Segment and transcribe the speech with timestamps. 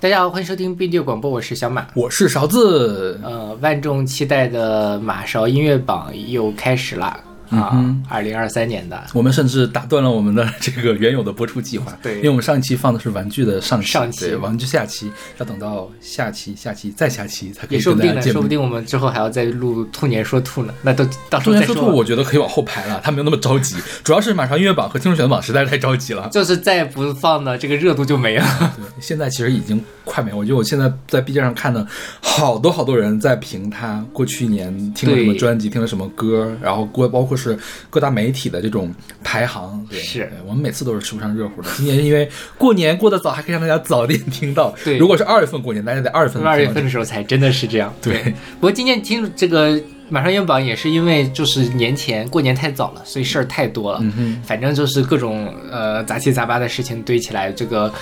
[0.00, 1.86] 大家好，欢迎收听 B 六广播，我是小马。
[1.92, 7.20] 我是勺子，呃，万众期待的马勺音乐榜又开始啦！
[7.50, 11.96] 啊，二零二三年的，我们甚至打断了我们的这个原有的播出计划。
[12.02, 18.22] 对因为我们上一期放的是玩具的上期，上期对，玩具下期要等到下期、下期再下期才可以说不定。
[18.22, 21.86] 说不定我们之后还要再录兔年说兔呢，那都到时中年说兔。
[21.86, 23.76] 我觉得可以往后排了，他没有那么着急。
[24.04, 26.28] 主要是马上音乐榜和听众选择榜实在是太着急了。
[26.30, 28.44] 就是再不放呢，这个热度就没了。
[28.76, 30.36] 对，现在其实已经快没有。
[30.36, 31.86] 我觉得我现在在 B 站上看的
[32.20, 37.58] 好多好多人在评他过去一年听了什么专辑，听了什么歌，然后过包括是
[37.88, 38.94] 各大媒体的这种
[39.24, 39.86] 排行。
[39.88, 41.68] 对是对我们每次都是吃不上热乎的。
[41.76, 44.74] 今年因为过年过得早，还可以让大家早点听到。
[44.84, 46.42] 对如果是二月份过年，大家在二月份。
[46.42, 47.94] 二月份的时候才真的是这样。
[48.02, 53.98] 对，不过今年听这个马上音乐榜也是因为就是年前过年太早了，所以事儿太多了。
[54.02, 57.92] 嗯哼，反正就是各种呃杂七杂八的事情堆起来，这个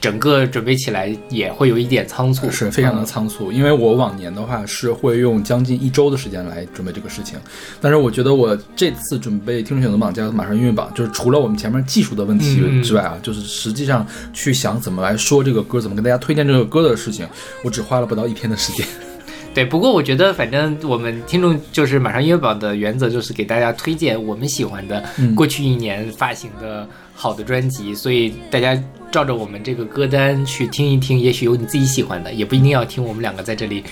[0.00, 7.38] 整个准备起来也会有一点仓促，是非常的嗯仓促，因为我往年的话是会用将近一周的时间来准备这个事情，
[7.80, 17.26] 但是我觉得我这次准备听众选择榜加马上音乐榜，就是除了我们前面技术的问题嗯之外啊，就是实际上去想怎么来说这个歌，怎么跟大家推荐这个歌的事情，
[17.64, 18.86] 我只花了不到一天的时间。
[19.54, 19.64] 对。
[19.64, 28.78] 不过我觉得，反正我们听众就是马上音乐榜的原则就是给大家推荐我们喜欢的嗯过去一年发行的好的专辑，所以大家
[29.10, 33.82] 照着我们这个歌单去听一听，也许有你自己喜欢的，也不一定要听我们两个在这里，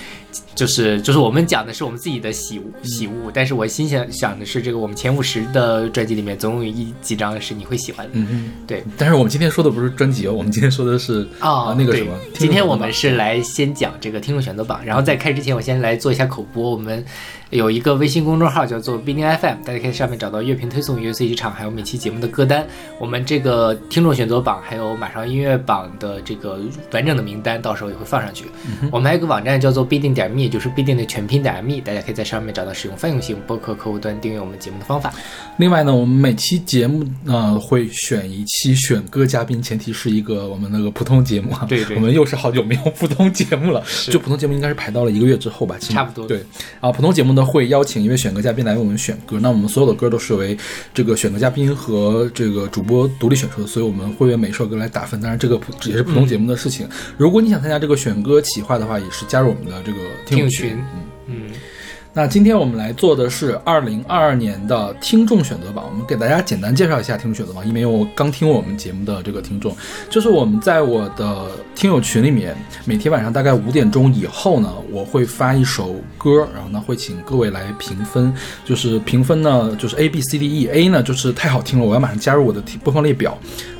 [0.54, 8.12] 就是就是我们讲的是我们自己的喜喜恶，但是我心想想的是这个我们前五十的专辑里面总有一几张是你会喜欢的。
[8.14, 8.82] 嗯嗯，对。
[8.98, 12.12] 但是我们今天说的不是专辑哦，我们今天说的是啊、对那个什么。
[12.34, 16.70] 今天我们是是来先讲这个听众选择榜，然后在开始之前，我先来做一下口播。
[16.70, 17.04] 我们
[17.50, 22.66] 有一个微信公众号叫做必定 FM，大家可以上面找到乐评推送、乐随机场，还有每期节目的歌单。
[22.98, 26.58] 我们这个听众选择榜还有马上音乐榜的这个
[26.92, 28.46] 完整的名单，到时候也会放上去。
[28.90, 35.12] 我们还有个网站叫做必定点 me，也就是必定的全拼点 me，大家可以在上面找到使用泛用型播客客户端订阅我们节目的方法。
[35.58, 41.66] 另外呢，我们每期节目呢会选一期选歌嘉宾，前提是一个我们那个普通节目啊。
[41.68, 46.44] 对对我们又是好久没有普通节目了，就普通节目应该是排到了一个月之后吧，差不多对，
[46.80, 50.56] 啊，普通节目呢会邀请一位选歌嘉宾来为我们选歌，那我们所有的歌都是为
[50.92, 55.20] 这个选歌嘉宾和这个主播独立选出的，所以我们会为每首歌来打分。
[55.20, 56.88] 当然，这个普也是普通节目的事情。
[57.16, 60.76] 如果你想参加这个选歌企划的话，也是加入我们的这个听友群。
[60.76, 61.00] 嗯。
[61.26, 61.50] 嗯，
[62.12, 69.74] 那今天我们来做的是二零二二年的听众选择榜，我们给大家简单介绍一下听众选择榜，因为我刚听我们节目的这个听众，
[70.10, 72.54] 就是我们在我的听友群里面，
[72.84, 78.32] 每天晚上大概五点钟以后呢，我会发一首歌，然后呢会请各位来评分，
[78.66, 83.36] 就是评分呢就是 A B C D E，A 呢就是太好听了，我要马上加入我的听播放列表。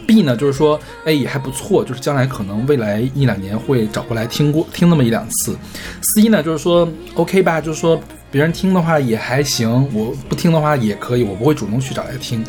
[0.06, 5.56] B 呢，就是说，哎，也还不错，就是将来可能未来一两年会找过来听过听那么一两次。
[6.03, 8.00] C 呢，就是说 OK 吧，就是说
[8.31, 12.44] 别人听的话也还行，我不听的话也可以，我不会主动去找来听。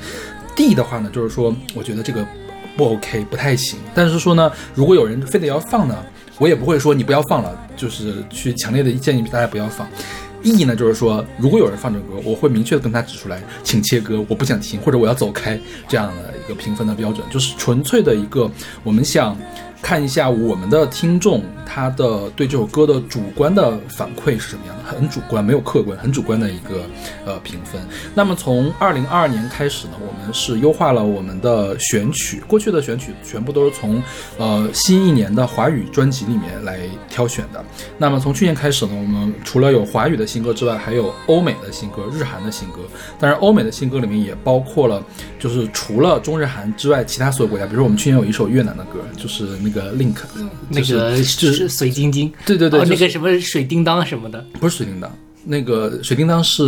[0.55, 2.25] D 的话呢，就是说我觉得这个
[2.77, 3.79] 不 OK，不太行。
[3.93, 5.97] 但是说呢，如果有人非得要放呢，
[6.37, 9.87] 我也不会说你不要放了，就是去强烈的建议大家不要放。
[10.45, 18.49] 意义呢，就是说，如果有人放这歌，我会明确的跟他指出来，请切歌，我不想听，或者我要走开，这样的一个评分的标准，就是纯粹的一个
[18.83, 19.35] 我们想
[19.81, 26.83] 看一下我们的听众他的对这首歌的主观的反馈是什么样的，很主观，没有客观，很主观的一个
[27.25, 27.81] 呃评分。
[28.13, 34.01] 那么从二零二二年开始呢，我们是优化了我们的选曲，过去的选曲全部都是从
[34.37, 37.63] 呃新一年的华语专辑里面来挑选的。
[37.97, 42.81] 那么从去年开始呢，我们除了有华语的新歌之外，还有欧美的新歌、日韩的新歌。
[43.19, 45.03] 当然，欧美的新歌里面也包括了，
[45.39, 47.65] 就是除了中日韩之外，其他所有国家。
[47.65, 50.15] 比如我们去年有一首越南的歌，就是那个 Link，
[50.69, 55.11] 那就是个就是水晶晶，对对对，哦，就是那个什么水叮当什么的，不是水叮当，
[55.43, 56.63] 那个水叮当是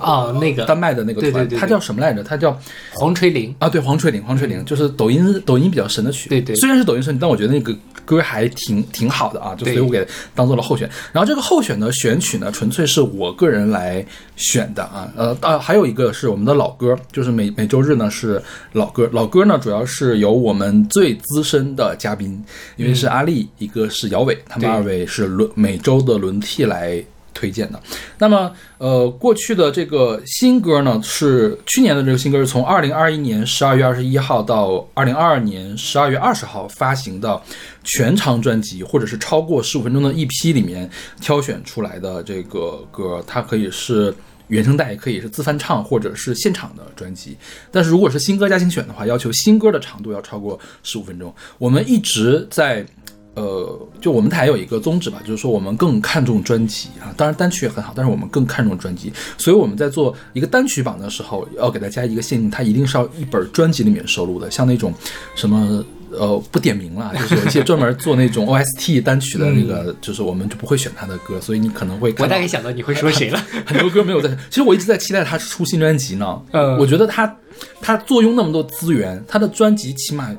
[0.00, 2.22] 哦，那个丹麦的那个团，对对对对它叫什么来着？
[2.22, 2.58] 它叫
[2.92, 10.88] 黄垂铃，啊，对，黄垂铃，黄垂铃就是抖音抖音比较神的曲，对对虽然是抖音神，但我觉得那个歌还挺挺好的啊，就所以我给当做了候选。
[11.12, 14.04] 然后这个候选的选曲呢，纯粹是我个人来
[14.36, 18.42] 选的啊，呃，啊，还有一个是我们的老歌，就是每每周日呢是
[18.72, 22.42] 老歌，老歌呢主要是由我们最资深的嘉宾，
[22.76, 27.02] 因为是阿丽，一个是姚伟，他们二位是轮每周的轮替来。
[27.32, 27.80] 推荐的，
[28.18, 37.40] 那么呃，过去的这个新歌呢，是去年的这个新歌是从二零二一年十二月二十一号到二零二二年十二月二十号发行的
[37.84, 40.88] 全长专辑，或者是超过十五分钟的 EP 里面
[41.20, 44.14] 挑选出来的这个歌，它可以是。
[44.48, 47.36] 原声带也可以是自翻唱或者是现场的专辑，
[47.70, 51.32] 但是如果是新歌加精选的话，要求新歌的长度要超过十五分钟。
[51.56, 52.84] 我们一直在
[53.36, 64.92] 呃，就我们台有一个宗旨吧，就是说我们更看重专辑啊，当然单曲也很好，但是我们更看重专辑，所以我们在做一个单曲榜的时候，要给大家一个限定，它一定是要一本专辑里面收录的，像那种
[65.36, 65.84] 什么。
[66.12, 72.14] 呃，不点名了， 就是有一些专门做那种 OST 单曲的那个，就是我们就不会选他的歌，所以你可能会。
[72.18, 74.28] 我大概想到你会说谁了， 很多歌没有在。
[74.48, 76.42] 其实我一直在期待他出新专辑呢。
[76.52, 77.36] 嗯，我觉得他
[77.80, 80.30] 他坐拥那么多资源，他的专辑起码。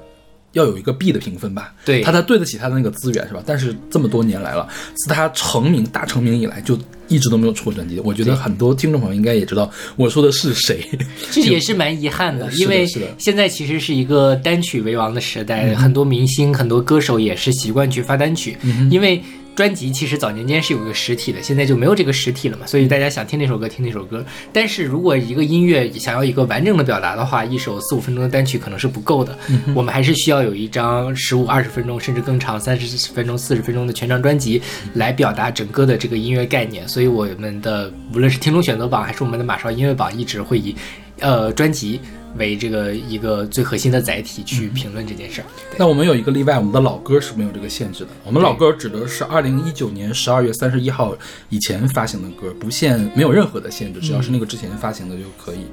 [0.53, 3.41] 要有一个 B 的评分吧，对，他才对得起他的那个资源，是吧？
[3.45, 6.77] 但是这么多年来了，自他成名大成名以来，就
[7.07, 7.99] 一直都没有出过专辑。
[8.01, 10.83] 我觉得很多听众朋友应该也知道我说的是谁，
[11.31, 12.85] 这也是蛮遗憾的， 因为
[13.17, 18.57] 现在其实是一个单曲为王的时代，很多明星、很多歌手也是习惯去发单曲，
[18.89, 19.21] 因为。
[19.61, 24.25] 专辑其实早年间是有一个实体的，现在就没有这个实体了嘛，所以大家想听那首歌听那首歌。
[24.51, 29.37] 但是如果一个音乐想要一个完整的表达的话，一首四五分钟的单曲可能是不够的，
[29.75, 34.59] 我们还是需要有一张十五二十分钟甚至更长三十分钟四十分钟的全长专辑
[34.95, 36.87] 来表达整个的这个音乐概念。
[36.87, 40.75] 所以我们的无论是听众选择榜还是我们的马少音乐榜，一直会以
[41.19, 41.99] 呃专辑。
[42.37, 45.45] 为这个一个最核心的载体去评论这件事儿。
[45.77, 48.09] 那我们有一个例外，我们的老歌是没有这个限制的。
[48.23, 51.15] 我们老歌指的是二零一九年十二月三十一号
[51.49, 55.65] 以前发行的歌，不限，没有任何的限制，只要是那个之前发行的就可以。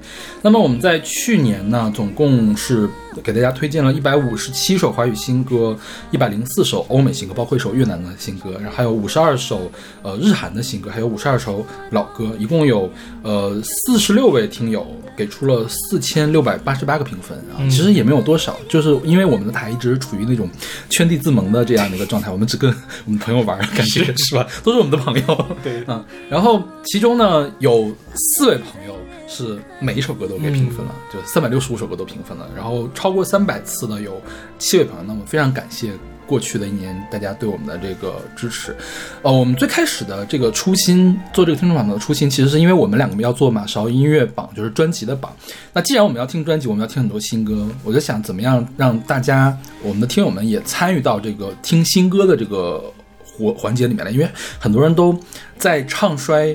[0.42, 2.88] 那么我们在去年呢，总共是
[3.22, 5.76] 给大家推荐了一百五十七首华语新歌，
[6.10, 9.70] 一百零四首欧美新歌，包括一首越南的新歌，然后还有五十二首
[10.02, 12.90] 呃日韩的新歌，还有五十二首老歌，一共有
[13.22, 16.47] 呃四十六位听友给出了四千六百。
[16.48, 20.48] 百八十八个评分啊，其实也没有多少，就是因为我们的台一直处于那种
[20.88, 22.74] 圈地自萌的这样的一个状态，我们只跟
[23.04, 24.46] 我们朋友玩，感觉是吧？
[24.64, 26.04] 都是我们的朋友，对，嗯。
[26.30, 28.96] 然后其中呢，有四位朋友
[29.28, 34.20] 是每一首歌都给评分了，就三百六十五首歌都评分了，然后超过三百次的有
[34.58, 35.92] 七位朋友，那我非常感谢。
[36.28, 38.76] 过去的一年，大家对我们的这个支持，
[39.22, 45.34] 呃，我们最开始的这个初心做这个听众榜的初心，其实是因为我们两个要做马勺音乐榜，就是专辑的榜。
[45.72, 52.92] 那既然我们要听专辑，我们要听很多新歌，我就想怎么样让大家，我们的听友们也参与到这个听新歌的这个
[53.24, 54.28] 环环节里面来，因为
[54.58, 55.18] 很多人都
[55.56, 56.54] 在唱衰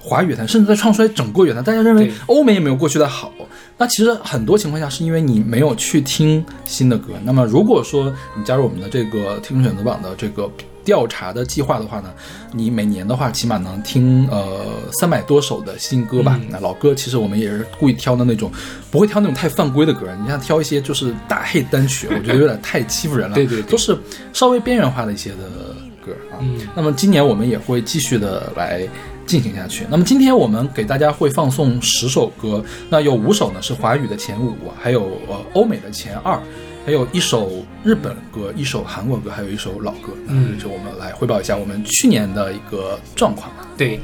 [0.00, 3.32] 华语乐坛，甚至在唱衰整个乐坛，大家认为欧美也没有过去的好。
[3.78, 7.12] 那其实很多情况下是因为你没有去听新的歌。
[7.24, 10.50] 那么如果说你加入我们的这个听众选择榜的这个
[10.82, 12.10] 调查的计划的话呢，
[12.52, 16.40] 你每年的话起码能听呃三百多首的新歌吧。
[16.48, 18.50] 那老歌其实我们也是故意挑的那种，
[18.90, 20.06] 不会挑那种太犯规的歌。
[20.22, 23.34] 你像挑一些就是大黑单曲，我觉得有点太欺负人了。
[23.36, 23.98] 对对，都是
[24.32, 25.36] 稍微边缘化的一些的
[26.02, 26.40] 歌啊。
[26.74, 28.88] 那么今年我们也会继续的来。
[29.26, 29.84] 进行下去。
[29.90, 36.40] 那么今天我们给大家会放送十首歌，那有五首呢是华语的前五，还有呃欧美的前二，
[36.84, 37.50] 还有一首
[37.84, 40.12] 日本歌，一首韩国歌，还有一首老歌。
[40.28, 43.50] 嗯，就我们来汇报一下我们去年的一个状况。
[43.76, 44.00] 对。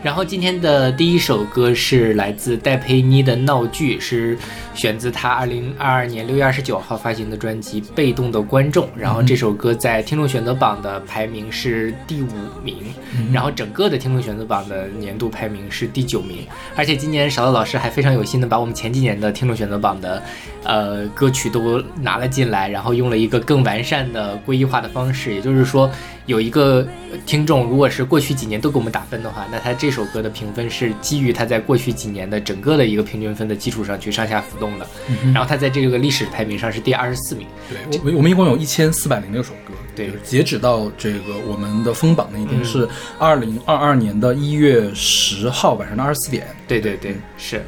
[0.00, 4.38] 然后今天的第一首歌是来自戴佩妮的《闹剧》，是
[4.72, 8.86] 选自她二零二二年六月二十九号发行的专辑《被动的观众》。
[8.96, 12.28] 然后这首歌在听众选择榜的排名是第五
[12.62, 12.76] 名，
[13.32, 16.46] 然后整个的听众选择榜的年度排名是第九名。
[16.76, 20.22] 而且今年勺子老师还非常有心的把我们前几年的听众选择榜的，
[20.62, 25.90] 呃歌曲都拿了进来，然后用了一个更完善的归一化的方式，也就是说。
[26.28, 26.86] 有一个
[27.24, 34.86] 听众，如果是过去几年都给我们打分的话，那他这首歌的评分是基于他在过去几年的整个的一个平均分的基础上去上下浮动的。
[35.32, 37.46] 然后他在这个历史排名上是第二十四名。
[37.70, 39.72] 对，我我们一共有一千四百零六首歌。
[39.96, 42.86] 对，截止到这个我们的封榜那一天是
[43.18, 46.46] 二零二二年的一月十号晚上的二十四点。
[46.66, 47.64] 对对对，是。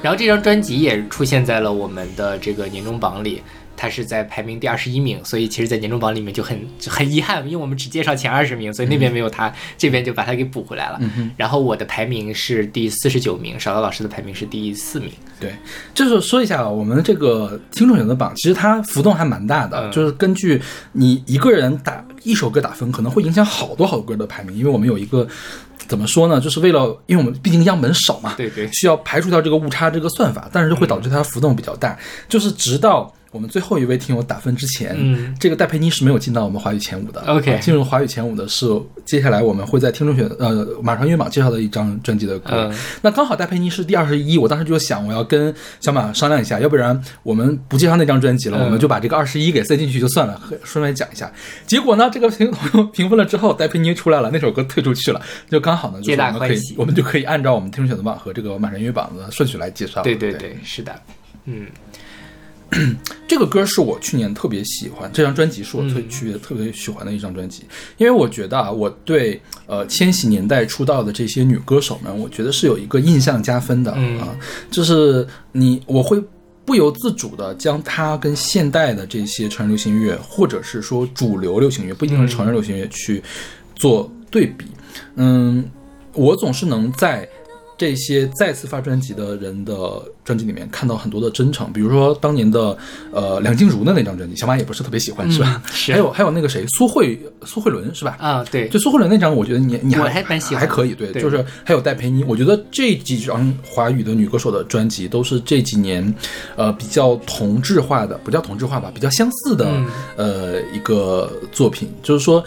[0.00, 3.42] 然后这张专辑也出现在了我们的这个年终榜里。
[3.76, 11.00] 他是在排名第二十一名，所以其实，在年终榜里面就很很遗憾，因为我们只介绍前二十名，所以那边没有他，这边就把他给补回来了。
[11.36, 15.10] 然后我的排名是第四十九名，少刀老师的排名是第四名。
[15.40, 15.54] 对，
[15.92, 20.60] 就是说一下我们这个听众选择榜，其实它浮动还蛮大的，就是根据
[20.92, 25.26] 你一个人打一首歌打分，可能会影响好多好多歌的排名，因为我们有一个
[25.88, 33.12] 怎么说呢，就是为了，因为我们毕竟样本少嘛，对对，需要排除掉这个误差这个算法，但是就会导致它浮动比较大，就是直到。
[33.34, 34.96] 我们最后一位听友打分之前，
[35.40, 37.20] 这个戴佩妮是没有进到我们华语前五的。
[37.22, 38.64] OK，进入华语前五的是
[39.04, 42.72] 接下来我们会在听众选呃马上音乐榜介绍的一张专辑的歌。
[43.02, 51.28] 那刚好戴佩妮是第二十一，我当时就想我要跟小马商量一下，要不然我们不介绍那张专辑了，我们就把这个二十一给塞进去就算了，顺便讲一下。
[51.66, 52.48] 结果呢，这个评
[52.92, 60.02] 评分了之后，戴佩妮出来了，那首歌退出去了，就刚好呢，就是我们可以我们就可以按照我们听众选择榜和这个马上音乐榜的顺序来介绍。
[60.02, 60.94] 对对对，是的，
[61.46, 61.66] 嗯。
[63.28, 67.64] 这个歌是我去年特别喜欢，这张专辑是我特嗯去特别喜欢的一张专辑，
[67.96, 74.36] 因为我觉得啊，我对呃千禧年代出道的这些女歌手们，我觉得是有一个印象加分的、嗯啊，
[74.70, 76.22] 就是你我会。
[76.66, 83.22] 不由自主的将它跟现代的这些成人流行乐，或者是说主流流行乐，不一定是成人流行乐去
[83.76, 84.64] 做对比。
[85.16, 85.62] 嗯，
[86.14, 87.28] 我总是能在
[87.76, 89.74] 这些再次发专辑的人的
[90.24, 92.76] 专辑里面看到很多的真诚，比如说当年的
[93.12, 95.60] 呃梁静茹的那张专辑，小马也不是特别喜欢，是吧？
[95.64, 98.16] 嗯 是还有还有那个谁苏慧苏慧伦是吧？
[98.20, 106.14] 啊，对，就苏慧伦那张，我觉得你你我还蛮喜欢还可以，对，对就是还有戴佩妮，我觉得这几张华语的女歌手的专辑都是这几年，
[106.56, 112.42] 呃，比较同质化的，不叫同质化吧，比较相似的、嗯呃一个作品，就是说。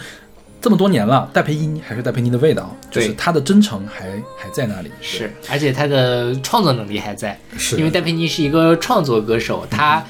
[0.60, 4.90] 这么多年了，戴佩妮还是戴佩妮的味道，就是对她的真诚还还在那里。
[5.00, 10.04] 是，而且她的创作能力还在，是因为戴佩妮是一个创作歌手，他。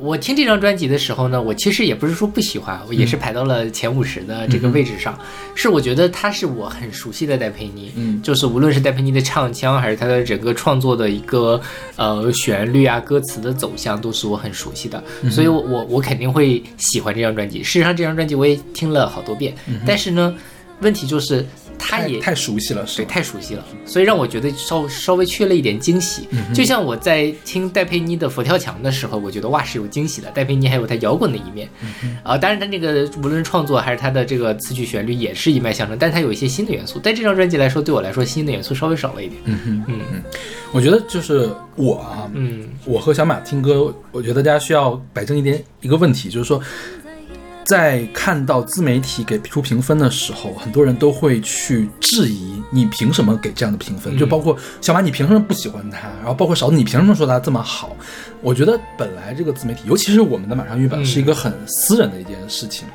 [0.00, 5.18] 我听这张专辑的时候呢，我其实也不是说不喜欢，我也是排到了前五十的这个位置上。
[5.54, 8.20] 是我觉得他是我很熟悉的戴佩妮，嗯。
[8.22, 11.60] 就是无论是戴佩妮的唱腔，还是她的整个创作的一个
[11.96, 17.62] 呃旋律啊、歌词的走向，都是我很熟悉的，所以我我我肯定会喜欢这张专辑。
[17.62, 19.54] 事实上，这张专辑我也听了好多遍，
[19.86, 20.34] 但是呢，
[20.80, 21.44] 问题就是
[21.80, 26.28] 它也太太熟悉了，对，太熟悉了，所以让我觉得稍稍微缺了一点惊喜。
[26.30, 30.30] 嗯就像我在听戴佩妮的《佛跳墙》的时候，我觉得哇是有惊喜的。
[30.32, 37.00] 戴佩妮还有她摇滚的一面，嗯啊，当然她那个无论创作还是她的这个词曲旋律也是一脉相承，但她有一些新的元素。
[37.02, 39.40] 但这张专辑来说，对我来说新的元素稍微少了一点。
[39.44, 40.22] 嗯哼，嗯
[40.72, 46.60] 我觉得就是我啊，嗯我和小马听歌，我觉得大家需要摆正一点一个问题，就是说，
[47.64, 56.08] 在看到自媒体给出评分的时候，很多人都会去质疑你凭什么给这样的评分，嗯就包括小马，你凭什么不喜欢他？
[56.18, 57.96] 然后包括勺子，你凭什么说他这么好？
[58.40, 62.88] 我觉得本来这个自媒体，尤其是我们的马上预版，嗯是一个很私人的一件事情。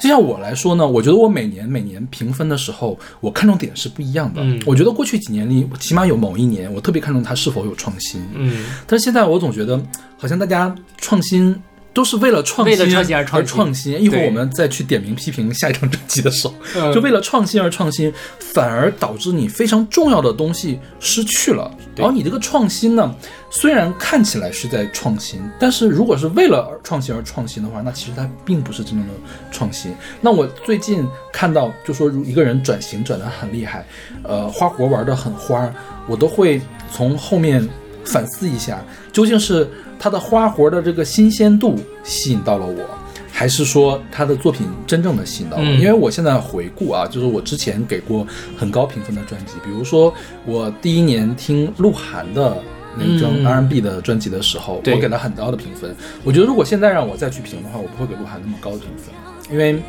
[0.00, 4.40] 就像我来说呢，我觉得我每年每年评分的时候，我看重点是不一样的。
[4.42, 8.22] 嗯我觉得过去几年里，起码有某一年，我特别看重它是否有创新。
[8.34, 9.78] 嗯，但是现在我总觉得，
[10.16, 11.54] 好像大家创新
[11.92, 14.02] 都是为了创新，为了创新而创新创新。
[14.02, 21.70] 一会儿我们再去点名批评下一张专辑的时候，嗯就为了创新而创新，反而导致你非常重要的东西失去了。
[21.96, 23.14] 然后你这个创新呢，
[23.50, 29.14] 虽然看起来是在创新，但是如果是为了创新而创新的话，那其实它并不是真正的
[29.50, 29.92] 创新。
[30.20, 33.84] 那我最近看到，就说如一个人转型转得很厉害，
[34.22, 35.70] 呃，花活玩得很花，
[36.06, 36.60] 我都会
[36.92, 37.68] 从后面
[38.04, 38.82] 反思一下，
[39.12, 39.68] 究竟是
[40.00, 42.82] 他的花活的这个新鲜度吸引到了我，
[43.30, 45.62] 还是说他的作品真正的吸引到我？
[45.62, 48.26] 嗯因为我现在回顾啊，就是我之前给过
[48.56, 50.12] 很高评分的专辑，比如说
[50.44, 52.56] 我第一年听鹿晗的。
[52.98, 55.94] 那张嗯 R&B 的专辑的时候，对我给了很高的评分。
[56.24, 59.14] 我觉得如果现在让我再去评的话，我不会给鹿晗那么高的评分，
[59.48, 59.80] 因为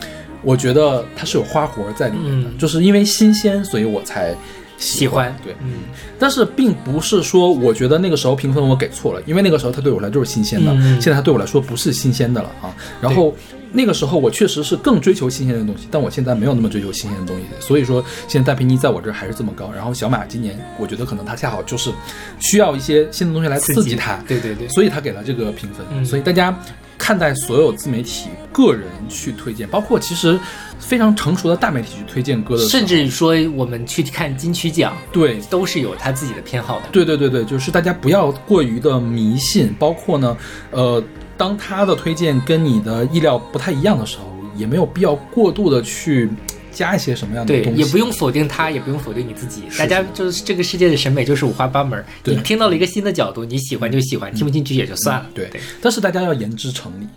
[0.44, 4.36] 我觉得他是有花活在里面的，嗯就是因为新鲜，所以我才
[4.82, 5.84] 喜欢对，嗯
[6.18, 12.76] 但是并不是说我觉得那个时候评分我给错了，因为那个时候它对我来说就是新鲜的，嗯现在它对我来说不是新鲜的了啊。
[13.00, 13.34] 然后
[13.72, 19.72] 那个时候我确实是更追求新鲜的东西，但我现在没有那么追求新鲜的东西，所以说现在戴佩妮在我这儿还是这么高。
[19.74, 21.92] 然后小马今年我觉得可能他恰好就是
[22.40, 25.86] 需要一些新的东西来刺激他，对对对，所以他给了这个评分。
[25.94, 26.58] 嗯所以大家
[27.02, 30.40] 看待所有自媒体个人去推荐，包括其实
[30.78, 36.84] 非常成熟的大媒体去推荐歌的，甚至说我们去看金曲奖，对都是有他自己的偏好的。
[36.92, 40.38] 对对对对，就是大家不要过于的迷信，包括呢，
[40.70, 41.04] 呃，
[41.36, 46.30] 当他的推荐跟你的意料不太一样的时候，也没有必要过度的去
[46.72, 49.64] 加一些什么样的对，东西，也不用否定他，也不用否定你自己。
[49.78, 52.36] 大家就是这个世界的审美就是五花八门，对。
[52.36, 55.28] 你听到了一个新的角度，你喜欢就喜欢，听不进去也就算了。
[55.34, 55.48] 对。
[55.50, 55.62] 对。
[55.82, 57.08] 但是大家要言之成理，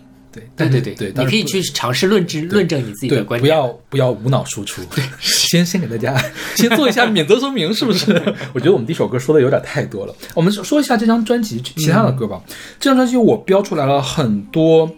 [0.55, 3.41] 对对对对，你可以去尝试论证论证你自己，的观点。
[3.41, 5.03] 不要不要无脑输出，对。
[5.21, 6.21] 先先给大家
[6.57, 8.11] 先做一下免责声明，是不是？
[8.53, 12.41] 我觉得我们第一首歌说的有点太多了，我们说一下这张专辑其他的歌吧。
[12.79, 14.89] 这张专辑我标出来了很多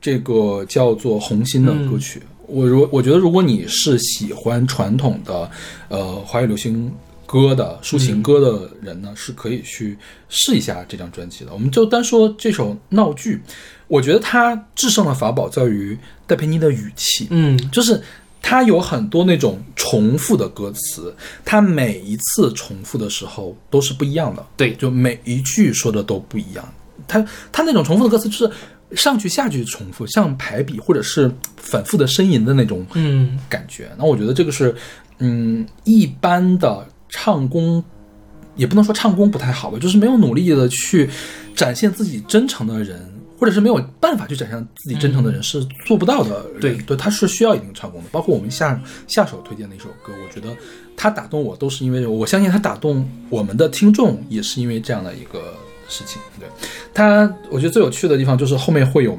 [0.00, 2.22] 这个叫做红心的歌曲。
[2.46, 5.50] 我如我觉得，如果你是喜欢传统的
[5.88, 6.92] 呃华语流行
[7.26, 9.96] 歌的抒情歌的人呢，是可以去
[10.28, 11.52] 试一下这张专辑的。
[11.52, 13.36] 我们就单说这首《闹剧》，
[13.88, 18.00] 我觉得它制胜的法宝在于戴佩妮的语气，嗯，就是
[18.42, 26.72] 它有很多那种重复的歌词，它每一次重复的时候都是不一样的，对就每一句说的都不一样。
[27.08, 28.50] 它它那种重复的歌词就是
[28.94, 33.90] 上去下去重复，像排比或者是反复的呻吟的那种嗯感觉。
[33.98, 34.74] 那我觉得这个是，
[35.18, 37.82] 嗯，一般的唱功，
[38.56, 41.08] 也不能说唱功不太好吧，就是没有努力的去
[41.54, 43.00] 展现自己真诚的人，
[43.38, 46.60] 或或者是没有办法去展现自己真诚的人是做不到的人。
[46.62, 48.08] 对对，他是需要一定唱功的。
[48.10, 50.56] 包括我们下下手推荐的一首歌，我觉得
[50.96, 55.52] 他打动我，都是因为我相信他打动我们的听众，也是因为这样的一个
[55.88, 56.20] 事情。
[56.38, 56.48] 对
[56.92, 59.18] 他，我觉得最有趣的地方就是后面会有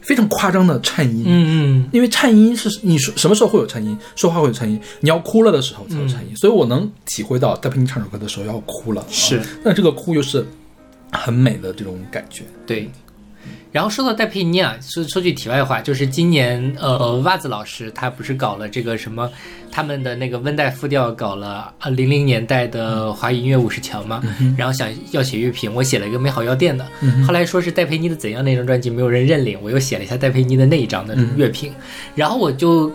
[0.00, 1.24] 非常夸张的颤音。
[1.26, 3.96] 嗯嗯因为颤音是你说什么时候会有颤音？
[4.16, 10.46] 说话会有颤音，你要哭了的时候才有颤音，所以我能体会到在陪你唱首歌的时候要哭了，是啊，但这个哭又是
[11.12, 12.44] 很美的这种感觉。
[12.66, 12.90] 对。
[13.70, 19.30] 然后说到戴佩妮啊，说说句题外话，就是今年呃袜子老师他不是搞了这个什么
[19.70, 24.22] 他们的那个温带复调搞了呃零零年代的华语音乐五十强嘛，
[24.56, 26.86] 然后想要写乐评，我写了一个美好药店的，
[27.26, 31.72] 后来说是戴佩妮的怎样那张专辑没有人认领，我又写了一下戴佩妮的那一张的乐评，
[32.14, 32.92] 然后我就。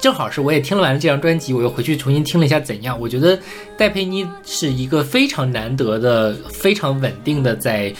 [0.00, 2.98] 正好是我也听了完了这张专辑，我又回去重新听了一下怎样。
[2.98, 3.38] 我觉得
[3.78, 7.94] 戴佩妮是一个非常难得的、非常稳定的在。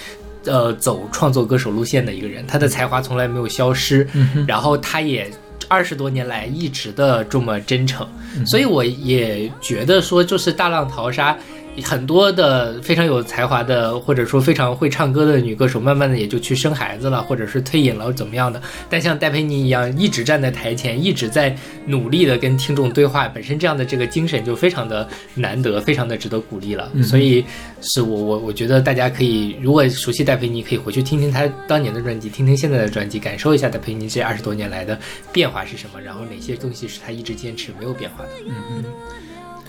[0.44, 4.06] 呃，走创作歌手路线的一个人，他的才华从来没有消失，
[4.46, 5.30] 然后他也
[5.68, 8.06] 二十多年来一直的这么真诚，
[8.46, 11.36] 所以我也觉得说，就是大浪淘沙。
[11.82, 18.60] 很多的非常有才华的，或者说非常会唱歌的女歌手，慢慢的也就去生孩子了，或者是退隐了，怎么样的？
[18.90, 26.90] 但像戴佩妮一样，一直站在台前，一直在努力的跟听众对话，本身这样的这个精神就非常的难得，非常的值得鼓励了。
[27.02, 27.42] 所以
[27.80, 34.98] 是我我我觉得大家可以，如果熟悉戴佩妮，可以回去听听她当年的专辑，听听现在的专辑，感受一下戴佩妮这二十多年来的
[35.32, 38.30] 变化是什么，然后哪些东西是她一直坚持没有变化的。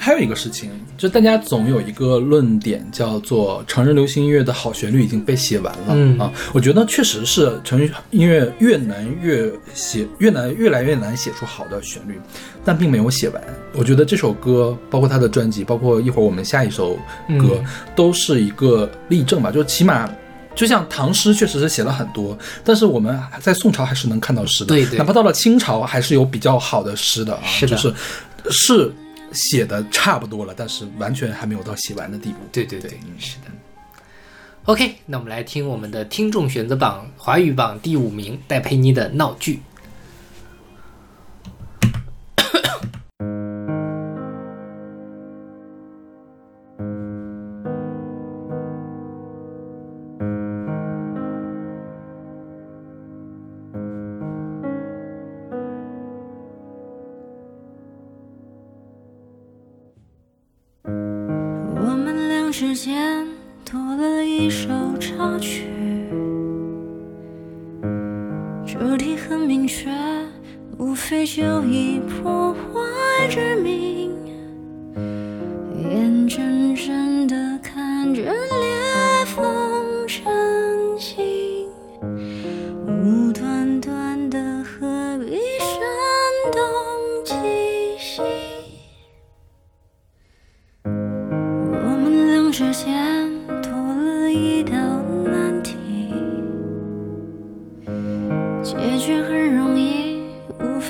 [0.04, 6.30] 还有一个事情，就大家总有一个论点，叫做成人流行音乐的好旋律已经被写完了、嗯啊。
[6.52, 12.20] 我觉得确实是成人音乐越难越写，越难越来越难写出好的旋律，
[12.66, 13.42] 但并没有写完。
[13.74, 16.96] 我觉得这首歌，包括他的专辑，包括一会儿我们下一首
[17.40, 19.50] 歌，嗯都是一个例证吧。
[19.50, 20.10] 就起码。
[20.56, 27.96] 就像唐诗确实是写了很多，但是我们在宋朝还是能看到诗的，对对哪怕到了清朝还是有比较好的诗的啊，是的就是
[28.52, 28.94] 是
[29.34, 32.38] 写的差不多了，但是完全还没有到写完的地步。
[32.52, 33.44] 对对对对，是的。
[34.66, 39.56] OK，那我们来听我们的听众选择榜华语榜第五名戴佩妮的《闹剧》。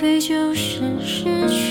[0.04, 1.63] 非就是失去。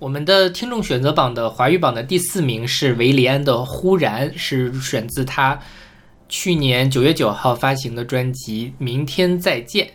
[0.00, 5.60] 我们的听众选择榜的华语榜的第四名是维里安的《忽然》，是选自他
[6.30, 9.86] 去年九月九号发行的专辑《明天再见》。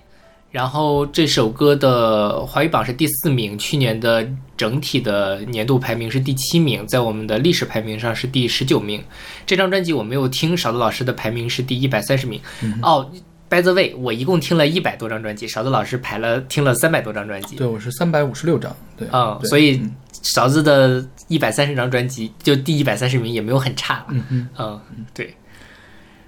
[0.51, 9.03] 然后这首歌的华语榜是第四名，去年的整体的年度排名是第七名，在我们的历史排名上是第十九名。
[9.45, 12.39] 这张专辑我没有听，勺子老师的排名是第一百三十名。
[12.81, 13.09] 哦
[13.49, 17.57] ，by the way，我一共听了一百多张专辑，勺子老师排了听了三百多张专辑。
[17.57, 19.81] 对我是三百五十六张，对，嗯，所以
[20.21, 24.05] 勺子的一百三十张专辑，就第一百三十名也没有很差了。
[24.09, 24.81] 嗯嗯，嗯，
[25.13, 25.35] 对。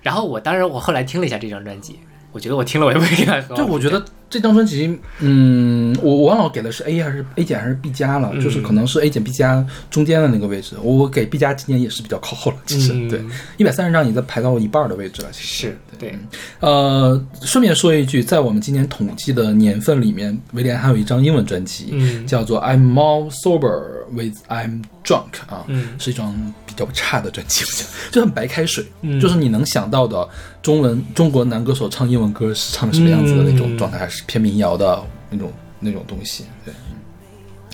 [0.08, 2.00] 然后我当然我后来听了一下这张专辑，
[2.32, 3.56] 我觉得我听了我也不会很好。
[3.56, 8.42] 就我觉得这张专辑，嗯，我我忘了我给的是 A 还是 A 减还是 B 加了，嗯。
[8.44, 13.10] 就是可能是 A 减 B 加中间的那个位置，我给 B 加今年也是比较靠后了，其实、嗯。
[13.10, 13.22] 对，
[13.58, 16.20] 一百三十张已经排到一半的位置了，其实是对，
[16.60, 22.28] 呃，顺便说一句，在我们今年统计的年份里面，威廉还有一张英文专辑，嗯。
[22.28, 25.88] 叫做《I'm More Sober with I'm Drunk》啊，嗯。
[25.98, 26.36] 是一张
[26.66, 27.64] 比较差的专辑，
[28.12, 29.20] 就很白开水，嗯。
[29.20, 30.28] 就是你能想到的
[30.62, 33.78] 中文中国男歌手唱英文歌是唱的什么样子的那种嗯。
[33.78, 36.74] 状态，还是偏民谣的那种那种东西，对。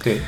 [0.04, 0.20] 对，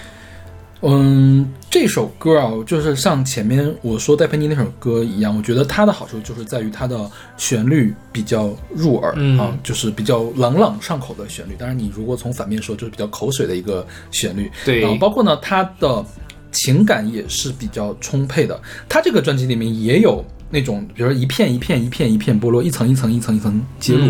[0.81, 11.55] 嗯，这首歌啊，就是像前面我说戴佩妮那首歌一样，我觉得它的好处就是在于它的旋律比较入耳、嗯啊，就是比较朗朗上口的旋律。
[11.57, 14.49] 当然，你如果从反面说，就是比较口水的一个旋律。
[14.63, 16.05] 对然后包括呢，它的
[16.51, 18.57] 情感也是比较充沛的。
[18.87, 24.05] 他这个专辑里面也有那种，比如说一片一片一片一片剥落，一层一层一层一层揭露。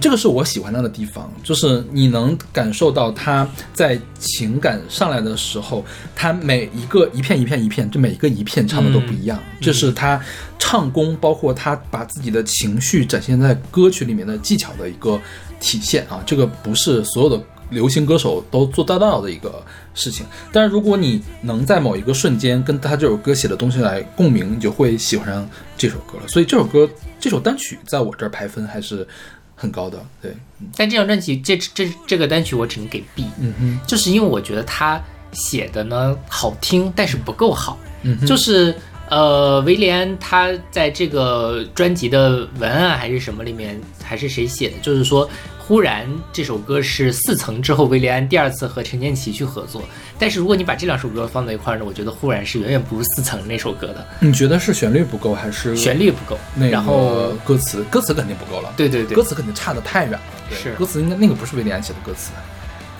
[0.00, 10.20] 这个是我喜欢它的地方，就是你能感受到他在情感上来的时候，他每一个一片一片一片，就每一个一片唱的都不一样，这是他
[10.58, 15.20] 唱功，包括他把自己的情绪展现在歌曲里面的技巧的一个
[15.58, 17.42] 体现啊，这个不是所有的。
[17.70, 19.62] 流行歌手都做得到的一个
[19.94, 26.28] 事情，但是如果你能在某一个瞬间跟他这首歌写的东西来共鸣，你就会喜欢上这首歌了。
[26.28, 26.88] 所以这首歌
[27.20, 29.06] 这首单曲在我这儿排分还是
[29.54, 29.98] 很高的。
[30.22, 30.34] 对，
[30.76, 35.02] 但这张专辑这这这个单曲我只能给 B，嗯哼，就是因为我觉得他
[35.32, 37.78] 写的呢好听，但是不够好。
[38.02, 38.74] 嗯哼，就是
[39.10, 44.74] 呃，威廉他在这个专辑的文案还是什么里面，还是谁写的？
[44.80, 45.28] 就是说
[45.68, 49.82] 忽然这首歌是四层之后，维利安第二次和陈建奇去合作。
[50.18, 56.38] 但是如果你把这两首歌放在一块儿呢，我觉得忽然是远远不如四层那首歌的，你觉得是旋律不够，还是旋律不够。
[56.54, 57.84] 那个然后歌词？
[57.90, 60.20] 歌词肯定不够了，对对对歌，词肯定差的太远了。
[60.48, 62.30] 对是歌词应该那个不是威廉写的歌词，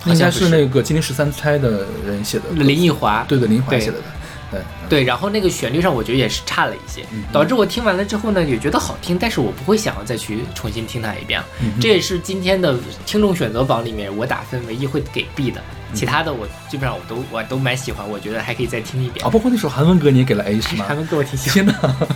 [0.05, 2.43] 应该是那个金陵十三钗的人写的。
[2.51, 3.95] 林奕华对对，林奕华写的。
[4.51, 11.41] 对，对，然后那个旋律上我觉得也是差了一些，嗯导致我听完了之后呢，也觉得好听，但是我不会想要再去重新听它一遍。
[11.61, 19.29] 嗯这也是今天的听众选择榜里面我打分唯一会给 B 的，嗯其他的我基本上我都我都蛮喜欢，我觉得还可以再听一遍啊，。
[19.29, 21.53] 包括那首韩文歌你也给了 A 是吗韩文歌我挺喜欢。
[21.53, 22.07] 天哪！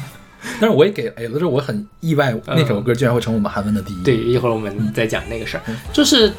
[0.60, 4.04] 但是我也给 A 了，就是我很意外，那首歌居然会成我们韩文的第一。
[4.04, 6.34] 对，一会儿我们再讲那个事儿嗯，就是。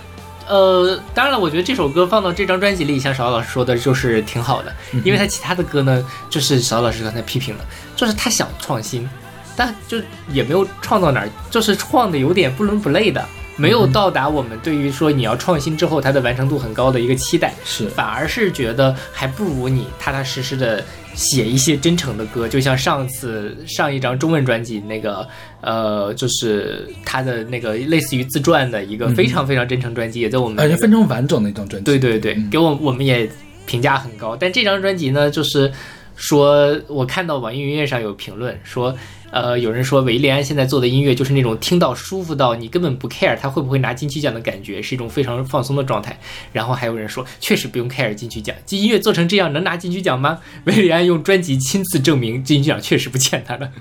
[0.48, 7.64] 呃，当然了，我觉得这首歌放到这张专辑里，像邵老师说的，就是挺好的，嗯因为他其他的歌呢，就是邵老师刚才批评了，
[7.96, 9.09] 就是他想创新，
[9.57, 9.98] 但就
[10.30, 13.26] 也没有创到哪儿，就是创的有点不伦不类的，
[13.57, 25.27] 没有到达我们对于说你要创新之后它的完成度很高的一个期待，是反而是觉得还不如你踏踏实实的写一些真诚的歌，就像上次上一张中文专辑那个，
[25.61, 31.85] 呃，就是他的那个类似于自传的一个非常非常真诚专辑，也在我们、而且非常完整的一张专辑。
[31.85, 33.31] 对对对，嗯给我我们也
[33.67, 34.35] 评价很高。
[34.35, 35.71] 但这张专辑呢，就是
[36.17, 38.93] 说我看到网易云音乐上有评论说，
[39.35, 46.16] 呃，有人说韦利安现在做的音乐就是那种听到舒服到你根本不 care 他会不会拿金曲奖的感觉，是一种非常放松的状态。
[46.53, 50.38] 然后还有人说，确实不用 care 金曲奖，这音乐做成这样能拿金曲奖吗？
[50.66, 53.73] 韦利安用专辑亲自证明金曲奖确实不欠他的。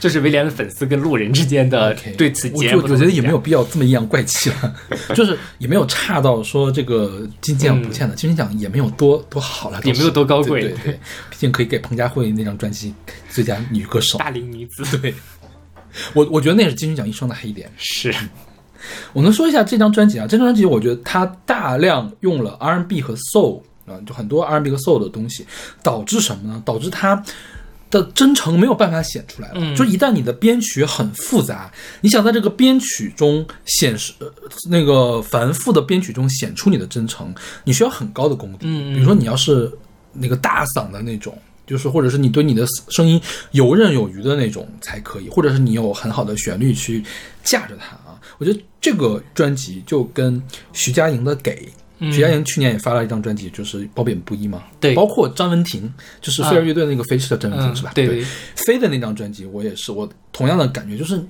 [0.00, 4.74] 就是威廉的粉丝跟路人之间的对此我截然不同的我觉得也没有必要这么阴阳怪气了，
[5.14, 10.92] 就是也没有差到说这个金曲奖不欠的，金曲奖也没有多多好了，嗯也没有多高贵对对对，
[11.28, 12.92] 毕竟可以给彭佳慧那张专辑
[13.28, 14.18] 最佳女歌手。
[14.18, 15.14] 大龄女子对，
[16.14, 17.70] 我我觉得那是金曲奖一生的黑点。
[17.76, 18.14] 是
[19.12, 20.26] 我能说一下这张专辑啊？
[20.26, 25.44] 这张专辑我觉得它大量用了 R&B 和 Soul 啊、就很多 R&B 和 Soul 的东西，
[25.82, 26.62] 导致什么呢？
[26.64, 27.20] 导致它
[27.90, 29.54] 的真诚没有办法显出来了。
[29.56, 34.32] 嗯就一旦你的编曲很复杂，你想在这个编曲中显示、呃、
[34.70, 38.66] 那个繁复的编曲中显出你的真诚，你需要很高的功底。
[38.94, 39.70] 比如说你要是
[40.12, 41.36] 那个大嗓的那种。
[41.66, 43.20] 就是，或者是你对你的声音
[43.52, 47.04] 游刃有余的那种才可以，或者是你有很好的旋律去
[47.44, 48.20] 架着它啊。
[48.38, 51.54] 我觉得这个专辑就跟徐佳莹的《给》，
[52.00, 54.62] 嗯徐佳莹去年也发了一张专辑，就是褒贬不一嘛。
[54.80, 57.92] 对包括张文婷，就是飞儿乐队那个飞驰的张文婷、嗯是吧？
[57.94, 58.24] 对对
[58.66, 61.22] 飞的那张专辑，我也是，我同样的感觉就是，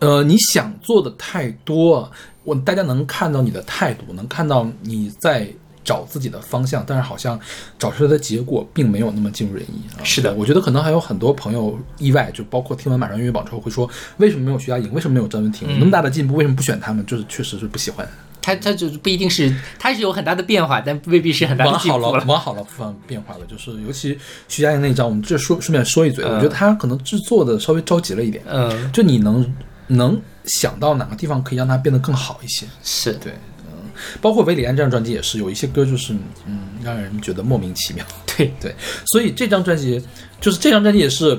[0.00, 2.10] 呃，你想做的太多，
[2.44, 5.48] 我大家能看到你的态度，能看到你在
[5.84, 7.38] 找自己的方向，但是好像
[7.78, 10.02] 找出来的结果并没有那么尽如人意啊。
[10.04, 17.06] 是的我觉得可能还有很多朋友意外，就包括听完马上音乐榜之后会说，为什么没有徐佳莹，为什么没有张文婷，嗯那么大的进步，为什么不选他们？
[17.06, 18.08] 就是确实是不喜欢。
[18.42, 22.10] 他他就是不一定是，他是有很大的变化，但未必是很大的往好了。
[22.26, 28.42] 往好了部分变化了，就是尤其徐佳莹那一张，我们这说顺便说一嘴，嗯我觉得他可能制作的稍微着急了一点。
[28.46, 29.54] 嗯，就你能
[29.86, 32.66] 能想到哪个地方可以让它变得更好一些。
[32.82, 33.32] 是对，
[33.66, 33.88] 嗯，
[34.20, 36.12] 包括韦礼安这张专辑也是有一些歌就是
[36.46, 38.04] 嗯让人觉得莫名其妙。
[38.36, 38.74] 对，对，
[39.06, 40.02] 所以这张专辑
[40.40, 41.38] 就是这张专辑也是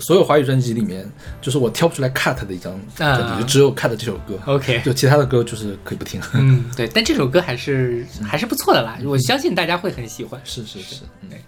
[0.00, 1.08] 所有华语专辑里面
[1.40, 4.38] 就是我挑不出来 cut 的一张专辑，啊就只有 cut 这首歌。
[4.46, 6.20] OK，就其他的歌就是可以不听。
[6.34, 10.40] 嗯，对，但这首歌还是还是不错的啦，我相信大家会很喜欢。
[10.44, 11.38] 是是是，对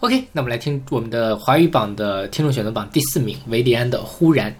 [0.00, 4.50] OK，那我们来听我们的华语榜的听众选择榜第四名，维迪安的《忽然》。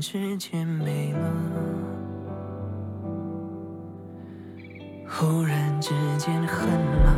[0.00, 1.18] 忽然之间没了，
[5.06, 7.14] 忽然之间恨了。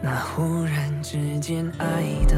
[0.00, 2.34] 那忽然之间爱的，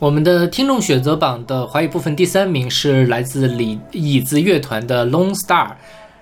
[0.00, 5.66] 我们的听众选择榜的华语部分第三名是来自李椅子乐团的《Lone Star》，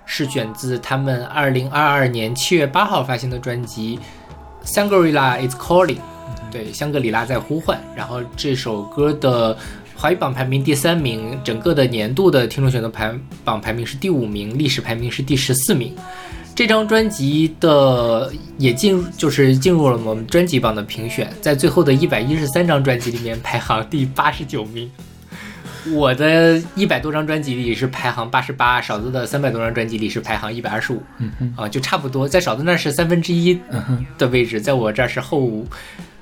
[0.05, 3.97] 是选自他们二零二二年七月八号发行的专辑
[4.69, 5.95] 《Shangri-La Is Calling》，
[6.51, 7.81] 对，香格里拉在呼唤。
[7.95, 9.57] 然后这首歌的
[9.95, 15.95] 华语榜排名第三名，整个的年度的听众选择排榜排名是第五名，历史排名是第十四名。
[16.59, 24.91] 这张专辑的也进入，就是进入了我们专辑榜的评选，在最后的一百一十三张专辑里面排行第八十九名。
[25.93, 31.01] 我的一百多张专辑里是排行八十八，少子的三百多张专辑里是排行一百二十五，
[31.55, 33.61] 啊，就差不多，在少子那是三分之一
[34.19, 35.65] 的位置，在我这儿是后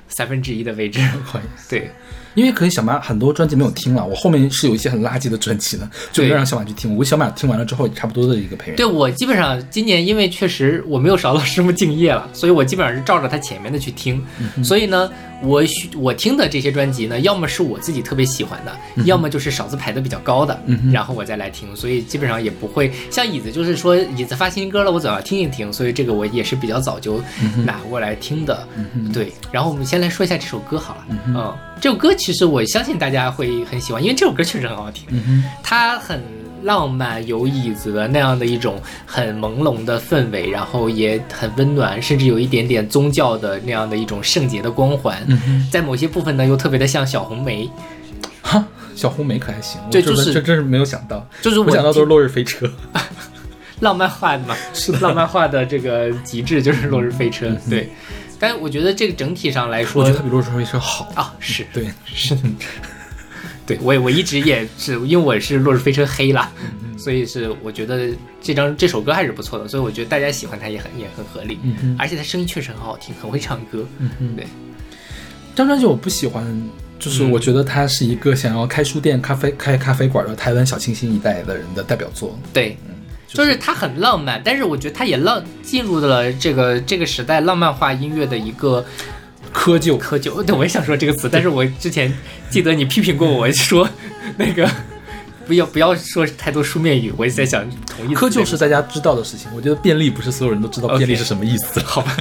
[0.07, 0.99] 三分之一的位置。
[1.25, 1.89] 不好意思，对，
[2.37, 6.95] 因为可能小马很多专辑没有听了，我后面是有一些很垃圾的专辑的，就没有让小马去听。
[6.95, 8.77] 我小马听完了之后，也差不多的一个配乐。
[8.77, 14.23] 对我基本上今年因为确实我没有少老师傅敬业了，所以我基本上是照着他前面的去听。
[14.63, 15.09] 所以呢，
[15.43, 18.75] 我选我听的这些专辑呢，要么是我自己特别喜欢的，
[19.05, 20.59] 要么就是少子排的比较高的，
[20.91, 21.75] 然后我再来听。
[21.75, 25.71] 所以基本上也不会像椅子，就是说椅子发新歌了，我总要听一听。
[25.71, 27.21] 所以这个我也是比较早就
[27.65, 28.67] 拿过来听的。
[29.13, 31.05] 对，然后我们先来说一下这首歌好了。
[31.27, 35.07] 嗯，这首歌其实我相信大家会很喜欢，因为这首歌确实很好听。
[35.61, 36.21] 它很
[36.67, 45.25] 浪漫，有椅子的那样的一种很朦胧的氛围，然后也很温暖，甚至有一点点宗教的那样的一种圣洁的光环。
[45.71, 47.67] 在某些部分呢，又特别的像小红梅。
[48.41, 48.63] 哈
[48.95, 52.69] 小红梅可还行，我对就是这这真是没有想到，就是我想到都是落日飞车。
[53.81, 57.89] 浪漫化的嘛， 是的浪漫化的这个极致就是落日飞车，对。
[58.39, 61.07] 但我觉得这个整体上来说我觉得它比落日飞车好。
[61.13, 62.35] 啊，是对， 是，
[63.67, 63.77] 对。
[63.81, 68.09] 我也我一直也是因为我是落日飞车黑啦，嗯所以是我觉得
[68.41, 71.95] 这张这首歌还是不错的，所以我觉得大家喜欢它也很也很合理，嗯哼。
[71.99, 74.47] 而且他声音确实很好听，很会唱歌，嗯哼对，
[75.53, 76.43] 这张专辑我不喜欢，
[76.97, 77.29] 就是嗯。
[77.29, 82.37] 我觉得他是一个想要开书店、咖啡开咖啡馆的台湾小清新一代的人的代表作。
[82.51, 82.95] 对，嗯
[83.27, 88.83] 就是他很浪漫，但是我觉得他也浪进入了这个这个时代浪漫化音乐的一个
[89.53, 90.41] 窠臼，窠臼。
[90.45, 92.13] 对，我也想说这个词，但是我之前
[92.49, 93.87] 记得你批评过我说
[94.37, 94.69] 那个
[95.45, 99.49] 不要不要说太多书面语，我也在想同意窠臼是大家知道的事情。
[99.55, 101.79] 我觉得便利不是所有人都知道便利是什么意思。
[101.81, 102.17] 好吧？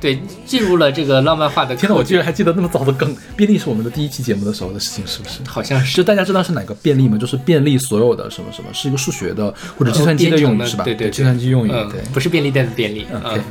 [0.00, 1.74] 对，进入了这个浪漫化的。
[1.76, 3.16] 天呐，我居然还记得那么早的梗！
[3.36, 5.38] 便利是我们的第一期节目的时候的事情，是不是？
[5.48, 7.16] 好像是就大家知道是哪个便利吗？
[7.16, 10.84] 就是便利所有的什么什么，是一个数学的或者计算机的用语、是吧？
[10.84, 11.70] 对对对计算机用语。
[11.72, 13.42] 嗯对，，不是便利店的便利嗯。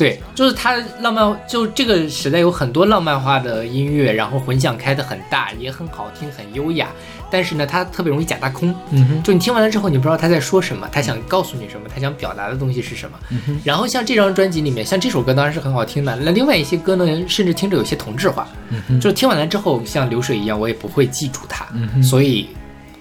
[0.00, 6.88] 对，就是它浪漫，就这个时代有很多浪漫化的音乐，然后混响开的很大，也很好听，很优雅。
[7.30, 8.74] 但是呢，它特别容易假大空。
[8.92, 13.18] 嗯哼，就你听完了之后，你不知道他在说什么，他想告诉你什么，他想表达的东西是什么。
[13.28, 18.48] 嗯然后像这张专辑里面，像这首歌当然是很好听的，那另外一些歌呢，甚至听着有些同质化，
[18.88, 22.48] 嗯就是听完了之后像流水一样，我也不会记住它，嗯所以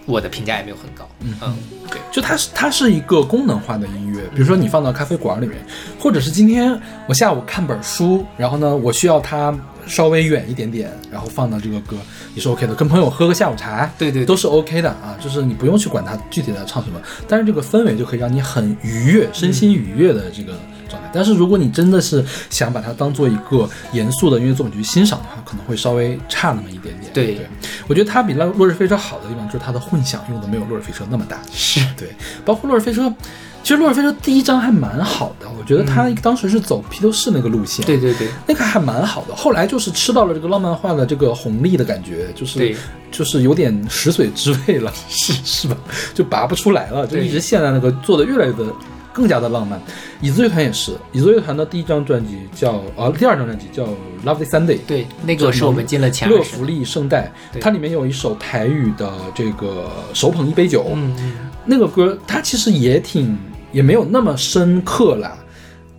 [0.10, 1.08] 我的评价也没有很高。
[1.22, 1.34] 嗯。
[1.42, 1.56] 嗯
[1.90, 5.58] 对，就它是它是一个功能化的音乐，比如说你放到咖啡馆里面，
[6.00, 9.58] 或者是今天我下午看本书，然后呢我需要它
[9.88, 11.98] 稍微远一点点，然后放到这个歌
[12.36, 14.26] 也是 OK 的，跟朋友喝个下午茶，对对对。
[14.26, 20.54] 都是 OK 的啊，就是你不用去管它具体在唱什么，但是这个氛围就可以让你很愉悦，身心愉悦的这个
[20.90, 21.10] 状态。
[21.14, 27.14] 但是如果你真的是想把它当做一个严肃的音乐作品去欣赏的话，可能会稍微差那么一点点。
[27.14, 27.48] 对对，
[27.88, 31.40] 我觉得它比落落日飞车好的地方就是它的混响用的没有落日飞车那么大。
[31.54, 32.10] 是对，
[32.44, 33.14] 包括落日飞车，
[33.62, 39.36] 其实落日飞车第一章还蛮好的，我觉得他当时是走披头士那个路线，对对对那个还蛮好的。
[39.36, 42.76] 后来就是吃到了这个浪漫化的这个红利的感觉，就是对
[43.12, 45.76] 就是有点食髓知味了，是 是吧？
[46.14, 48.66] 就拔不出来了，就一直陷在那个做的越来越的
[49.12, 49.82] 更加的浪漫。
[50.22, 53.84] 椅子乐团也是，椅子乐团的第一张专辑叫啊，第二张专辑叫
[54.24, 56.66] 《Lovely Sunday》，对，那个是我们进了前乐福。
[56.66, 61.34] 利圣代，它里面有一首台语的这个手捧一杯酒，嗯嗯，
[61.66, 63.38] 那个歌它其实也挺
[63.72, 65.38] 也没有那么深刻啦，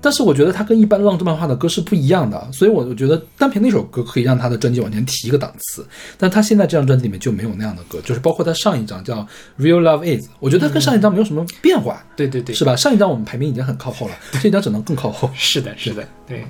[0.00, 5.86] 但是我觉得它跟一般浪漫画的歌是不一样的，所以我我觉得单凭那首歌可以让他的专辑往前提一个档次，
[6.16, 9.16] 但他现在这张专辑里面就没有那样的歌，就是包括他上一张叫
[9.58, 12.74] 《Real Love Is》，我觉得他跟上一张没有什么变化，对对对，是吧？
[12.76, 15.30] 上一张我们排名已经很靠后了，这一张只能更靠后。
[15.34, 16.44] 是的，是的，对。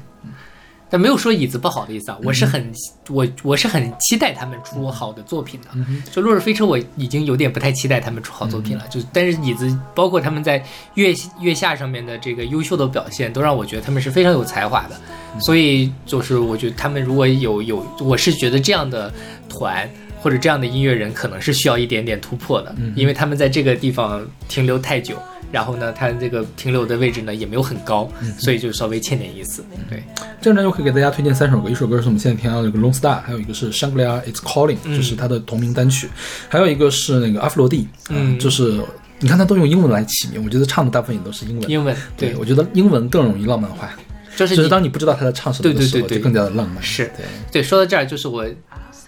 [0.90, 2.72] 但没有说椅子不好的意思啊，我是很
[3.08, 5.68] 我我是很期待他们出好的作品的。
[6.10, 8.84] 就《落日飞车》，我已经有点不太期待他们出好作品了。
[8.88, 10.62] 就但是椅子，包括他们在
[10.94, 15.00] 月月下上面的这个优秀的表现，都让我觉得他们是非常有才华的。
[15.40, 19.12] 所以就是我觉得他们如果有有，我是觉得这样的
[19.48, 19.88] 团。
[20.22, 25.16] 或者这样的音乐人可能是需要一点点突破的，因为他们在这个地方停留太久，
[25.50, 29.64] 然后呢，它这个停留的位置呢也没有很高，所以就稍微欠点意思。
[29.88, 30.02] 对，
[30.40, 36.08] 这张专辑我可以给大家推荐三首歌，一首歌是我们现在听到的这个《Lone Star》，还有一个是《Shangri-La It's Calling》，就是它的同名单曲，
[36.48, 38.80] 还有一个是那个阿弗罗蒂，嗯啊就是
[39.18, 41.70] 你看他都用英文来起名，我觉得唱的大部分也都是英文。
[41.70, 43.90] 英文对，我觉得英文更容易浪漫化，
[44.36, 46.82] 就是就是当你不知道他在唱什么的时候，对对对对就更加的浪漫。
[46.82, 48.46] 是对，对，说到这儿，就是我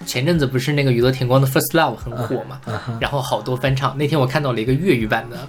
[0.05, 2.61] 前阵子不是那个宇多田光的《First Love》很火嘛，
[3.01, 3.97] 然后好多翻唱。
[3.97, 5.49] 那天我看到了一个粤语版的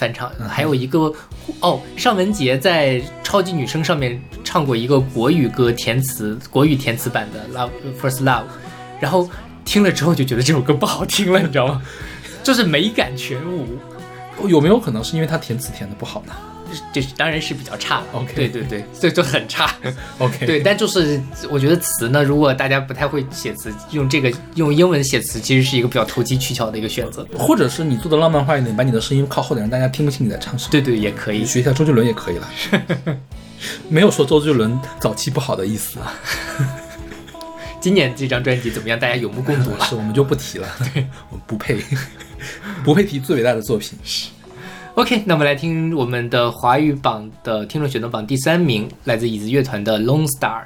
[0.00, 1.12] 翻唱，嗯还有一个
[1.60, 7.70] 哦，尚雯婕在《超级女声》上面唱过一个国语歌填词，国语填词版的《Love
[8.00, 8.42] First Love》，
[8.98, 9.28] 然后
[9.66, 11.82] 听了之后就觉得这首歌不好听了，你知道吗？
[12.42, 13.66] 就是美感全无。
[14.48, 16.32] 有没有可能是因为他填词填的不好呢
[16.92, 19.74] 这当然是比较差的 OK 对对对，这就很差。
[20.18, 27.26] OK，对，但就是我觉得词呢，如果大家不太会写词，用这个用英文写词，其实是一个比较投机取巧的一个选择。
[27.36, 30.70] 或者是你做的浪漫化一点，把你的声音靠后点，让大家听不清你在唱什么。
[30.70, 31.44] 对对，也可以。
[31.44, 32.48] 学一下周杰伦也可以了，
[33.88, 36.14] 没有说周杰伦早期不好的意思啊，
[37.80, 38.98] 今年这张专辑怎么样？
[38.98, 39.84] 大家有目共睹了。
[39.88, 41.78] 是我们就不提了，对，我们不配，
[42.84, 43.98] 不配提最伟大的作品。
[44.96, 50.62] OK，那我们来听我们的华语榜的听众选择榜第三名，来自椅子乐团的《Lone Star》。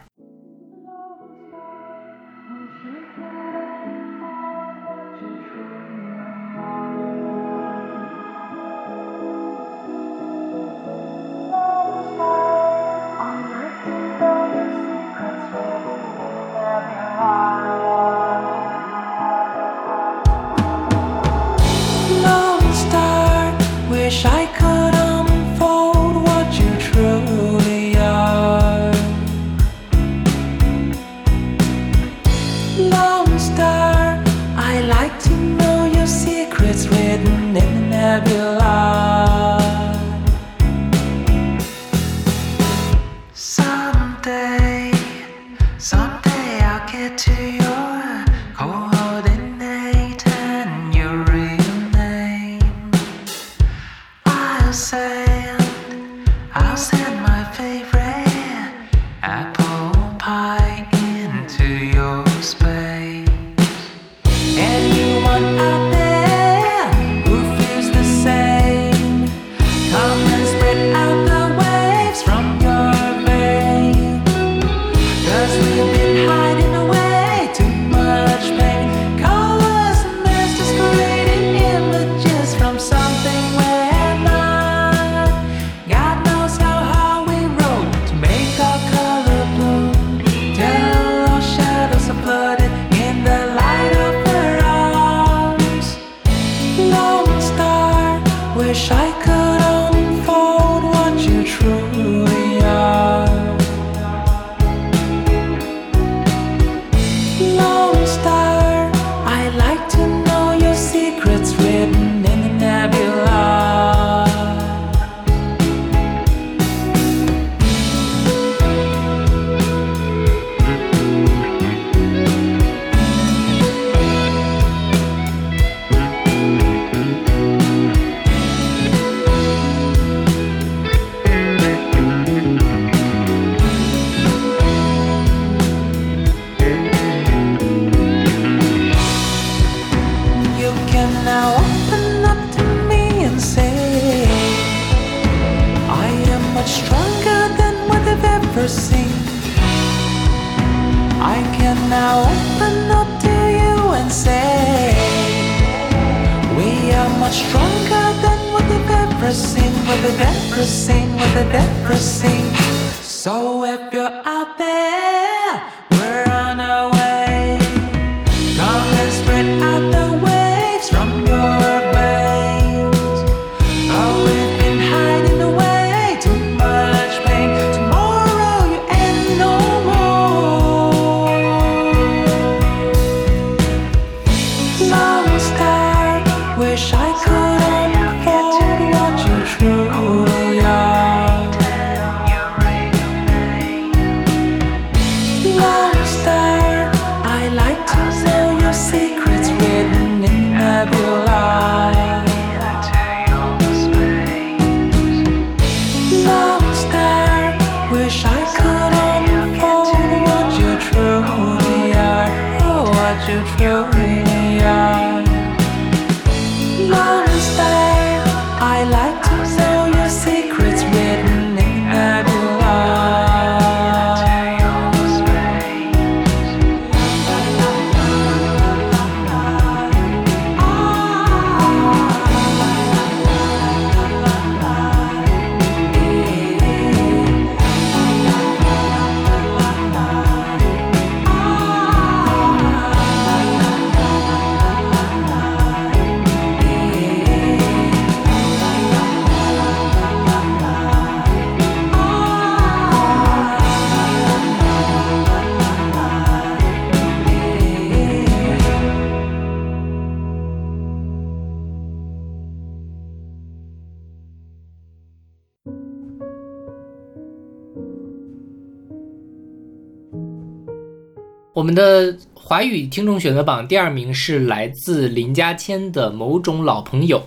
[271.75, 271.83] 们
[272.15, 277.19] 的华语听众选择榜第二名是来自林家谦的《某种老朋友》，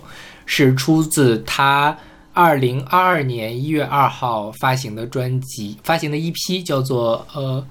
[0.46, 1.96] 是出自他
[2.32, 7.62] 二零二二年一月二号发行的专辑，发行的一批叫做呃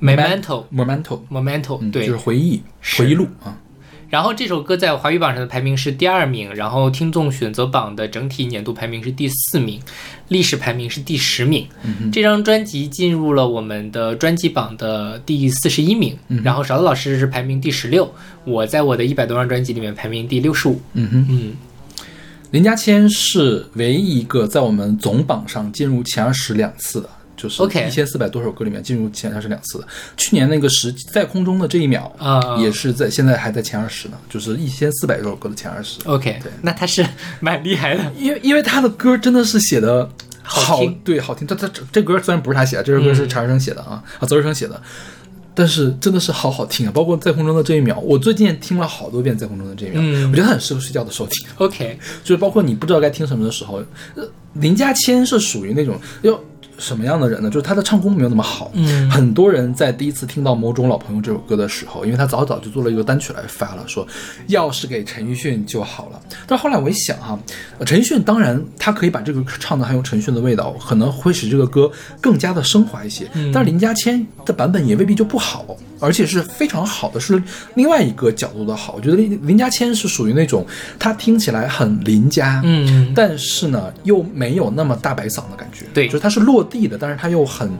[0.00, 2.60] Memento Memento，Memento，嗯，对，就是回忆
[2.98, 3.56] 回忆录啊。
[4.08, 9.80] 然后这首歌在华语榜上的排名是第二名，然后听众选择榜的整体年度排名是第四名，
[10.28, 11.66] 历史排名是第十名。
[12.12, 18.12] 这张专辑进入了我们的专辑榜的第四十一名，然后勺子老师是排名第十六，
[18.44, 20.80] 我在我的一百多张专辑里面排名第六十五。
[20.92, 21.52] 嗯哼，嗯，
[22.50, 29.86] 林家谦是唯一一个在我们总榜上进入前二十两次的，就是一千四百多首歌里面进入前二十两次的。
[30.16, 36.00] 去年那个十在空中的这一秒啊也是在现在还在前二十呢，就是一千四百多首歌的前二十。
[36.04, 37.04] OK，对那他是
[37.40, 38.12] 蛮厉害的。
[38.16, 40.08] 因为因为他的歌真的是写的
[40.42, 41.46] 好听对，好听。
[41.46, 44.80] 他他这这歌虽然不是他写的，这首歌是嗯查尔生写的啊，啊，泽日生写的，
[45.54, 46.92] 但是真的是好好听啊！
[46.94, 51.46] 包括在空中的这一秒，我最近听了好多遍在空中的这一秒，嗯我觉得它很适合睡觉的时候听。
[51.56, 53.82] OK， 就是包括你不知道该听什么的时候，
[54.16, 56.38] 呃，林家谦是属于那种要
[56.78, 57.48] 什么样的人呢？
[57.50, 64.06] 就是他的唱功没有那么好，嗯很多人在第一次听到《某种老朋友》这首歌的时候，因为他早早就做了一个单曲来发了，说
[64.48, 66.20] 要是给陈奕迅就好了。
[66.46, 67.38] 但后来我一想哈，
[67.78, 73.28] 呃陈奕迅当然他可以把这个唱的很有陈奕迅的味道，可能会使这个歌更加的升华一些。
[73.52, 75.64] 但是林家谦的版本也未必就不好，
[76.00, 77.42] 而且是非常好的，是
[77.74, 78.94] 另外一个角度的好。
[78.94, 80.66] 我觉得林林家谦是属于那种
[80.98, 87.70] 他听起来很邻家，嗯但是呢又没有那么大白嗓的感觉，对就是他是落地的，但是他又很。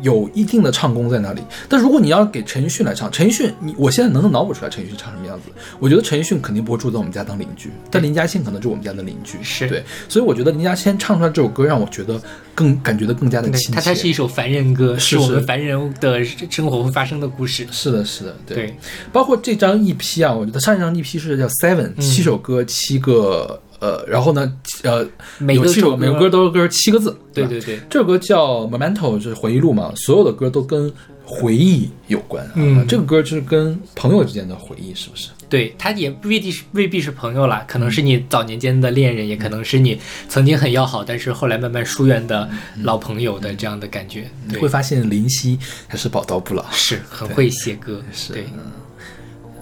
[0.00, 5.44] 有一定的唱功在那里，但如果你要给陈奕迅来唱，陈奕迅，你我现在能脑补出来陈奕迅唱什么样子。
[5.78, 12.20] 我觉得陈奕迅肯定不会住在我们家当邻居，但林嘉欣可能就是我们家的邻居，是对，所以我觉得林嘉欣唱出来这首歌，让我觉得
[12.54, 13.74] 更感觉的更加的亲切。
[13.74, 17.68] 它才是一首凡人歌，是是我们凡人的生活会发生的故事。
[17.70, 18.56] 是的，是的，对。
[18.56, 18.76] 对，
[19.12, 24.52] 包括这张 EP 啊，我觉得上一张 EP 是叫 Seven，、七首歌，七个呃，然后呢，
[24.84, 25.04] 呃，
[25.38, 30.92] 每有七首，个首歌每个歌都是歌七个字，对对对，这首歌叫 Memento，就是回忆录嘛，所有的歌都跟
[31.24, 32.44] 回忆有关。
[32.46, 35.30] 啊嗯这个歌就是跟朋友之间的回忆，是不是？
[35.48, 42.48] 对他也未必是未必是朋友啦，可能是你早年间的恋人，也可能是你曾经很要好，但是后来慢慢疏远的
[42.82, 44.30] 老朋友的这样的感觉。
[44.48, 45.58] 对你会，发现林夕
[45.88, 46.64] 还是宝刀不老。
[46.70, 48.46] 是很会写歌，是对。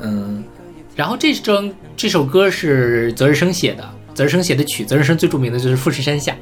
[0.02, 0.44] 嗯，
[0.94, 3.90] 然后这张这首歌是泽日生写的，
[4.20, 6.32] 泽日生写的曲，泽日生最著名的就是《富士山下》。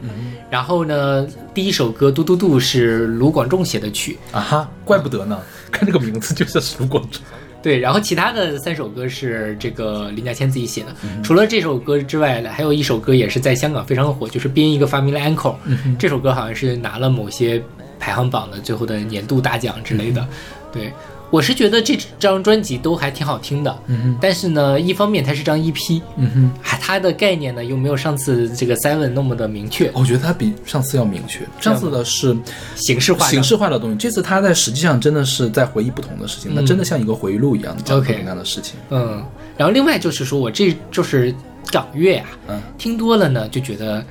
[0.51, 1.25] 然后呢，
[1.55, 7.23] 第一首歌《嘟嘟嘟》是卢广仲写的曲，啊哈，怪不得呢， 看这个名字就像是卢广仲。
[7.63, 10.89] 对，然后其他的三首歌是这个林家谦自己写的。
[11.23, 15.55] 除了这首歌之外，还有一首歌也是在香港非常的火，就是编一个发明了 Uncle、
[16.01, 17.63] 这首歌好像是拿了某些
[18.01, 20.27] 排行榜的最后的年度大奖之类的。
[20.73, 20.93] 对
[21.31, 31.47] 我是觉得这张专辑都还挺好听的，嗯哼，但是呢，一方面它是张 EP，嗯哼，还它的概念呢又没有上次这个 Seven 那么的明确，我觉得它比上次要明确。
[31.61, 32.35] 上次的是
[32.77, 33.31] 形式化的。
[33.31, 38.77] 形式化的东西，这次它在实际上真的是在回忆不同的事情，那、嗯真的像一个回忆录一样讲各 OK 种各样的事情。
[38.91, 39.23] 嗯，
[39.57, 41.35] 然后另外就是说我这就是
[41.71, 42.63] 港乐啊、嗯。
[42.79, 44.03] 听多了呢就觉得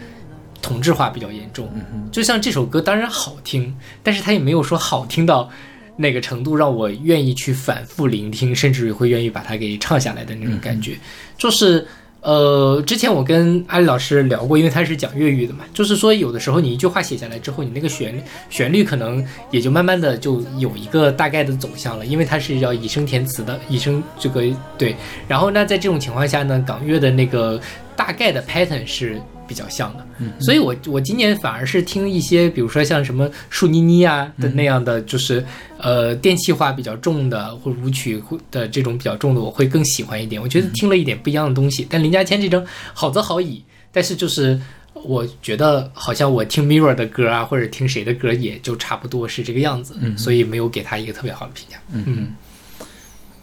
[0.62, 1.68] 同质化比较严重。
[1.74, 5.50] 嗯就像这首歌当然好听，但是它也没有说好听到
[5.98, 10.96] 那个程度让我愿意去反复聆听，甚至于会愿意把它给唱下来的那种感觉。
[11.38, 11.86] 就是
[12.22, 24.44] 呃，之前我跟阿里老师聊过，因为他是讲粤语的嘛，就是说有的时候你一句话写下来之后，你那个旋律旋律可能也就慢慢的就有一个大概的走向了，因为它是要以声填词的，以声这个
[24.78, 24.96] 对。
[25.28, 27.60] 然后那，在这种情况下呢，港乐的那个
[27.96, 30.06] 大概的 pattern 是比较像的，
[30.40, 35.44] 所以我我今年反而是听一些，比如说像什么树妮妮啊的那样的，就是
[35.80, 38.22] 呃电气化比较重的或者舞曲
[38.52, 40.42] 的这种比较重的，我会更喜欢一点。
[40.42, 41.88] 我觉得听了一点不一样的东西。
[41.90, 44.60] 但林家谦这张好则好矣，但是就是
[44.94, 51.78] 我觉得好像我听 Mirror 的歌啊，或者听谁的歌也就差不多是这个样子，所以没有给他一个特别好的评价。
[51.94, 52.30] 嗯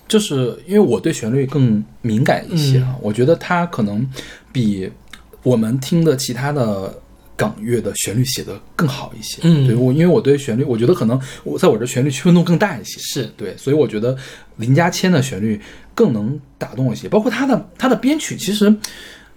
[0.07, 4.07] 就是因为我对旋律更敏感一些啊，我觉得他可能
[4.52, 4.88] 比
[5.45, 6.92] 我们听的其他的
[7.36, 9.38] 港乐的旋律写的更好一些。
[9.42, 12.99] 嗯对我，因为我对旋律，我觉得可能我在我这旋律区分度更大一些。
[12.99, 14.16] 是对，所以我觉得
[14.57, 15.61] 林家谦的旋律
[15.95, 18.74] 更能打动我一些，包括他的他的编曲其实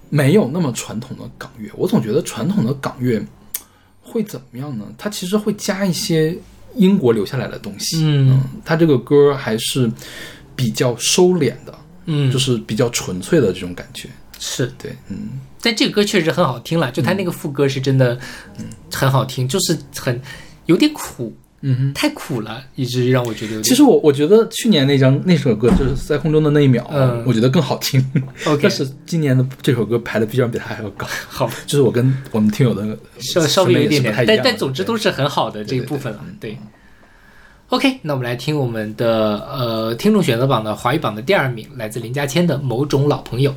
[0.10, 1.70] 没有那么传统的港乐。
[1.76, 3.22] 我总觉得传统的港乐
[4.01, 4.86] 会怎么样呢？
[4.97, 6.38] 它其实会加一些
[6.76, 7.97] 英国留下来的东西。
[8.05, 9.91] 嗯他这个歌还是
[10.55, 14.08] 比较收敛的，嗯，就是比较纯粹的这种感觉。
[14.40, 14.72] 是。
[14.78, 18.18] 对，嗯，但这个歌确实很好听了，就他那个副歌是真的
[18.92, 20.22] 很好听，就是很
[20.66, 21.94] 有点苦，嗯哼。
[21.94, 23.64] 太苦了，以至于让我觉得有点。
[23.64, 28.00] 其实我我觉得去年那张那首歌就是在空中的那一秒，嗯我觉得更好听。
[28.46, 36.24] OK 但是今年的这首歌排的居然比它还要高， 好，就是我跟我们听友的稍稍微有一点点，但但总之都是很好的这一部分了。
[36.40, 36.58] 对
[37.70, 43.52] ，OK，那我们来听我们的呃听众选择榜的华语榜的第二名，来自林家谦的《某种老朋友》。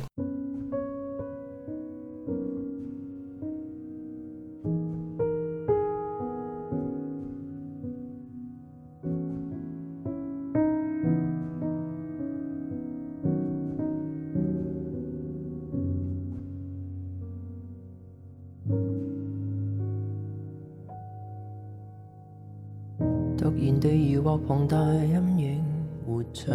[24.51, 25.63] 放大陰影，
[26.05, 26.53] 活像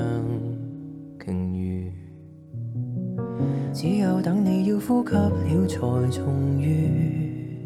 [1.24, 1.90] 鲸鱼。
[3.72, 7.56] 只有等你要呼吸了才重遇。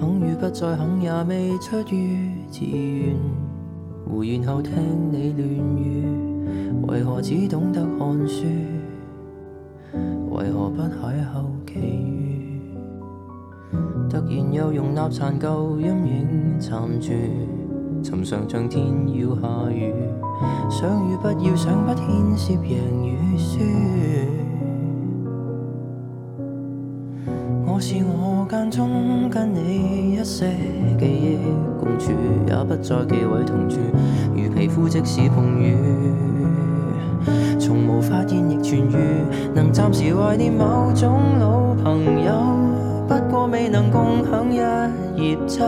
[0.00, 3.16] 肯與不再肯也未出於自願，
[4.06, 4.72] 胡言後聽
[5.12, 5.60] 你亂
[6.86, 8.46] 語，為何只懂得看書？
[10.30, 11.57] 為何不邂逅？
[14.28, 17.12] 然又容納殘舊陰影暫住，
[18.02, 19.94] 尋常像天要下雨，
[20.70, 23.60] 想與不要想不牽涉贏與輸。
[27.66, 30.50] 我是我間中跟你一些
[30.98, 32.12] 記憶共處，
[32.48, 33.76] 也不再忌讳同住，
[34.34, 35.76] 如皮膚即使碰遇。
[37.58, 42.32] 從無發現亦痊愈，能暫時懷念某種老朋友，
[43.08, 45.64] 不過未能共享一葉舟，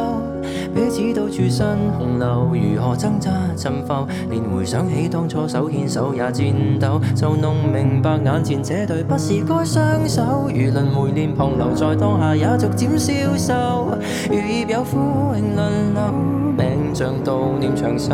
[0.74, 1.66] 彼此到處新
[1.98, 13.96] 洪流，如何掙扎沉浮，連回想起当初手牽手也颤抖，就弄明白眼前這對不是該相守，如輪迴臉龐留在當下也逐漸消瘦，
[14.28, 14.98] 如葉有枯
[15.32, 16.12] 榮輪流，
[16.58, 18.10] 命像悼念長壽。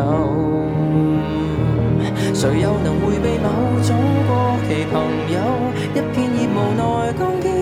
[2.33, 3.49] 誰又能迴避某
[3.83, 3.97] 種
[4.29, 4.31] 過
[4.69, 4.95] 期朋
[5.33, 5.37] 友？
[5.95, 7.56] 一片葉無奈剛飄落背後，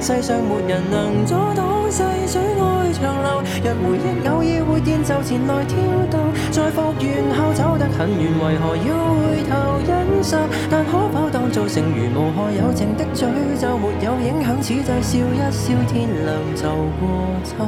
[0.00, 3.42] 世上沒人能阻擋細水愛長流。
[3.64, 5.76] 若回憶偶爾會電就前來挑
[6.10, 6.18] 逗，
[6.50, 9.52] 在復原後走得很遠，為何要回頭
[9.86, 10.36] 忍受？
[10.70, 13.26] 但可否當做成如無害友情的詛
[13.60, 16.68] 咒，沒有影響，此際笑一笑，天亮就
[17.00, 17.06] 過
[17.44, 17.64] 秋。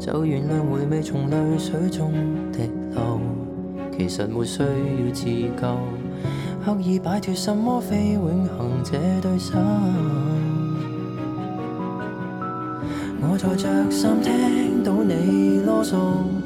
[0.00, 2.12] 就原諒回味從淚水中
[2.50, 3.20] 滴流，
[3.98, 5.24] 其实没需要自
[5.60, 5.78] 救，
[6.64, 9.58] 刻意摆脱什麼非永恒这对手。
[13.20, 15.96] 我在着心听到你啰嗦，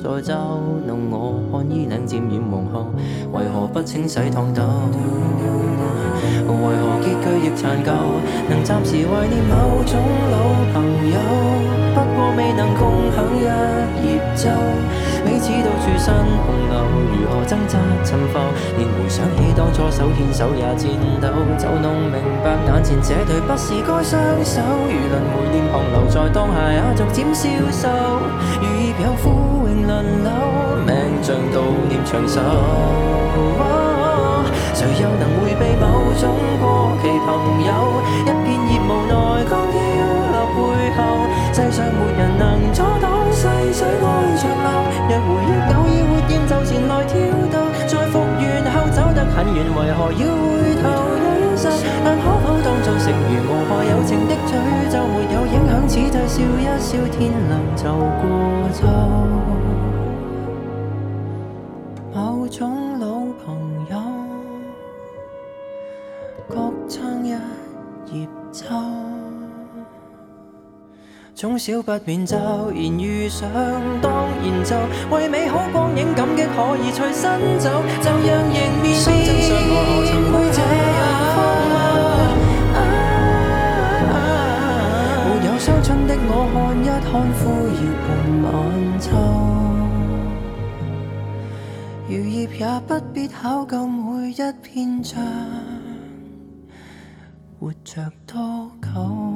[0.03, 0.35] 再嘲
[0.85, 2.91] 弄我，看衣领渐染黃後，
[3.39, 4.61] 為何不清洗烫斗？
[6.43, 7.95] 為何結局亦殘舊？
[8.51, 9.95] 能暫時懷念某種
[10.27, 10.37] 老
[10.75, 11.15] 朋友，
[11.95, 14.51] 不過未能共享一葉舟。
[15.25, 16.75] 彼此到處新洪流，
[17.15, 18.35] 如何挣扎沉浮？
[18.77, 20.91] 連回想起當初手牽手也颤
[21.23, 24.61] 抖，就弄明白眼前這對不是該相守。
[24.83, 27.89] 如輪迴念旁留在當下，也逐漸消瘦。
[28.61, 29.62] 如叶有枯
[30.03, 30.31] 榮輪流，
[30.87, 30.91] 命
[31.23, 31.57] 像悼
[31.89, 32.35] 念長壽。
[34.75, 35.85] 誰又能迴避某
[36.19, 36.23] 種
[36.61, 36.65] 過
[37.03, 37.29] 期朋
[37.63, 37.71] 友？
[38.27, 39.15] 一片葉無奈
[39.49, 39.75] 剛飄
[40.33, 40.59] 落背
[40.97, 40.99] 後，
[41.53, 42.43] 世上沒人能
[42.73, 43.43] 阻擋細
[43.73, 44.05] 水愛
[44.37, 44.69] 長流。
[45.09, 47.15] 若回憶偶爾活現，就前來跳
[47.53, 47.55] 逗，
[47.87, 50.85] 在復原後走得很遠，為何要回頭
[51.23, 51.25] 忍
[51.57, 51.71] 受？
[52.05, 54.51] 但可否當作成如無害友情的詛
[54.91, 58.23] 咒，沒有影響，只在笑一笑，天亮就過
[58.73, 59.62] 秋。
[68.13, 68.65] 叶舟。
[71.35, 72.37] 總少不免骤
[72.71, 73.49] 然遇上，
[74.03, 74.77] 當然就
[75.11, 77.71] 為美好光影感激，可以隨身走，
[78.03, 81.01] 就讓迎面相真相我何曾會這樣
[81.33, 81.37] 荒
[81.73, 81.75] 謬？
[85.25, 87.41] 沒有傷春的我，看一看枯
[87.81, 88.09] 葉伴
[88.45, 88.47] 晚
[89.01, 89.05] 秋。
[92.09, 95.17] 如葉也不必考究每一篇章，
[97.63, 99.32] 活着多久？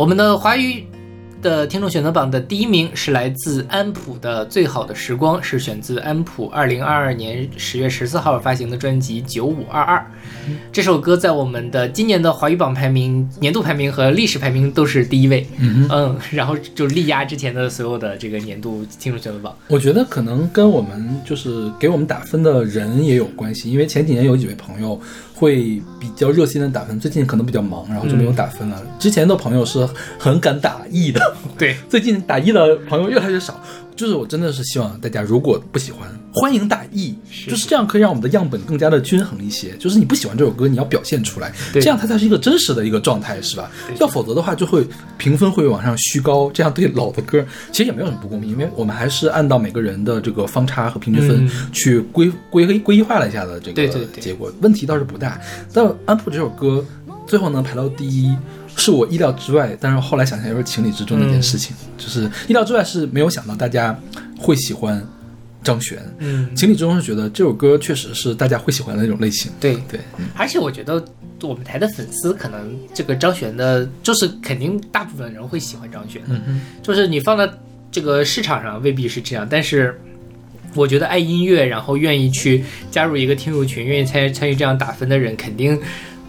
[0.00, 0.86] 我们的华语
[1.42, 9.98] 的听众选择榜的第一名是来自安普的《最好的时光》，是选自安普二零二二年十月十四号发行的专辑《九五二二》。
[10.72, 15.46] 这首歌在我们的今年的华语榜排名、年度排名和历史排名都是第一位。
[15.58, 19.54] 嗯然后就力压之前的所有的这个年度听众选择榜。
[19.68, 24.98] 我觉得可能跟我们就是给我们打分的人也有关系，因为前几年有几位朋友
[25.40, 28.78] 会比较热心的打分，最近可能比较忙，然后就没有打分了。
[28.98, 29.88] 之前的朋友是
[30.18, 33.58] 很敢打一的，对， 最近打一的朋友越来越少。
[33.96, 37.18] 就是我真的是希望大家如果不喜欢，欢迎打 E，
[37.48, 39.76] 就是这样可以让我们的样本更加的均衡一些。
[39.78, 43.70] 就是你不喜欢这首歌，你要表现出来，对这样它才是一个真实的一个状态，是吧？
[43.98, 44.86] 要否则的话，就会
[45.18, 55.40] 评分会往上虚高，这样对老的歌其实也没有什么不公平，因为我们还是按照每个人的这个方差和平均分嗯去规规规划了一下的这个对对对结果，问题倒是不大。
[55.72, 56.84] 但安普这首歌
[57.26, 58.32] 最后能排到第一，
[58.76, 63.98] 是我意料之外，但是后来想想又是情理之中的一件事情，嗯就是意料之外是没有想到大家
[64.38, 65.04] 会喜欢
[65.62, 66.54] 张悬，嗯。
[66.54, 69.50] 情理之中是觉得这首歌确实是大家会喜欢的那种类型。
[69.60, 69.74] 对。
[69.88, 70.26] 对，嗯。
[70.36, 71.04] 而且我觉得
[71.42, 76.20] 我们台的粉丝可能这个张悬的，就是肯定大部分人会喜欢张悬。
[76.22, 77.50] 的，嗯哼，就是你放在
[77.90, 79.98] 这个市场上未必是这样，但是
[80.74, 85.76] 我觉得爱音乐，然后愿意去加入一个听友群，愿意参与参与这样打分的人，肯定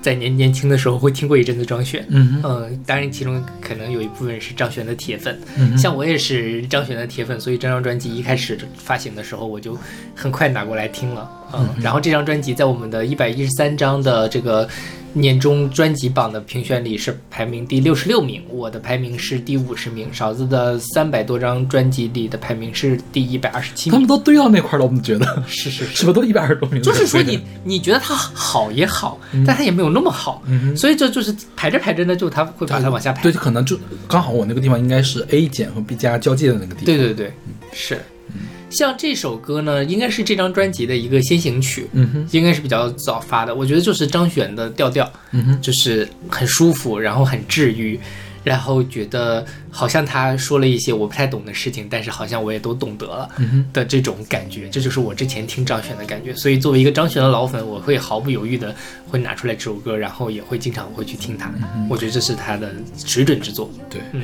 [0.02, 2.06] 在年年轻的时候会听过一阵子张悬。
[2.10, 9.78] 嗯哼，嗯，当然，其中可能有一部分是张悬的铁粉，嗯像我也是张悬的铁粉，所以这张专辑一开始发行的时候，我就
[10.16, 11.30] 很快拿过来听了。
[11.54, 14.68] 嗯，然后这张专辑在我们的一百一十三张的这个
[15.14, 23.94] 年终专辑榜的评选里是排名第六十六名，我的排名是第五十名，勺子的三百多张专辑里的排名是第一百二十七名。
[23.94, 26.82] 他们都堆到那块儿了，我们觉得是是是不是都一百二十多名？
[26.82, 33.22] 就是说你 你觉得他好也好，但他也没有那么好，嗯所以这就是排着排着呢，就他会把它往下排。
[33.22, 36.86] 对，可能就刚好我那个地方应该是 A 减和 B 加交界的那个地方。
[36.86, 37.34] 对对对，
[37.74, 38.00] 是。
[38.72, 43.54] 像这首歌呢，应该是这张专辑的一个先行曲，嗯哼，应该是比较早发的。
[43.54, 48.00] 我觉得就是张悬的调调，嗯哼，就是很舒服，然后很治愈，
[48.44, 54.70] 然后觉得好像他说了一些我不太懂的事情，但是好像我也都懂得了嗯哼，的这种感觉。
[54.70, 56.34] 这就是我之前听张悬的感觉。
[56.34, 58.74] 所以作为一个张悬的老粉，我会毫不犹豫的
[59.08, 61.54] 会拿出来这首歌，然后也会经常会去听它。
[61.90, 63.70] 我觉得这是他的水准之作。
[63.90, 64.02] 对。
[64.14, 64.22] 嗯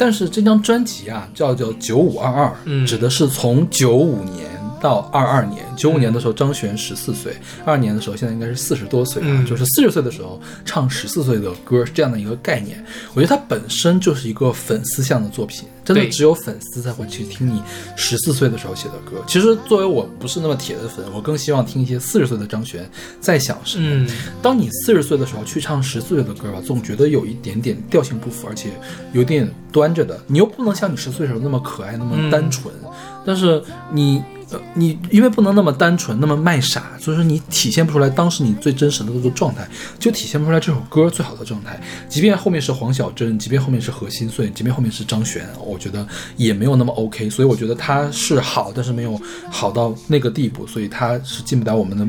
[0.00, 2.86] 但是这张专辑啊，叫叫九五二二，嗯。
[2.86, 4.46] 指的是从九五年
[4.80, 12.82] 到二二年，九五年的时候张悬十四岁，二二年的时候现在应该是四十多岁了，嗯就是四十岁的时候唱十四岁的歌是这样的一个概念。
[13.14, 17.62] 我觉得它本身就是一个粉丝向的作品，真的只有粉丝才会去听你
[17.96, 19.22] 十四岁的时候写的歌。
[19.26, 22.88] 其实作为我不是那么铁的粉，我更希望听一些四十岁的张悬
[23.20, 23.86] 在想什么。
[23.86, 24.08] 嗯，
[24.40, 28.70] 当你四十岁的时候去唱十四岁的歌吧，总觉得有一点点调性不符，而且
[29.12, 30.18] 有点端着的。
[30.26, 32.74] 你又不能像你十岁时候那么可爱，那么单纯，
[33.26, 33.62] 但是
[33.92, 34.22] 你。
[34.50, 41.80] 呃，你因为不能那么单纯，那么卖傻，所以说你体现不出来当时你最真实的那个状态，就体现不出来这首歌最好的状态。
[42.08, 47.30] 即便后面是黄小珍，即便后面是何心碎，即便后面是张悬，我觉得也没有那么 OK。
[47.30, 49.20] 所以我觉得他是好，但是没有
[49.50, 52.06] 好到那个地步，所以他是进不了我们的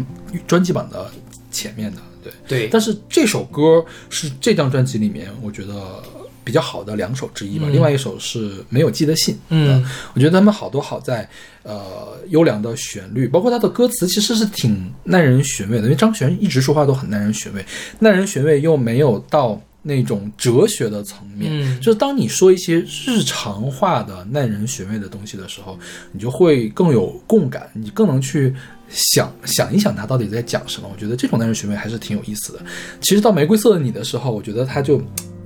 [0.48, 1.10] 专辑榜的
[1.52, 2.02] 前面的。
[2.24, 6.02] 对，对，但是这首歌是这张专辑里面我觉得
[6.44, 7.66] 比较好的两首之一吧。
[7.68, 11.28] 嗯另外一首是没有寄的信，嗯呃我觉得他们好多好在
[11.64, 17.66] 呃优良的旋律，包括他的歌词其实是挺耐人寻味的，因为张悬一直说话都很耐人寻味，
[18.00, 19.62] 耐人寻味又没有到。
[19.84, 25.76] 那种哲学的层面，嗯就是当你说一些日常化的耐人寻味的东西的时候，
[26.12, 28.54] 你就会更有共感，你更能去
[28.90, 30.88] 想想一想他到底在讲什么。
[30.88, 32.60] 我觉得这种耐人寻味还是挺有意思的。
[33.02, 35.02] 其实到《玫瑰色的你》的时候，我觉得他就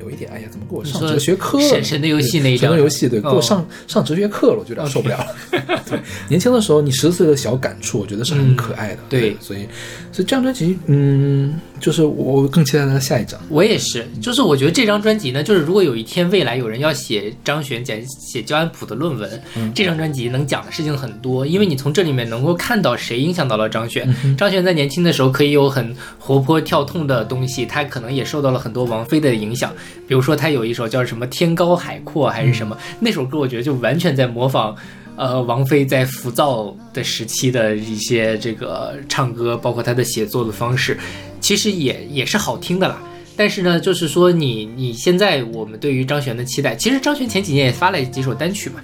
[0.05, 1.67] 有一点，哎呀，怎么给我上哲学课了？
[1.67, 5.27] 神神的游戏那一对神张的游戏，对，给我哦上、上哲学课了，我就有点受不了了。
[5.89, 5.99] 对，
[6.29, 8.95] 年轻的时候你十四岁的小感触，我觉得是很可爱的。
[8.95, 9.67] 嗯对所以
[10.11, 13.39] 所以这张专辑，嗯，就是我更期待他的下一张。
[13.49, 19.41] 我也是，就是我觉得这张专辑呢，就是如果有一天未来有人要写张悬讲写焦安普的论文，
[19.73, 24.13] 这张专辑能讲的事情很多，因为你从这里面能够看到谁影响到了张悬。
[24.37, 29.73] 张悬在年轻的时候可以有很活泼跳动的东西，他可能也受到了很多王菲的影响，
[30.07, 34.75] 比如说他有一首叫什么《天高海阔》还是什么，那首歌我觉得就完全在模仿。
[35.17, 40.97] 呃，王菲在浮躁的时期的一些这个唱歌，包括她的写作的方式，
[41.39, 43.01] 其实也也是好听的啦。
[43.37, 48.79] 但是呢，就是说你你现在我们对于张悬的期待，其实张悬前几年也发了几首单曲嘛，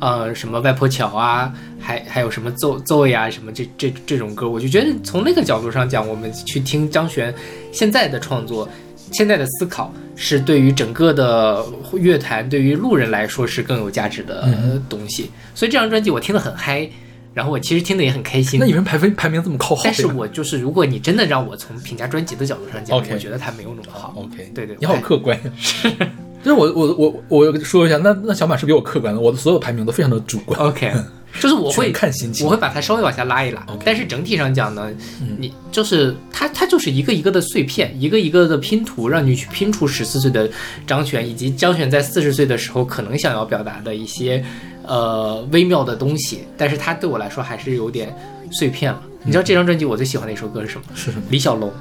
[0.00, 7.34] 呃，什么外婆桥啊，还还有什么奏奏呀，什么这这这种歌，我就觉得从那个角度上讲，我们去听张悬
[7.72, 8.66] 现在的创作，
[9.12, 15.30] 现在的思考，是对于整个的乐坛，对于路人来说是更有价值的呃东西。
[15.54, 16.88] 所以这张专辑我听得很嗨，
[17.34, 18.66] 然后我其实听得也很开心那。
[18.66, 24.14] 你们排分排名这么靠后，但是我就是，如果你真的让我从评价专辑的角度上讲我觉得它没有那么好。
[24.16, 25.38] OK，对对你好客观。
[25.58, 25.90] 是
[26.42, 26.94] 就是我我
[27.28, 30.58] 我我说一下，那那小马是比我客观的，我的所有排名都非常的主观。
[30.58, 30.90] OK，
[31.38, 33.64] 就是我会看心情我会把它稍微往下拉一拉。
[33.84, 34.90] 但是整体上讲呢，
[35.38, 40.50] 你就是它，它就是一个一个的碎片，一个一个的拼图，让你去拼出十四岁的
[40.86, 44.44] 张悬，以及张悬在四十岁的时候可能想要表达的一些
[44.84, 46.40] 呃微妙的东西。
[46.56, 48.14] 但是它对我来说还是有点
[48.52, 49.02] 碎片了。
[49.22, 50.84] 你知道这张专辑我最喜欢的一首歌是什么？
[50.94, 51.22] 是什么？
[51.30, 51.72] 李小龙。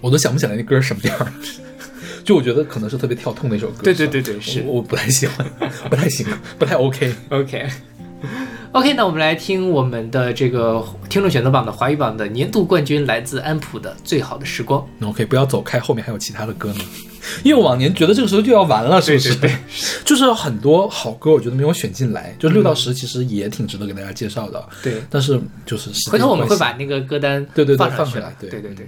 [0.00, 1.32] 我都想不起来那歌是什么样儿。
[2.24, 3.82] 就我觉得可能是特别跳痛的一首歌。
[3.82, 5.46] 对对对对是我我 不太喜欢，
[5.88, 6.26] 不太行，
[6.58, 7.14] 不太 OK。
[7.30, 7.68] OK。
[8.72, 14.80] OK，那我们来听我们的这个听众选择榜的华语榜的年度冠军，来自安普的《最好的时光》。
[14.98, 16.80] 那 OK，不要走开，后面还有其他的歌呢。
[17.44, 19.34] 因为往年觉得这个时候就要完了，是不是？
[19.36, 19.56] 对对
[20.04, 24.64] 就是很多好歌，我觉得没有选进来，就六到十其实也挺值得给大家介绍的。
[24.82, 28.86] 对但是就是回头我们会把那个歌单对对对放上去对对对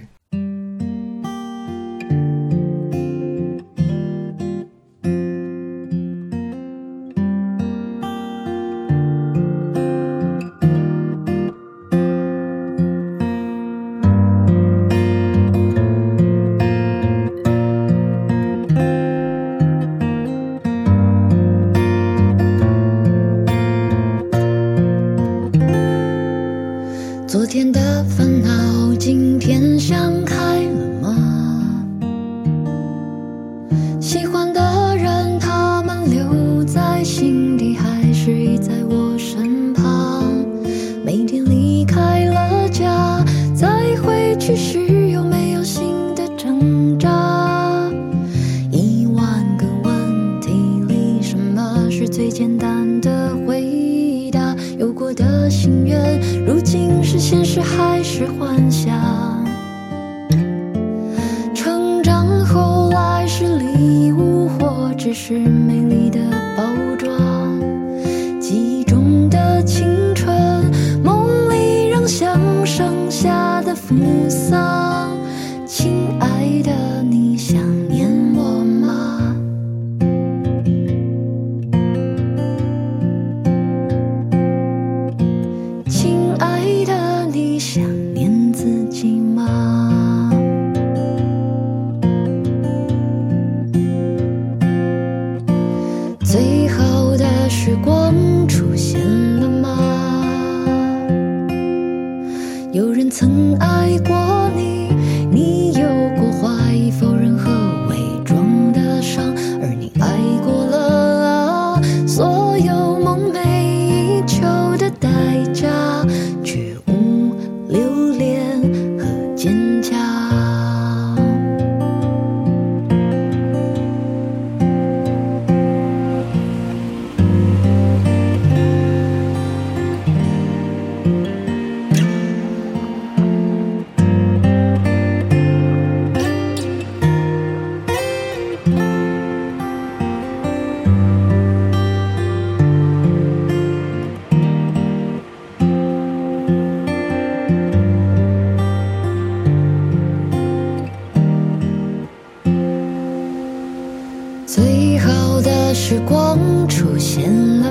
[155.87, 157.64] 时光出现了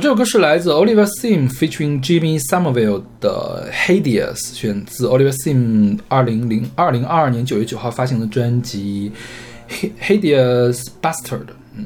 [0.00, 3.70] 这首歌是来自 Oliver Sim featuring Jimmy Somerville 的
[4.02, 9.12] 《Hideous》，选自 Oliver Sim 二零零二零二二年九月九号发行的专辑
[10.02, 11.40] 《Hideous Bastard》。
[11.76, 11.84] 嗯，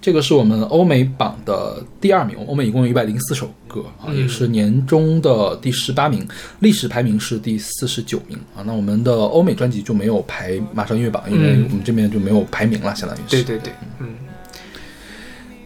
[0.00, 6.26] 这个是我们欧美榜的第二名，欧美一共有一百零四首歌啊，也是年终的第十八名，
[6.58, 8.64] 历史排名是第四十九名啊。
[8.66, 13.44] 那我们的欧美专辑就没有排马上音乐榜，因为嗯我们这边就没有排名了，相当于是。
[13.44, 14.08] 对对对，嗯，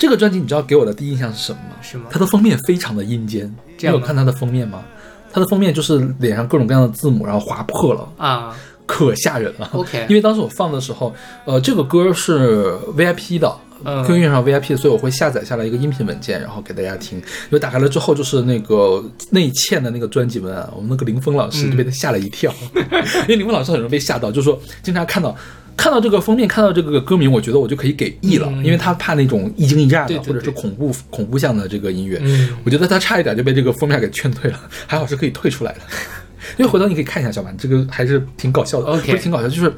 [0.00, 1.76] 这个专辑你知道给我的第一印象是什么吗？
[1.82, 4.82] 是吗它的封面非常的阴间，你有看它的封面吗？
[5.30, 9.68] 它的封面就是脸上各种各样的字母，然后划破了，啊可吓人了。
[9.72, 13.54] ，OK，因为当时我放的时候，呃，这个歌是 VIP 的。
[13.82, 17.16] 嗯 QQ 音乐上 VIP 的，所以我会下载下来一个音频文件，然后给大家听。
[17.18, 25.34] 因为打开了之后，就是那个内嵌的那个专辑文案，我们那个林峰老师嗯就被他吓了一跳， 因为林峰老师很容易被吓到，就是说经常看到
[25.80, 28.62] 看到这个封面，看到这个歌名，我觉得我就可以给 E 了，嗯。
[28.62, 32.20] 因为他怕那种一惊一乍的或者是恐怖恐怖向的这个音乐。
[32.22, 32.50] 嗯。
[32.64, 35.78] 我觉得他差一点就被这个封面给劝退了，还好是可以退出来的。
[36.58, 39.72] 因为回头你可以看一下小凡，这个还是挺搞笑的 OK 不是挺搞笑，就是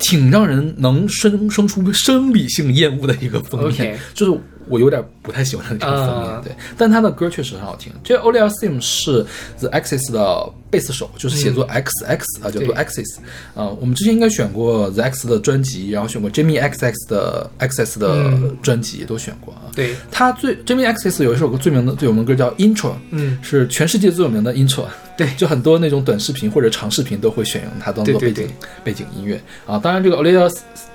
[0.00, 3.96] 挺让人能生生出生理性厌恶的一个封面。
[4.14, 7.92] 就是我有点不太喜欢这个封面，啊对，但他的歌确实很好听。
[8.02, 9.22] 这 Oliver Sim 是
[9.58, 13.18] The Axis 的贝斯手，就是写作 XX 啊，叫做 Axis
[13.54, 13.68] 啊。
[13.78, 19.68] 我们之前应该选过 The X 的专辑，然后选过 Jimmy XX 的 Access 的嗯专辑，都选过啊。
[19.74, 24.86] 对，他最 Jimmy Access 有一首歌最名的最有名的歌叫 Intro，嗯，是全世界最有名的 Intro。
[25.18, 28.48] 对就很多那种短视频或者长视频都会选用它当做背景
[28.84, 29.76] 背景音乐啊。
[29.76, 30.48] 当然，这个 Oliver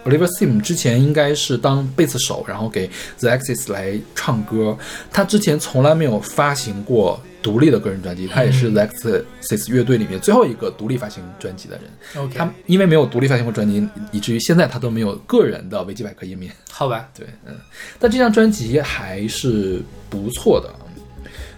[0.06, 4.78] Oliver Sim 之前应该是当贝斯手，然后给 The Axis 来唱歌。
[5.12, 12.24] 他之前从来没有发行过独立的个人专辑，他也是 The Axis 乐队里面最后一个独立发行专辑的人。
[12.24, 16.54] OK 他因为没有独立发行过专辑，以至于现在他都没有个人的维基百科页面。
[16.72, 17.54] 好吧，对，嗯，
[18.00, 20.74] 但这张专辑还是不错的。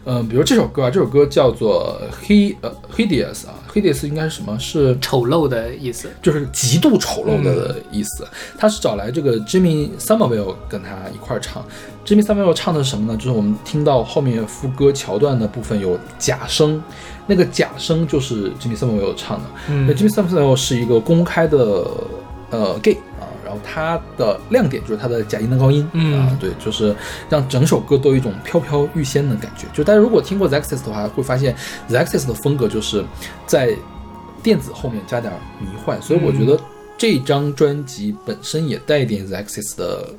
[0.06, 4.58] 嗯，比如这首歌啊，这首歌叫做 He 呃 Hideous 啊，Hideous 应该是什么？
[4.60, 8.28] 是丑陋的意思，就是极度丑陋的意思。
[8.58, 11.66] 他是找来这个 Jimmy Somerville 跟他一块儿唱。
[12.06, 13.18] Jimmy Somerville 唱的是什么呢？
[13.18, 16.82] 就是我们听到后面副歌桥段的部分有假声，
[17.26, 19.43] 那个假声就是 Jimmy Somerville 唱的。
[19.70, 21.58] 嗯那 Jimmy Somerville 是一个公开的
[22.51, 23.14] 呃 gay 啊，
[23.45, 26.93] 然后它的亮点就是它的假音的高音，嗯啊，对，就是
[27.29, 29.67] 让整首歌都有一种飘飘欲仙的感觉。
[29.73, 31.55] 就大家如果听过 Access 的话，会发现
[31.89, 33.05] Access 的风格就是
[33.45, 33.73] 在
[34.41, 35.31] 电子后面加点
[35.61, 36.59] 迷幻，所以我觉得
[36.97, 40.09] 这张专辑本身也带一点 Access 的。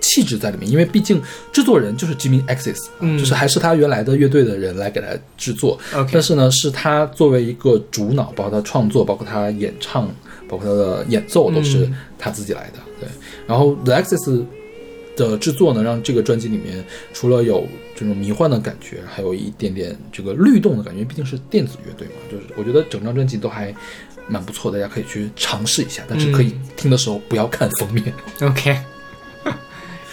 [0.00, 5.06] 气质在里面，因为毕竟制作人就是 Jimmy Axis，、嗯就是还是他原来的乐队的人来给他
[5.38, 5.78] 制作。
[5.94, 10.06] OK 但是呢，是他作为一个主脑，包括他创作，包括他演唱，
[10.48, 12.78] 包括他的演奏，都是嗯他自己来的。
[13.00, 13.08] 对，
[13.46, 14.44] 然后 The Axis
[15.16, 23.74] 的制作呢，让这个专辑里面除了有这种迷幻的感觉，还有一点点这个律动的感觉，毕竟是电子乐队嘛，就是我觉得整张专辑都还
[24.28, 28.12] 蛮不错，大家可以去尝试一下，但是可以嗯听的时候不要看封面。
[28.40, 28.93] OK。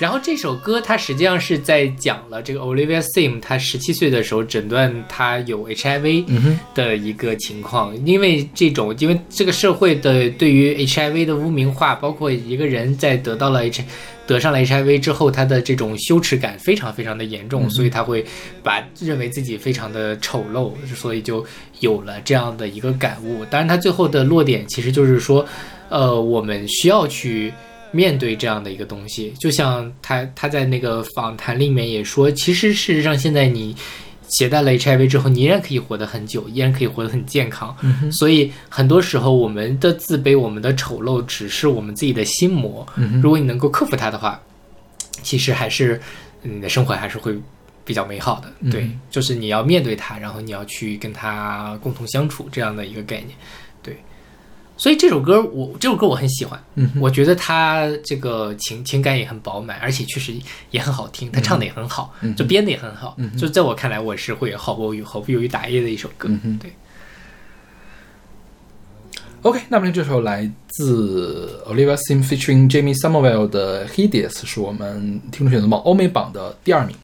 [0.02, 6.26] 然后这首歌它实际上是在讲了这个 Olivia Sim 她十七岁的时候诊断她有 HIV
[6.74, 13.84] 的一个情况，因为这种因为这个社会的对于 HIV 的污名化，包括一个人在得到了 H
[14.26, 18.26] 得得上了 HIV 之后，他的这种羞耻感非常非常的严重，所以他会
[18.64, 21.46] 把认为自己非常的丑陋，所以就
[21.82, 23.44] 有了这样的一个感悟。
[23.50, 25.46] 当然，他最后的落点其实就是说，
[25.90, 27.54] 呃，我们需要去
[27.92, 29.34] 面对这样的一个东西。
[29.40, 33.76] 就像他他在那个访谈里面也说，其实事实上现在你
[34.28, 37.76] 携带了 HIV 之后，你依然可以活得很久，依然可以活得很健康。
[38.14, 42.88] 所以很多时候，我们的自卑、我们的丑陋，只是我们自己的心魔。
[43.22, 44.42] 如果你能够克服它的话，
[45.22, 46.00] 其实还是
[46.42, 47.38] 你的生活还是会
[47.84, 48.72] 比较美好的。
[48.72, 53.32] 对，就是你要面对它，然后你要去跟它共同相处，这样的一个概念。
[54.82, 56.60] 对，所以这首歌我这首歌我很喜欢，
[57.00, 60.34] 我觉得他这个情情感也很饱满，而且确实
[60.72, 63.16] 也很好听，他唱的也很好，就编的也很好。
[63.38, 66.28] 就在我看来，我是会毫不犹豫、毫不犹豫打 A 的一首歌。
[66.60, 66.74] 对。
[69.44, 76.96] OK，那么这首来自 Olivia Sim featuring Jamie Somerville 的《Hideous》是我们听众选择榜欧美榜的第二名。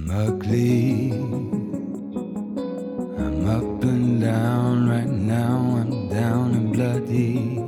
[0.00, 1.12] I'm ugly.
[3.22, 5.76] I'm up and down right now.
[5.76, 7.58] I'm down and bloody.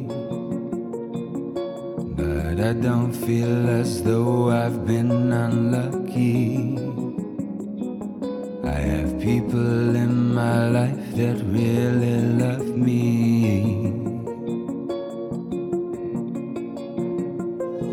[2.16, 6.78] But I don't feel as though I've been unlucky.
[8.64, 13.92] I have people in my life that really love me.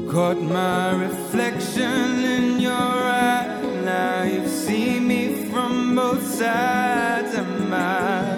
[0.09, 3.58] Caught my reflection in your eye.
[3.89, 7.33] Now you've seen me from both sides.
[7.33, 8.37] Am I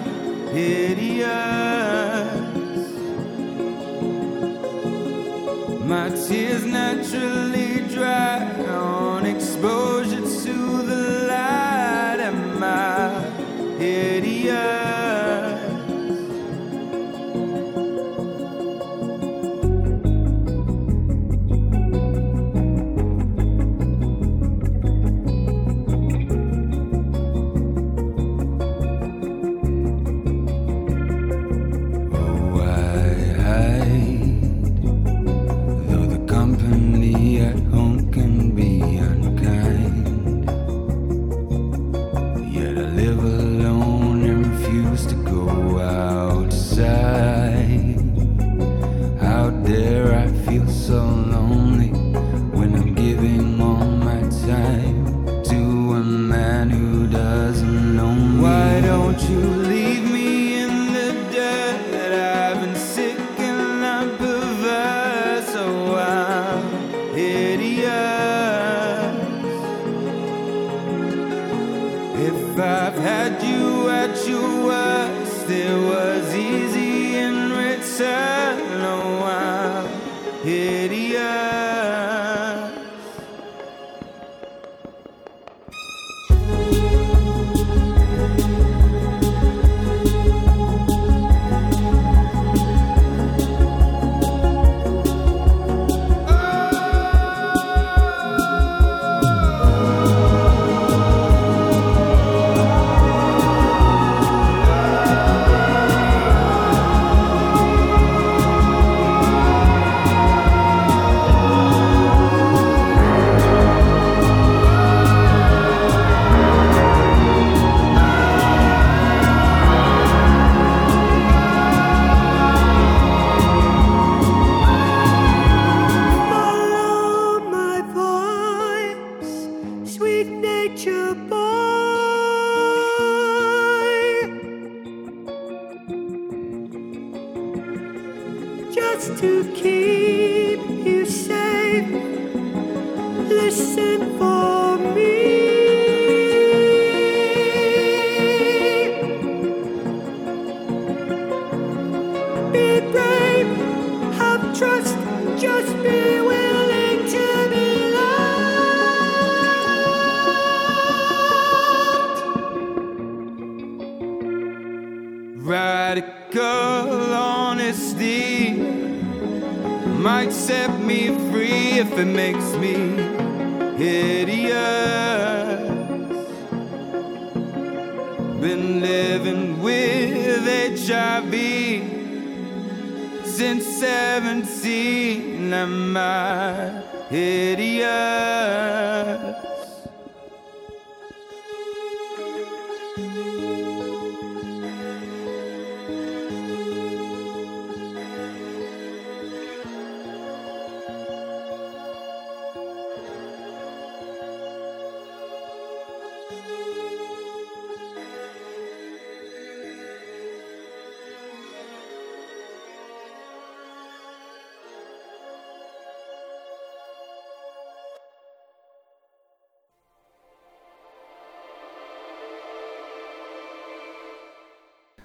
[0.56, 1.28] hideous?
[5.92, 8.38] My tears naturally dry
[8.70, 10.26] on exposure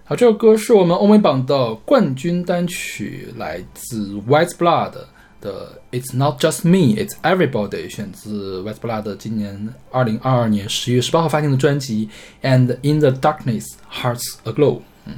[0.10, 4.94] 好，这首歌是我们欧美榜的冠军单曲，来自 White Blood
[5.42, 12.08] 的《It's Not Just Me, It's Everybody》，选自 White Blood 今年二零二二年十月十八号发行的专辑
[12.48, 14.76] 《And in the Darkness, Hearts Aglow》。
[15.08, 15.16] 嗯，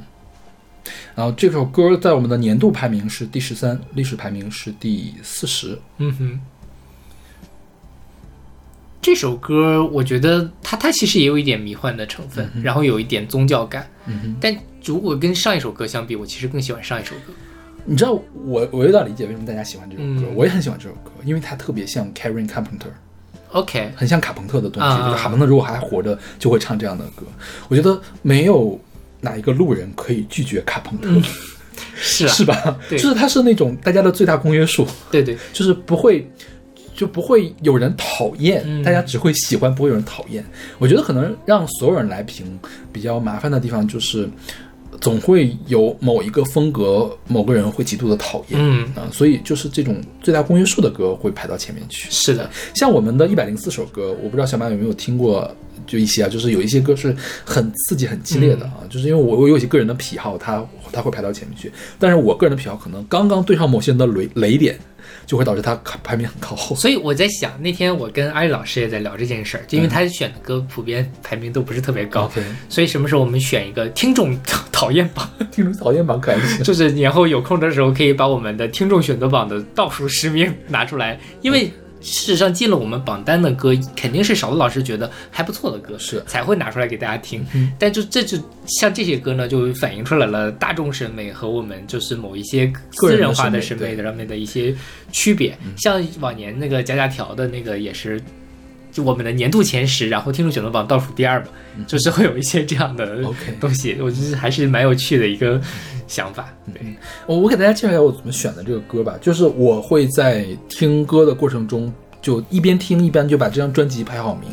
[1.14, 5.78] 然后这首歌在我们的年度排名是第十三，历史排名是第四十。
[5.98, 6.40] 嗯哼，
[9.00, 13.88] 这首歌我觉得它它其实也有一点迷幻的成分，然后有一点宗教感。
[14.06, 14.52] 嗯哼，但
[14.84, 17.32] 如果跟上一首歌相比，我其实更喜欢上一首歌。
[17.84, 18.12] 你知道
[18.44, 22.92] 我我有点理解为什么大家喜欢这首歌，嗯我也很喜欢这首歌，因为它特别像 Karen Carpenter。
[23.52, 27.24] OK，很像卡朋特的东西，啊就是卡朋特如果还活着，就会唱这样的歌。
[27.68, 28.78] 我觉得没有
[29.20, 31.08] 哪一个路人可以拒绝卡朋特，
[31.96, 32.78] 是啊， 是吧？
[32.88, 36.30] 对就是他是那种大家的最大公约数，对对， 就是不会
[36.94, 40.44] 就不会有人讨厌，嗯大家只会喜欢，不会有人讨厌。
[40.78, 42.56] 我觉得可能让所有人来评
[42.92, 44.28] 比较麻烦的地方就是。
[45.00, 48.84] 总会有某一个风格，某个人会极度的讨厌，嗯。
[48.94, 52.08] 啊、所以就是这种最大公约数的歌会排到前面去。
[52.10, 55.50] 是的，像我们的一百零四首歌，我不知道小马有没有听过，
[55.86, 57.14] 就一些啊，就是有一些歌是
[57.44, 64.78] 很刺激、很激烈的啊，就是因为我我有一些个人的癖好，它它会排到前面去，但是我个人的癖好可能刚刚对上某些人的雷雷点，
[65.30, 66.74] 就会导致他排排名很靠后。
[66.82, 72.28] 所以我在想，那天我跟阿丽老师也在聊这件事儿，就因为他选的歌普遍排名都不是特别高
[72.68, 74.36] 所以什么时候我们选一个听众
[74.72, 81.70] 讨厌榜， 听众讨厌榜可还行 就是年后有空的时候可以把我们的听众选择榜的倒数十名拿出来，因为。
[82.00, 87.46] 事实上，进了我们榜单的歌，肯定是少数老师觉得还不错的歌，是才会拿出来给大家听。
[87.78, 94.74] 但就这就像这些歌呢，就反映出来了大众审美和我们就是某一些私人化的审美的上面的一些
[95.12, 95.56] 区别。
[95.76, 98.20] 像往年那个加加条的那个也是，
[99.00, 101.46] 就我们的年度前十，然后听众选择榜倒数第二嘛，
[101.86, 103.22] 就是会有一些这样的
[103.60, 105.60] 东西，我觉得还是蛮有趣的一个
[106.06, 106.52] 想法。
[106.72, 106.82] 对，
[107.26, 114.50] 我我给大家介绍一下我怎么选的这个歌吧，就是我会在听歌的过程中，就一边听一边就把这张专辑排好名，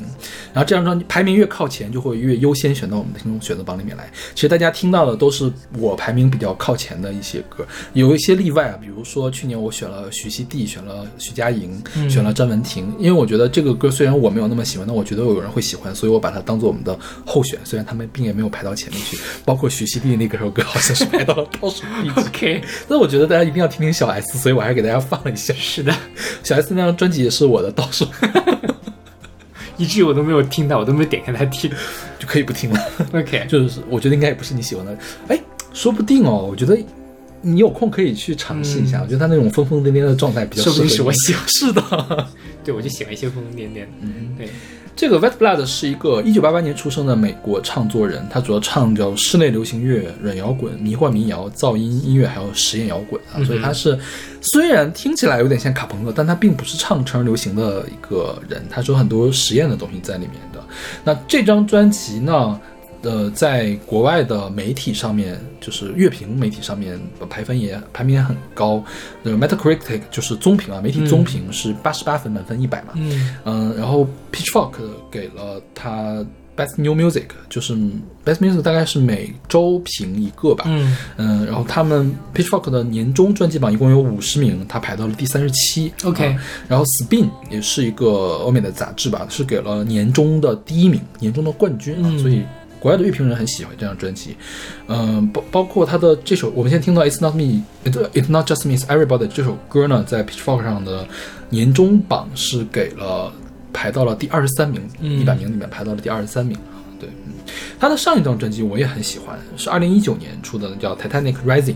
[0.53, 4.09] 然后这张专辑排名越靠前，就会越优先选到我们的听众选择榜里面来。
[4.33, 22.19] 其实大家听到的都是我排名比较靠前的一些歌，有一些例外啊，比如说去年我选了徐熙娣，选了徐佳莹，选了詹文婷，因为我觉得这个歌虽然我没有那么喜欢，但我觉得有人会喜欢，所以我把它当做我们的候选，虽然他们并也没有排到前面去，包括徐熙娣那个首歌好像是排到了倒数第几。
[22.27, 25.53] OK，但我觉得大家一定要听听小 S，所以我还是给大家放了一下。
[25.55, 25.93] 是的，
[26.43, 28.05] 小 S 那张专辑也是我的倒数，
[29.77, 31.71] 以至于我都没有听到，我都没有点开来听。
[32.19, 32.79] 就可以不听了。
[33.13, 34.97] OK，就是我觉得应该也不是你喜欢的，
[35.27, 35.39] 哎，
[35.73, 36.77] 说不定哦，我觉得。
[37.39, 40.75] 你有空可以去尝试一下，我觉得他那种疯疯癫癫的状态比较适合。
[40.75, 42.27] 说不定是我喜欢是的，
[42.65, 43.87] 对我就喜欢一些疯疯癫癫的。
[44.01, 44.49] 嗯，对，
[44.97, 53.37] 这个 Wet Blood 是一个一九八八年出生的美国唱作人，他主要唱叫室内流行乐、软摇滚、迷幻民谣、噪音音乐，还有实验摇滚啊。
[53.43, 53.97] 所以他是
[54.41, 60.59] 虽然听起来有点像卡朋克，但他并不是唱成人流行的一个人，他是有很多实验的东西在里面的。
[61.03, 62.59] 那这张专辑呢？
[63.03, 66.99] 呃，在国外的媒体上面，就是乐评媒体上面
[67.29, 68.83] 排分也排名也很高。
[69.23, 72.93] 那个，Metacritic 就是综评啊，媒体综评是八十八分，满分一百嘛。
[72.95, 74.73] 嗯嗯，然后 Pitchfork
[75.11, 76.25] 给了他
[76.57, 77.75] Best New Music，就是
[78.25, 80.65] Best Music 大概是每周评一个吧。
[80.67, 85.93] 嗯嗯，然后他们 Pitchfork 的年终专辑榜一共有五十名，他排到了第三十七。
[86.03, 88.07] OK 啊然后 Spin 也是一个
[88.43, 92.41] 欧美的杂志吧，是给了年终的第一名，年终的冠军啊，嗯所以。
[92.79, 94.35] 国外的乐评人很喜欢这张专辑，
[94.87, 97.43] 嗯，包包括他的这首，我们现在听到《It's Not Me》
[97.83, 101.07] ，It It's Not Just Me, It's Everybody 这首歌呢，在 Pitchfork 上的
[101.49, 103.31] 年终榜是给了
[103.73, 106.57] 排到了第二十三名，嗯一百名里面排到了第二十三名。
[106.99, 107.33] 对，嗯，
[107.79, 111.73] 他的上一张专辑我也很喜欢，是二零一九年出的，叫《Titanic Rising》。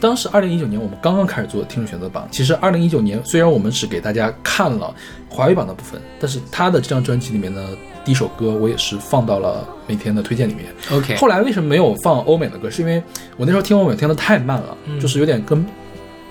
[0.00, 4.94] 当时二零一九年我们刚刚开始做听众选择榜，其实二零一九年虽然我们只给大家看了
[5.28, 7.68] 华语榜的部分，但是他的这张专辑里面的
[8.04, 10.66] 第一首歌我也是放到了每天的推荐里面。
[10.90, 12.70] ，OK，后来为什么没有放欧美的歌？
[12.70, 13.02] 是因为
[13.36, 15.64] 我那时候听欧美听的太慢了，嗯就是有点跟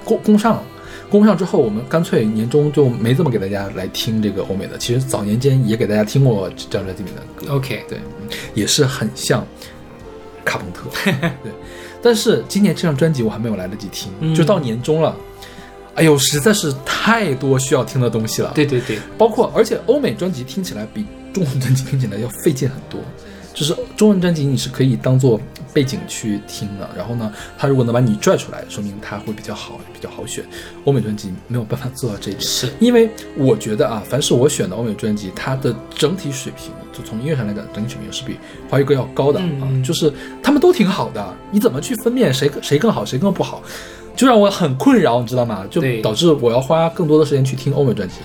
[0.03, 0.63] 攻攻上了。
[1.09, 4.77] 攻不上之后，我们干脆年终就没怎么给大家来听这个欧美的。
[4.77, 9.45] 其实早年间也给大家听过这张专辑里面的歌，OK，对，嗯也是很像
[10.45, 10.89] 卡朋特，
[11.43, 11.51] 对。
[12.01, 15.13] 但是今年这张专辑我还没有来得及听，嗯就到年终了。
[15.95, 18.53] 哎呦，实在是太多需要听的东西了。
[18.55, 22.99] 对对对，包括而且欧美专辑听起来比中文专辑听起来要费劲很多。
[23.53, 25.37] 就是中文专辑你是可以当做
[25.73, 26.89] 背景去听的。
[26.95, 30.41] 然后呢，他如果能把你拽出来，说明他会比较好，比较好选。
[30.85, 38.37] 欧美专辑没有办法做到这一点，是因为我觉得啊，凡是我选的欧美专辑，它的整体水平，就从音乐上来讲，整体水平是比
[38.69, 39.45] 华语歌要高的啊。
[39.63, 43.61] 嗯就是他们都挺好的，你怎么去分辨谁谁更好，谁更不好？
[44.15, 45.65] 就让我很困扰，你知道吗？
[45.69, 48.15] 就导致我要花更多的时间去听欧美专辑。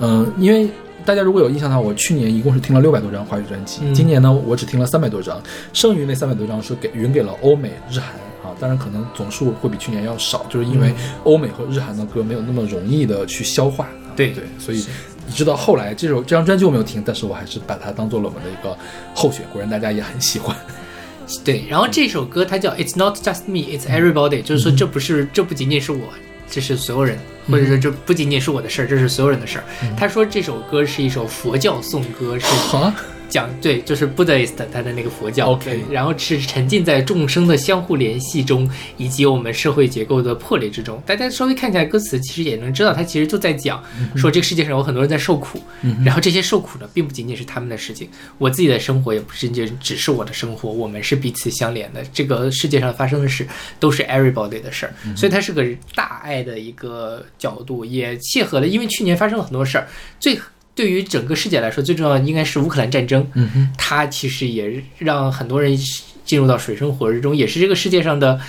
[0.00, 0.68] 嗯、因为
[1.04, 5.42] 大家如果有印象的话，我去年一共是听了六百多张华语专辑，嗯今年呢我只听了三百多张，
[5.72, 8.10] 剩余那三百多张是给匀给了欧美、日韩
[8.42, 10.92] 啊，当然可能总数会比去年要少，就是因为
[11.24, 13.84] 欧美和日韩的歌没有那么容易的去消化。
[13.84, 14.84] 啊对对，所以
[15.26, 18.76] 你知道后来这首这张专辑我没有听，但是我还是把它当做了我们的一个
[19.14, 20.54] 候选，果然大家也很喜欢。
[21.42, 26.00] 对，然后这首歌它叫 It's Not Just Me, It's Everybody，就是说这不是这不仅仅是我，
[26.46, 27.18] 这是所有人，
[27.50, 29.64] 或者说这不仅仅是我的事儿，这是所有人的事儿。
[29.96, 32.46] 他说这首歌是一首佛教颂歌，是
[32.76, 32.94] 啊，
[33.32, 41.02] 讲对，就是 Buddhist 他的那个佛教 OK 然后是沉浸在众生的相互联系中，以及我们社会结构的破裂之中。
[41.06, 43.82] 大家稍微看一下歌词，其实也能知道，他其实就在讲
[44.14, 45.58] 说这个世界上有很多人在受苦，
[46.04, 48.06] 然后这些受苦呢，并不仅仅是他们的事情，
[48.36, 52.04] 我自己的生活也不是仅仅只是我的生活，我们是彼此相连的。
[52.12, 53.48] 这个世界上发生的事
[53.80, 55.64] 都是 everybody 的事儿，所以它是个
[55.94, 59.88] 大爱的一个角度，也契合了，因为去年发生了很多事儿，
[60.20, 60.38] 最。
[60.74, 63.26] 对于整个世界来说，最重要的应该是乌克兰战争。
[63.34, 65.76] 嗯哼，它其实也让很多人
[66.24, 68.40] 进入到水深火热中，也是这个世界上的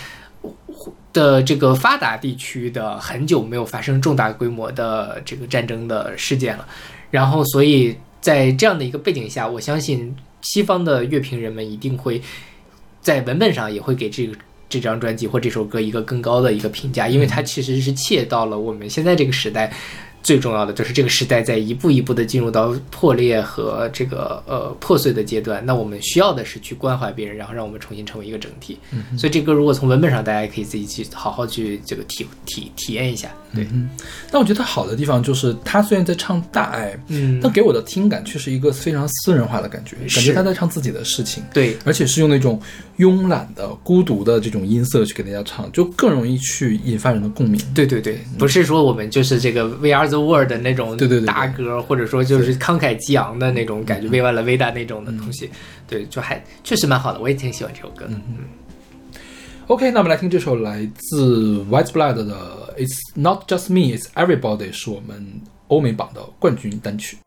[1.11, 6.67] 的这个发达地区的很久没有发生重大规模的这个战争的事件了。
[7.11, 12.21] 然后，所以在这样的一个背景下，我相信西方的乐评人们一定会
[13.01, 14.35] 在文本上也会给这个。
[14.69, 19.71] 这张专辑或这首歌一个更高的一个评价，因为它其实是切到了我们现在这个时代
[20.23, 25.63] 最重要的，就是这个时代在一步一步的进入到破裂和这个呃破碎的阶段。
[25.65, 28.79] 那我们需要的是去关怀别人，然后让我们重新成为一个整体。
[29.17, 33.29] 所以这歌如果从文本上，大家也可以自己去好好去这个体体体验一下。
[33.53, 33.67] 对，
[34.31, 42.59] 但我觉得它好的地方就是，他虽然在唱大爱，嗯但给我的听感却是一个非常私人化的感觉，感觉他在唱自己的事情，对，而且是用那种
[42.97, 47.61] 慵懒的、孤独的这种音色去给大家唱，就更容易去引发人的共鸣。
[47.75, 51.27] 对对对，不是说我们就是这个 Are the World 的那种对对对对。
[51.27, 55.49] 大歌，或者说就是慷慨激昂的那种感觉，为完了维达那种的东西，
[55.87, 58.05] 对，就还确实蛮好的，我也挺喜欢这首歌。
[58.05, 58.11] 的。
[58.11, 58.37] 嗯。
[59.67, 67.17] OK，那我们来听这首来自 White Blood 的《It's Not Just Me, It's Everybody》，是我们欧美榜的冠军单曲。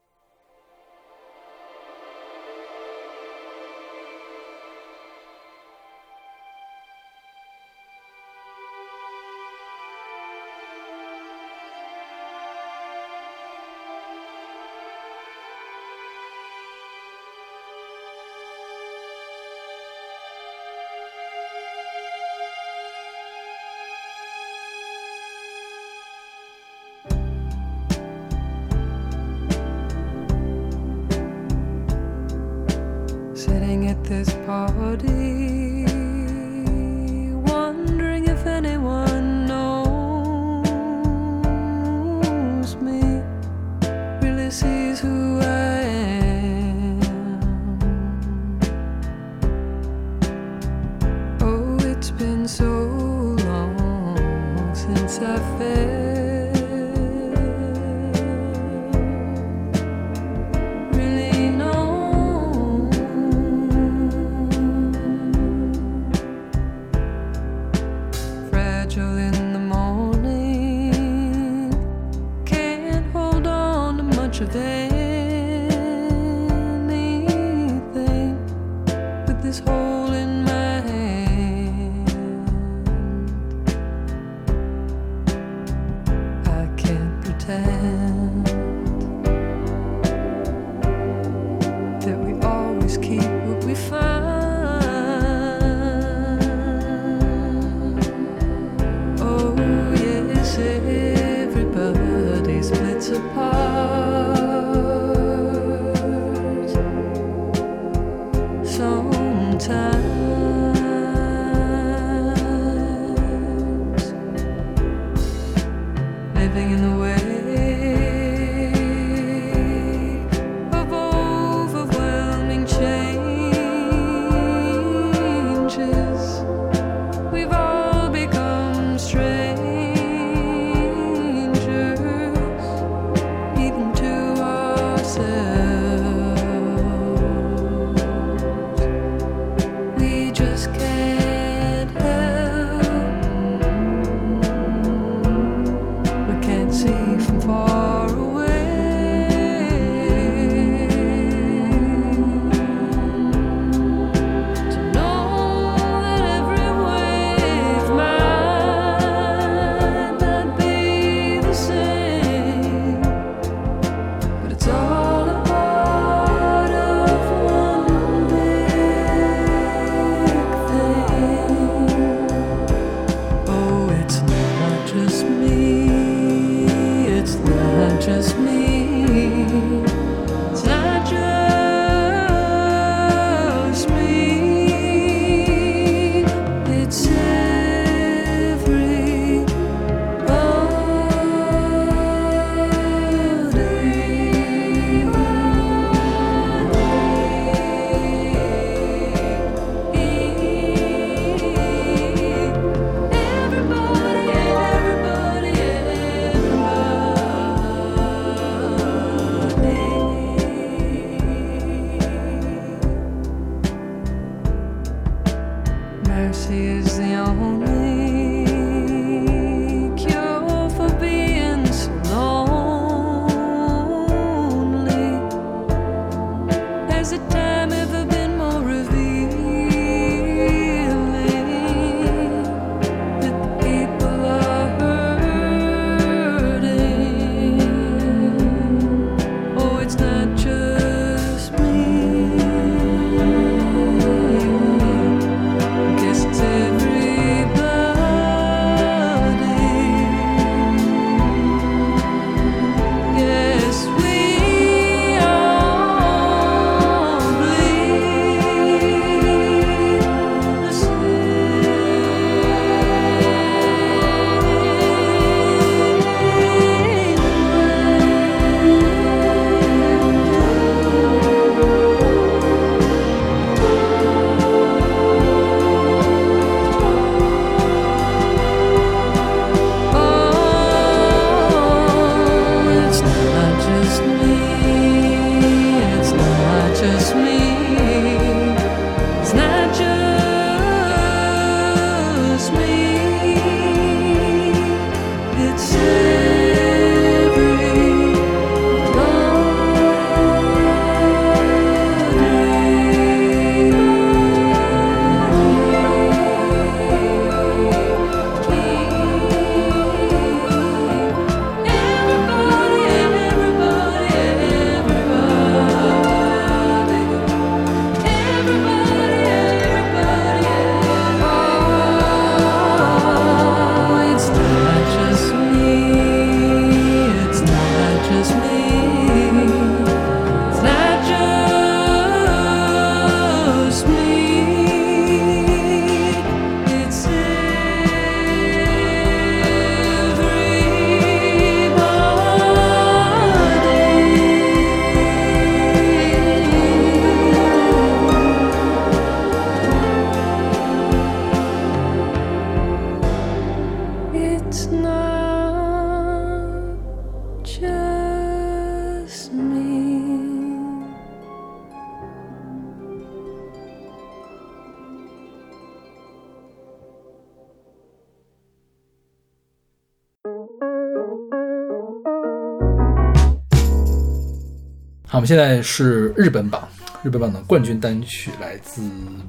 [375.26, 376.68] 们现在是日本榜，
[377.02, 378.80] 日本榜的冠军单曲来自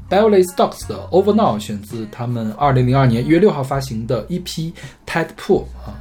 [0.07, 4.71] Ballet Stocks 的 Over Now，选自他们二零零二年一月六号发行的 EP
[5.07, 5.97] Tadpool 啊，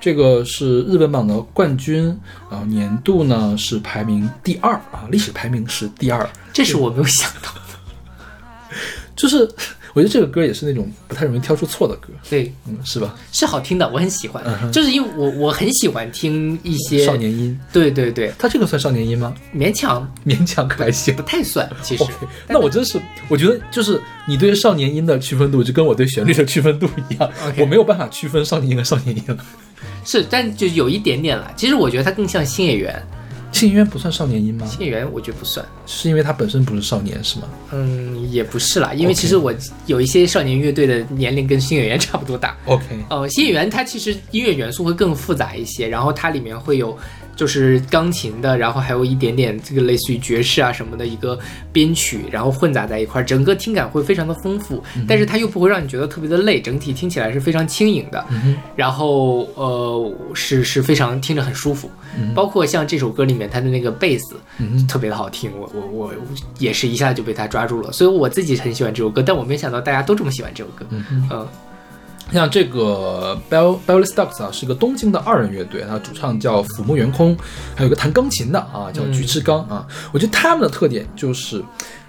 [0.00, 2.16] 这个是日本榜的冠军，
[2.48, 8.78] 然后年度呢是排名第二啊，历史排名是第二，这是我没有想到的。
[9.16, 9.38] 就是
[9.94, 13.14] 我觉得这个歌也是那种不太容易挑出错的歌，对，嗯，是吧？
[13.30, 14.42] 是好听的，我很喜欢。
[14.46, 19.34] 嗯就是因为我我很喜欢听一些少，年音，对对对，他这个算少年音吗？
[19.54, 21.22] 勉强勉强可还行不。
[21.22, 22.04] 太算， 其实。
[22.48, 22.98] 那我真是，
[23.28, 29.36] 我觉得就是你对少年音的区分度，就跟我对旋律的区分度一样我没有办法区分少年音和少年音了。
[30.04, 31.52] 是，但就有一点点了。
[31.54, 33.02] 其实我觉得它更像新演员，
[33.60, 34.66] 庆音乐不算少年音吗？
[34.66, 35.64] 新演员我觉得不算。
[35.84, 37.48] 是因为他本身不是少年是吗？
[37.72, 39.52] 嗯，也不是啦，因为其实我
[39.84, 42.56] 有一些少年乐队的年龄跟新演员差不多大。
[42.64, 46.96] OK，呃，新演员他其实音乐元素会更复杂一些，然后它里面会有
[47.40, 51.38] 就是钢琴的，然后还有一点点这个类似于爵士啊什么的一个
[51.72, 58.22] 编曲，然后混杂在一块儿，整个听感会非常的丰富，但是它又不会让你觉得特别的累，整体听起来是非常轻盈的，
[58.76, 61.90] 然后呃是是非常听着很舒服，
[62.34, 64.36] 包括像这首歌里面它的那个贝斯，
[64.86, 66.12] 特别的好听，我我我我
[66.58, 71.48] 也是一下就被它抓住了，所以我自己很喜欢这首歌，但我没想到大家都这么喜欢这首歌，嗯
[72.32, 77.36] 像这个 Bell Belly Stocks 啊，是一个东京的二人乐队，它主唱叫 phủ 木原空，
[77.74, 79.86] 还有一个弹钢琴的啊，叫菊池刚啊。
[80.12, 81.62] 我觉得他们的特点就是，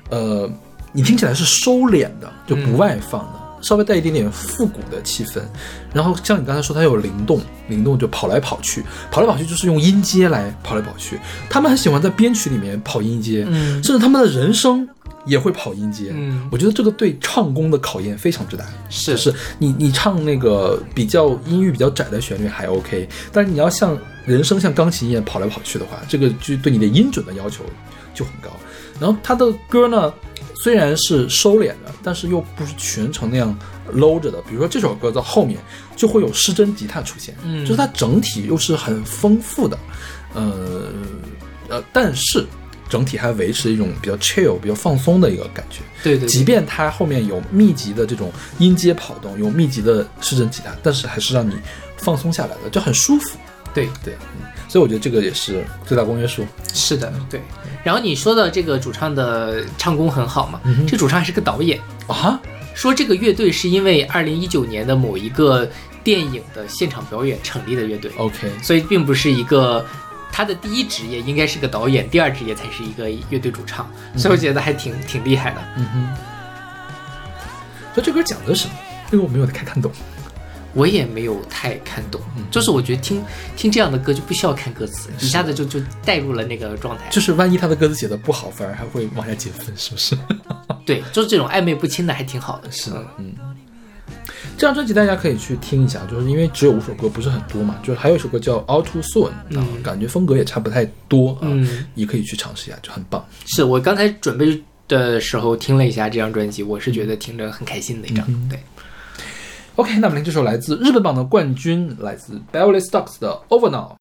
[0.10, 0.50] 呃，
[0.92, 3.42] 你听起来是收敛的，就不外放的。
[3.62, 5.40] 稍微带一点点复古的气氛。
[5.94, 11.20] 然后像你刚才说，它有灵动，灵动就跑来跑去，跑来跑去就是用音阶来跑来跑去。
[11.48, 14.90] 他们很喜欢在编曲里面跑音阶，嗯甚至他们的人声
[15.26, 16.12] 也会跑音阶。
[16.14, 18.66] 嗯我觉得这个对唱功的考验非常之大。
[18.90, 27.64] 是是你你唱那个比较音域比较窄的旋律还 OK，但是你要像人声像钢琴一样跑来跑去的话，这个就对你的音准的要求
[28.14, 28.50] 就很高。
[29.00, 30.14] 然后他的歌呢，
[30.64, 33.58] 虽然是收敛的，但是又不是全程那样
[33.94, 34.40] 搂着的。
[34.44, 35.60] 比如说这首歌到后面
[35.96, 39.76] 就会有失真吉他出现，嗯就是它整体又是很丰富的，
[40.36, 40.84] 呃
[41.68, 42.46] 呃，但是
[42.92, 45.80] 整体还维持一种比较 chill、比较放松的一个感觉。
[46.04, 51.54] 对对，即便它后面有密集的这种音阶跑动，有密集的失真吉他，但是还是让你
[51.96, 53.38] 放松下来的，就很舒服。
[53.74, 56.46] 对对，嗯，所以我觉得这个也是最大公约数。
[56.74, 57.40] 是的，对。
[57.82, 62.38] 然后你说的这个主唱的唱功很好嘛，嗯这主唱还是个导演，啊，
[62.76, 65.66] 说这个乐队是因为二零一九年的某一个
[66.04, 69.86] 电影的现场表演成立的乐队，OK，所以并不是一个。
[70.32, 75.62] 他的第一职业应该是个导演，第二职业才是一个乐队主唱，所以我觉得还挺挺厉害的。
[75.78, 76.16] 嗯哼。
[77.94, 78.74] 所以这歌讲的是什么？
[79.12, 79.92] 因为我没有太看懂。
[80.74, 83.22] 我也没有太看懂，嗯就是我觉得听
[83.58, 87.04] 听这样的歌就不需要看歌词，一下子就就带入了那个状态。
[87.10, 90.18] 就是万一他的歌词写的不好，反而还会往下减分，是不是？
[90.88, 92.72] 对，就是这种暧昧不清的还挺好的。
[92.72, 93.34] 是的，嗯。
[94.62, 103.26] 这张专辑大家可以去听一下，就是因为只有五首歌，不是很多嘛，就是还有一首歌叫《All Too Soon》，啊，嗯感觉风格也差不太多啊，嗯也可以去尝试一下，就很棒。
[103.48, 108.24] 是我刚才准备的时候听了一下这张专辑，我是觉得听着很开心的一张。
[108.30, 108.60] 嗯对
[109.78, 113.96] ，OK，那我们听这首来自日本榜的冠军，来自 Beverly Stocks 的《Over Now》。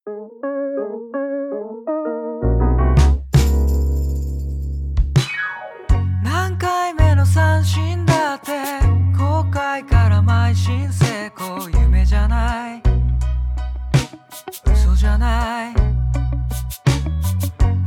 [15.41, 15.73] 嘘じゃない。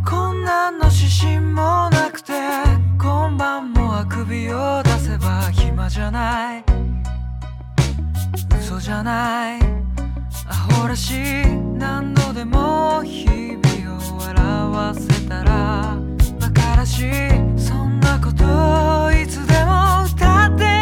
[0.04, 2.32] 困難の指針もなくて
[2.98, 6.64] 今晩もあくびを出せば暇じゃない。
[8.58, 9.60] 嘘じゃない。
[10.48, 11.46] アホらしい。
[11.78, 14.34] 何度でも日々を笑
[14.70, 15.96] わせたら
[16.40, 17.12] 馬鹿らしい。
[17.56, 20.73] そんなこといつでも歌って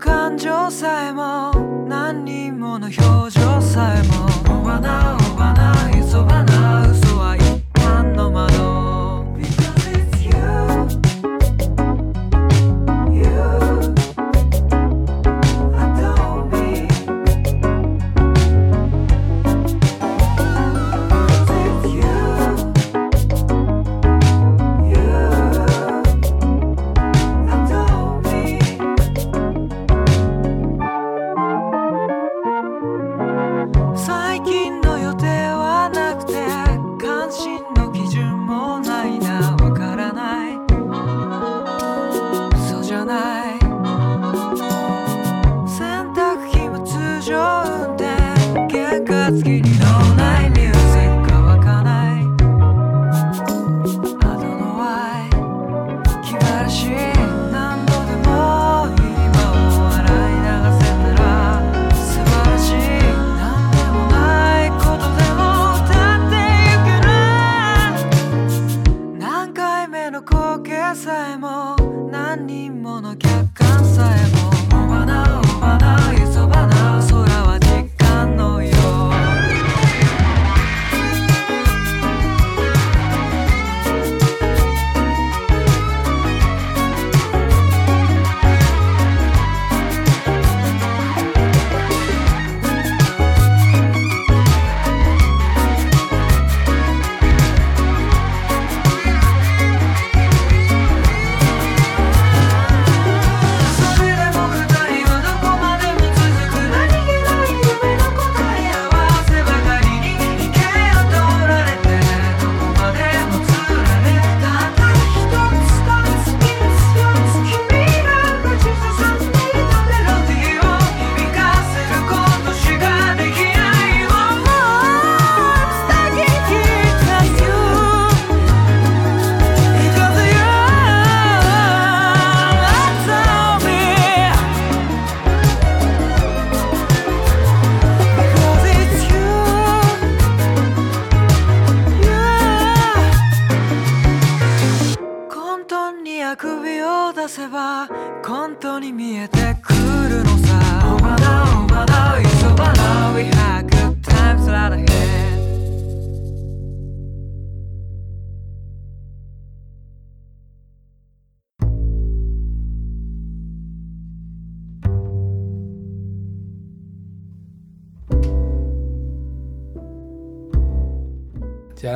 [0.00, 1.52] 感情さえも
[1.86, 2.98] 何人もの表
[3.38, 4.62] 情さえも。
[4.62, 8.79] 追わな追わな急ばな嘘は一旦の窓。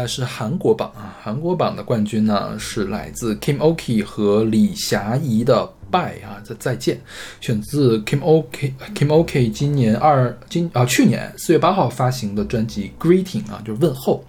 [0.05, 7.01] 来是韩国榜啊，韩国榜的冠军呢是来自 Kim Oki 和李霞怡的《拜》啊，再再见，
[7.41, 14.23] 选自 Kim Oki Kim Oki 今年二今啊去年四月八号发行的专辑《Greeting》啊，就是问候。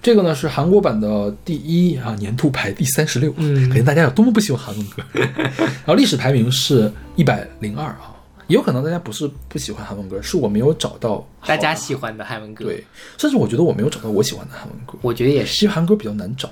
[0.00, 5.02] 这个呢是韩国版的第一啊，年度排第三十六，嗯可见大家有多么不喜欢韩文歌。
[5.12, 8.16] 然后历史排名是一百零二啊，
[8.48, 12.84] 也有可能大家不是不喜欢韩文歌，是我没有找到大家喜欢的韩文歌，对，
[13.16, 15.64] 甚至我觉得我没有找到我喜欢的韩文歌，我觉得也是。
[15.64, 16.50] 因为韩歌比较难找。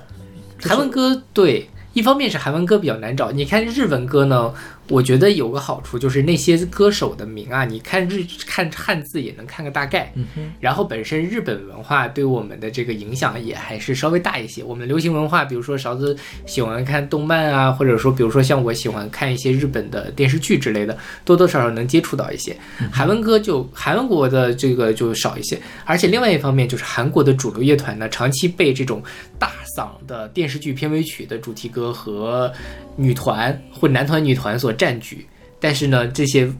[0.63, 4.53] 韩文歌对，一方面是韩文歌比较难找，你看日文歌呢，
[4.89, 10.13] 我觉得有个好处就是那些歌手的名啊，你看日看汉字也能看个大概。
[10.15, 14.63] 嗯，然后本身日本文化对我们的这个影响也还是稍微大一些。
[14.63, 22.57] 我们流行文化，比如说勺子喜欢看动漫啊，或者说比如说像我喜欢看一些日本的电视剧之类的，多多少少能接触到一些。
[22.93, 29.03] 韩文歌就韩国的这个就少一些，而且另外一方面就是韩国的主流乐团呢，长期被这种
[29.39, 32.53] 大嗓的电视剧片尾曲的主题歌和
[32.97, 35.27] 女团或男团、女团所战局。
[35.59, 36.53] 但是呢，这些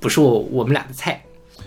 [0.00, 1.20] 不是我我们俩的菜。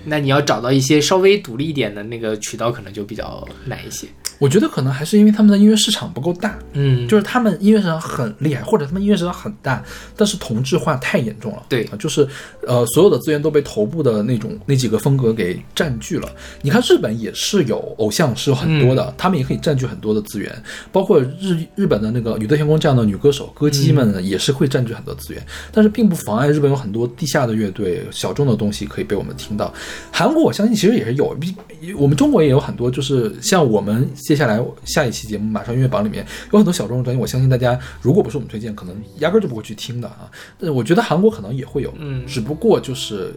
[0.05, 4.07] 那你要找到一些稍微独立一点的那个渠道，可能就比较难一些。
[4.39, 9.83] 我觉得可能还是因为他们的音乐市场不够大，嗯，就是他们音乐市场很厉害，或者他们音乐市场很大，
[10.15, 11.63] 但是同质化太严重了。
[11.67, 12.27] 对啊，就是
[12.67, 16.29] 呃，所有的资源都被头部的那种那几个风格给占据了。
[16.61, 20.53] 你看日本也是有偶像是有很多的，他们也可以占据很多的资源，
[20.91, 29.73] 包括日日本的那个宇多田光这样的女歌手歌姬们呢，也是会占据很多资源，但是并不妨碍日本有很多地下的乐队、小众的东西可以被我们听到。
[30.11, 31.55] 韩国我相信其实也是有，比
[31.97, 40.29] 我们中国也有很多，就是像我们接下来下一期节目马上音乐榜里面有很多小众的专辑，我相信大家如果不是我们推荐，可能压根儿就不会去听的啊。
[40.59, 43.33] 但是我觉得韩国可能也会有，嗯只不过就是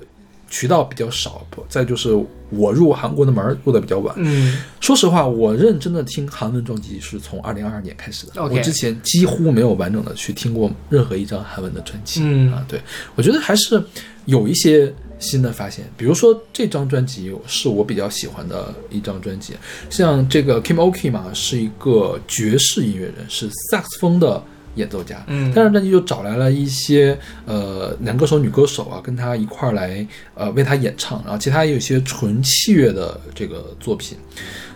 [0.49, 2.11] 渠道比较少，再就是
[2.49, 4.13] 我入韩国的门儿入的比较晚。
[4.19, 8.43] 嗯说实话，我认真的听韩文专辑是从二零二二年开始的。
[8.43, 12.21] 我之前几乎没有完整的去听过任何一张韩文的专辑。
[12.25, 12.81] 嗯啊，对，
[13.15, 13.81] 我觉得还是
[14.25, 15.85] 有一些新的发现。
[15.97, 19.55] 比如说这张专辑是我比较喜欢的一张专辑，
[19.89, 24.43] 像这个 Kim Oki 嘛，是一个爵士音乐人，是萨克斯风的。
[24.77, 34.17] 演奏家，嗯这张专辑就找来了一些呃男歌手、女歌手啊，跟他一块儿来呃为他演唱，然后其他也有一些纯器乐的这个作品，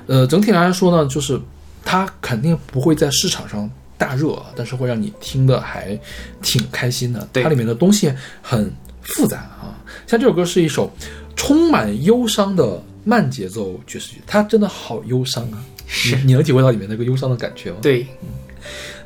[0.08, 1.40] 呃，整体来说呢，就是
[1.84, 5.98] 他肯定不会在市场上大热，啊，但是会让你听的还
[6.42, 7.26] 挺开心的。
[7.32, 8.12] 对它里面的东西
[8.42, 8.70] 很
[9.04, 10.90] 复杂啊，像这首歌是一首
[11.36, 15.62] 充满忧伤的慢节奏爵士曲，它真的好忧伤啊！
[15.86, 18.06] 是你你能体会到里面那个忧伤的感觉吗？，对，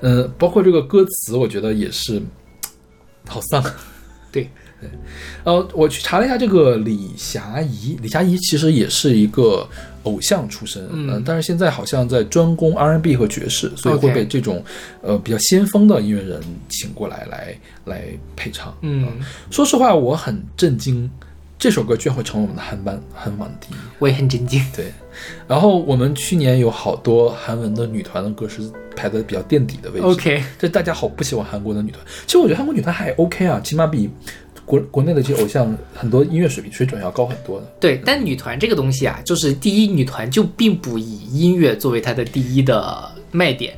[0.00, 2.22] 呃，包括这个歌词，我觉得也是
[3.26, 3.64] 好丧。
[4.30, 4.48] 对，
[5.44, 9.66] 呃，我去查了一下这个李霞怡，李霞怡其实也是一个
[10.04, 14.62] 偶像出身，嗯呃但是现在好像在专攻 R&B 和爵士，所以会被这种
[15.02, 17.54] 呃比较先锋的音乐人请过来来
[17.86, 18.04] 来
[18.36, 18.76] 配唱。
[18.82, 19.06] 嗯，
[19.50, 21.10] 说实话，我很震惊，
[21.58, 23.76] 这首歌居然会成为我们的韩版韩版第一。
[23.98, 24.64] 我也很震惊。
[24.76, 24.92] 对，
[25.48, 28.62] 然后我们去年有好多韩文的女团的歌是
[28.94, 30.06] 排在比较垫底的位置。
[30.06, 34.08] OK，这大家好不喜欢韩国的女团，其实我觉得韩国女团还 OK 啊，起码比
[34.68, 37.66] 国国内的这些偶像很多音乐水平水准要高很多的。
[37.80, 43.72] 对，但女团这个东西啊，就是第一，女团就并不以音乐作为它的第一的卖点；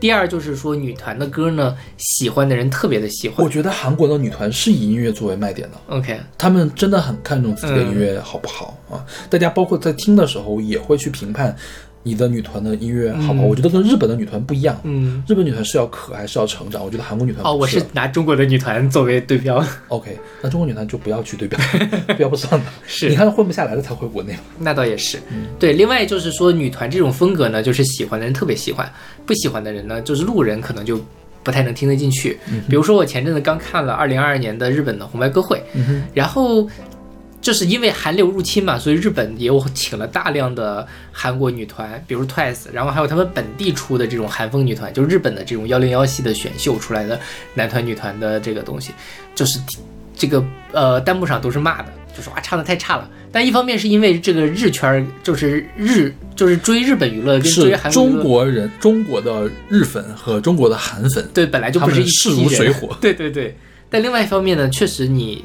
[0.00, 3.50] 第二，就是说女团的歌呢，喜欢的人特别的喜欢我。
[3.50, 9.04] 觉得韩国的女团是以音乐作为卖点的，OK，他们真的很看重自己的音乐好不好、啊。
[9.28, 11.54] 大家包括在听的时候也会去评判
[12.02, 13.46] 你的女团的音乐好不好。
[13.46, 19.64] 我觉得跟日本的女团不一样，嗯，日本女团是要可爱是要成长，我觉得韩国女团哦，我是是拿中国的女团作为对标。
[19.88, 21.58] OK，那中国女团就不要去对标，
[22.06, 22.66] 对 标不上的。
[22.86, 24.40] 是你看混不下来了才回国内嘛。
[24.58, 25.18] 那倒也是，
[25.58, 25.72] 对。
[25.72, 28.90] 另外就是说，女团这种风格呢，就是喜欢的人特别喜欢，
[29.24, 31.00] 不喜欢的人呢，就是路人可能就
[31.42, 32.38] 不太能听得进去。
[32.68, 35.62] 比如说，我前阵子刚看了二零二二年的日本的红白歌会，
[36.14, 36.68] 然后
[37.42, 47.20] 就是因为韩流入侵嘛，所以日本也有请了大量的韩国女团，比如 Twice，然后还有他们本地出的这种韩风女团，就是日本的这种幺零幺系的选秀出来的
[47.52, 48.92] 男团女团的这个东西，
[49.34, 49.58] 就是
[50.16, 51.86] 这个呃弹幕上都是骂的，
[52.16, 53.10] 就说啊唱的太差了。
[53.32, 63.56] 但一方面是因为这个日圈儿就是日就是追日本娱乐跟追是韩国娱乐中国人，中国的日粉和中国的韩粉，对本来就不是一势如水火对对对，
[63.90, 65.44] 但另外一方面呢，确实你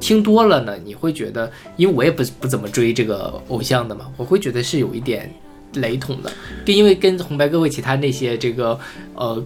[0.00, 5.32] 听多了呢，你会觉得，因为我也不不怎么追这个偶像的嘛，我会觉得是有一点
[5.74, 6.32] 雷同的，
[6.64, 8.78] 就因为跟红白歌会其他那些这个
[9.14, 9.44] 呃。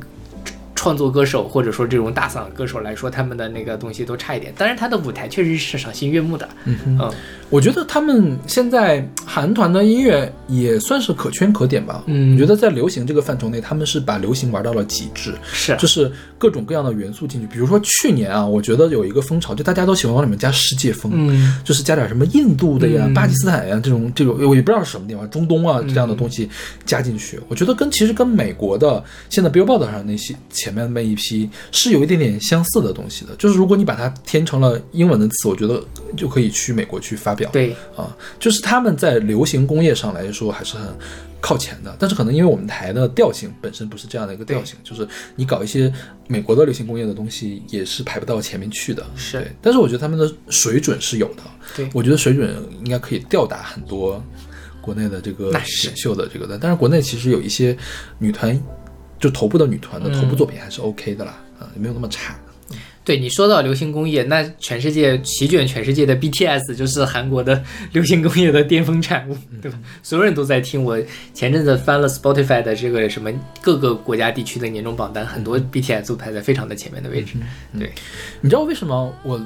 [0.82, 4.52] 创作歌手或者说这种大嗓歌手来说，他们的那个东西都差一点。
[4.59, 6.48] 当然，他的舞台确实是赏心悦目的。
[6.64, 7.12] 嗯，嗯
[7.48, 12.02] 我觉得他们现在韩团的音乐也算是可圈可点吧。
[12.06, 17.46] 嗯我觉得在流行这个范畴内，他们是把流行玩到了极致，是就是各种各样的元素进去。
[17.46, 26.50] 比如说去年啊，我觉得有一个风潮，就大家都喜欢往里面加世界风，嗯就是加点什么印度的呀、嗯巴基斯坦呀这种这种，我也不知道是什么地方，中东啊这样的东西
[26.84, 27.38] 加进去。
[27.48, 33.34] 我觉得跟其实跟美国的现在 Billboard 上那些前面那一批是有一点点相似的东西的。
[33.36, 35.82] 就是如果你把它填成了英文的词，我觉得
[36.16, 37.50] 就可以去美国去发表。
[37.52, 40.86] 对，啊，就是他们在流行工业上来说还是很
[41.40, 45.92] 靠前的，但是可能因为我们台的调性本身不是这样的一个调性，就是你搞一些
[46.28, 49.04] 美国的流行工业的东西也是排不到前面去的。
[49.16, 51.42] 是对，但是我觉得他们的水准是有的。
[51.76, 52.54] 对我觉得水准
[52.84, 54.22] 应该可以吊打很多
[54.80, 57.76] 国内的这个选秀的这个的，但是国内其实有一些
[58.18, 58.60] 女团，
[59.22, 62.36] 就头部的女团的头部作品还是 OK 的啦，啊，也没有那么差。
[63.04, 67.62] 对你说到流行工业，那全世界席卷全世界的 BTS 就是韩国的
[67.92, 69.78] 流行工业的巅峰产物，对吧？
[70.02, 70.82] 所有人都在听。
[70.82, 71.00] 我
[71.34, 77.34] 前阵子翻了 Spotify 的这个什么各个国家地区的年终榜单，很多 BTS 都排在非常的前面的位置。
[77.78, 77.92] 对，
[78.40, 79.40] 你知道为什么我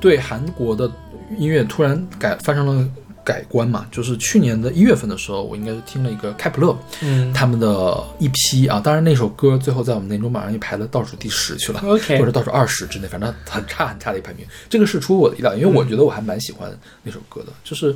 [0.00, 0.90] 对韩国的
[1.38, 2.88] 音乐突然改发生了
[3.24, 3.86] 改观嘛？
[3.90, 14.46] 就是去年的一月份的时候，我应该是听了一个开普勒，嗯他们的一批啊，当然那首歌最后在我们年终榜上也排了倒数第十去了 OK 或者倒数二十之内，反正很差很差的一排名。
[14.68, 16.70] 这个是出乎我的意料，因为我觉得我还蛮喜欢
[17.02, 17.94] 那首歌的，就是。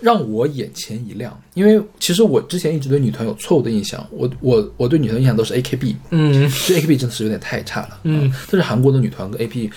[0.00, 9.70] 让我眼前一亮，因为其实我之前一直对女团有错误的印象，我我我对女团印象都是 A K B，嗯这 A K B 真的是有点太差了，嗯啊，但是韩国的女团跟 A P，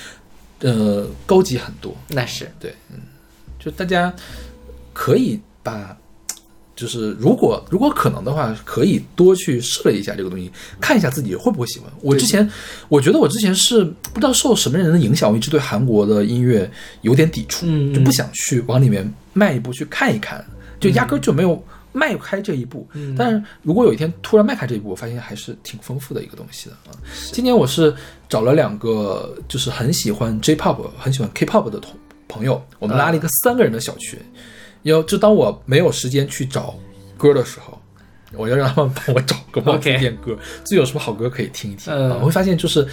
[0.61, 2.97] 呃，高级很多，那是对，嗯，
[3.59, 4.11] 就大家
[4.95, 5.95] 可以把，
[6.75, 10.49] 就是如果如果可能的话，可以多去涉猎一下这个东西，
[10.79, 11.91] 看一下自己会不会喜欢。
[12.01, 12.49] 我之前
[12.87, 20.43] 我觉得我之前是不知道受什么人的影响，我一直对韩国的音乐有点抵触，嗯就不想去往里面迈一步去看一看，
[20.79, 21.61] 就压根儿就没有。
[21.97, 26.91] 迈开这一步，嗯但是如果有一天突然迈开这一步，我发现还是挺丰富的一个东西的啊。
[27.31, 27.95] 今年我是
[28.27, 31.95] 找了两个就是很喜欢 J-pop、很喜欢 K-pop 的同
[32.27, 34.19] 朋友，我们拉了一个三个人的小群。
[34.91, 36.75] 要就当我没有时间去找
[37.17, 37.79] 歌的时候，
[38.33, 41.93] 我要让他们帮我找个，帮我推荐歌，最近有什么好歌可以听一听？
[41.93, 42.87] 我会发现就是，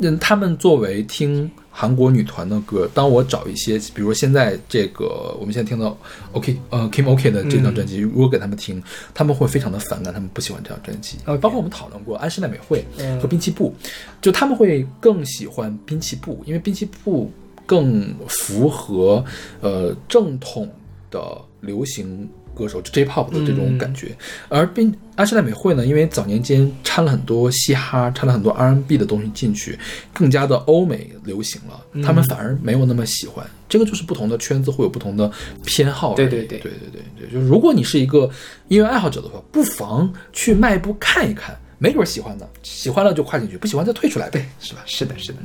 [0.00, 5.96] 嗯，他们作为听韩国女团的歌，当我找一些，比如说现在这个我们现在听到
[6.32, 8.82] OK 呃 Kim OK 的这张专辑，如果给他们听，
[9.14, 11.16] 他们会非常的反感，他们不喜欢这张专辑。
[11.24, 13.18] OK 包括我们讨论过安室奈美惠嗯。
[13.20, 13.74] 和滨崎步，
[14.20, 17.30] 就他们会更喜欢滨崎步，因为滨崎步
[17.64, 19.24] 更符合
[19.60, 20.68] 呃正统
[21.10, 21.20] 的
[21.60, 24.16] 流行歌手就 J-pop 的这种感觉，
[24.48, 29.78] 而并安室奈美惠呢，因为早年间掺了很多嘻哈，掺了很多 R&B 的东西进去，
[30.12, 33.44] 更加的欧美流行了，他们反而没有那么喜欢。
[33.68, 35.30] 这个就是不同的圈子会有不同的
[35.64, 36.14] 偏好。
[36.14, 36.72] 对对对对。
[36.72, 38.28] 对对对，就是如果你是一个
[38.68, 44.80] 音乐爱好者的话，不妨去迈步看一看，没准喜欢的，喜欢了就跨进去，不喜欢再退出来呗，是吧？
[44.86, 45.38] 是的，是的，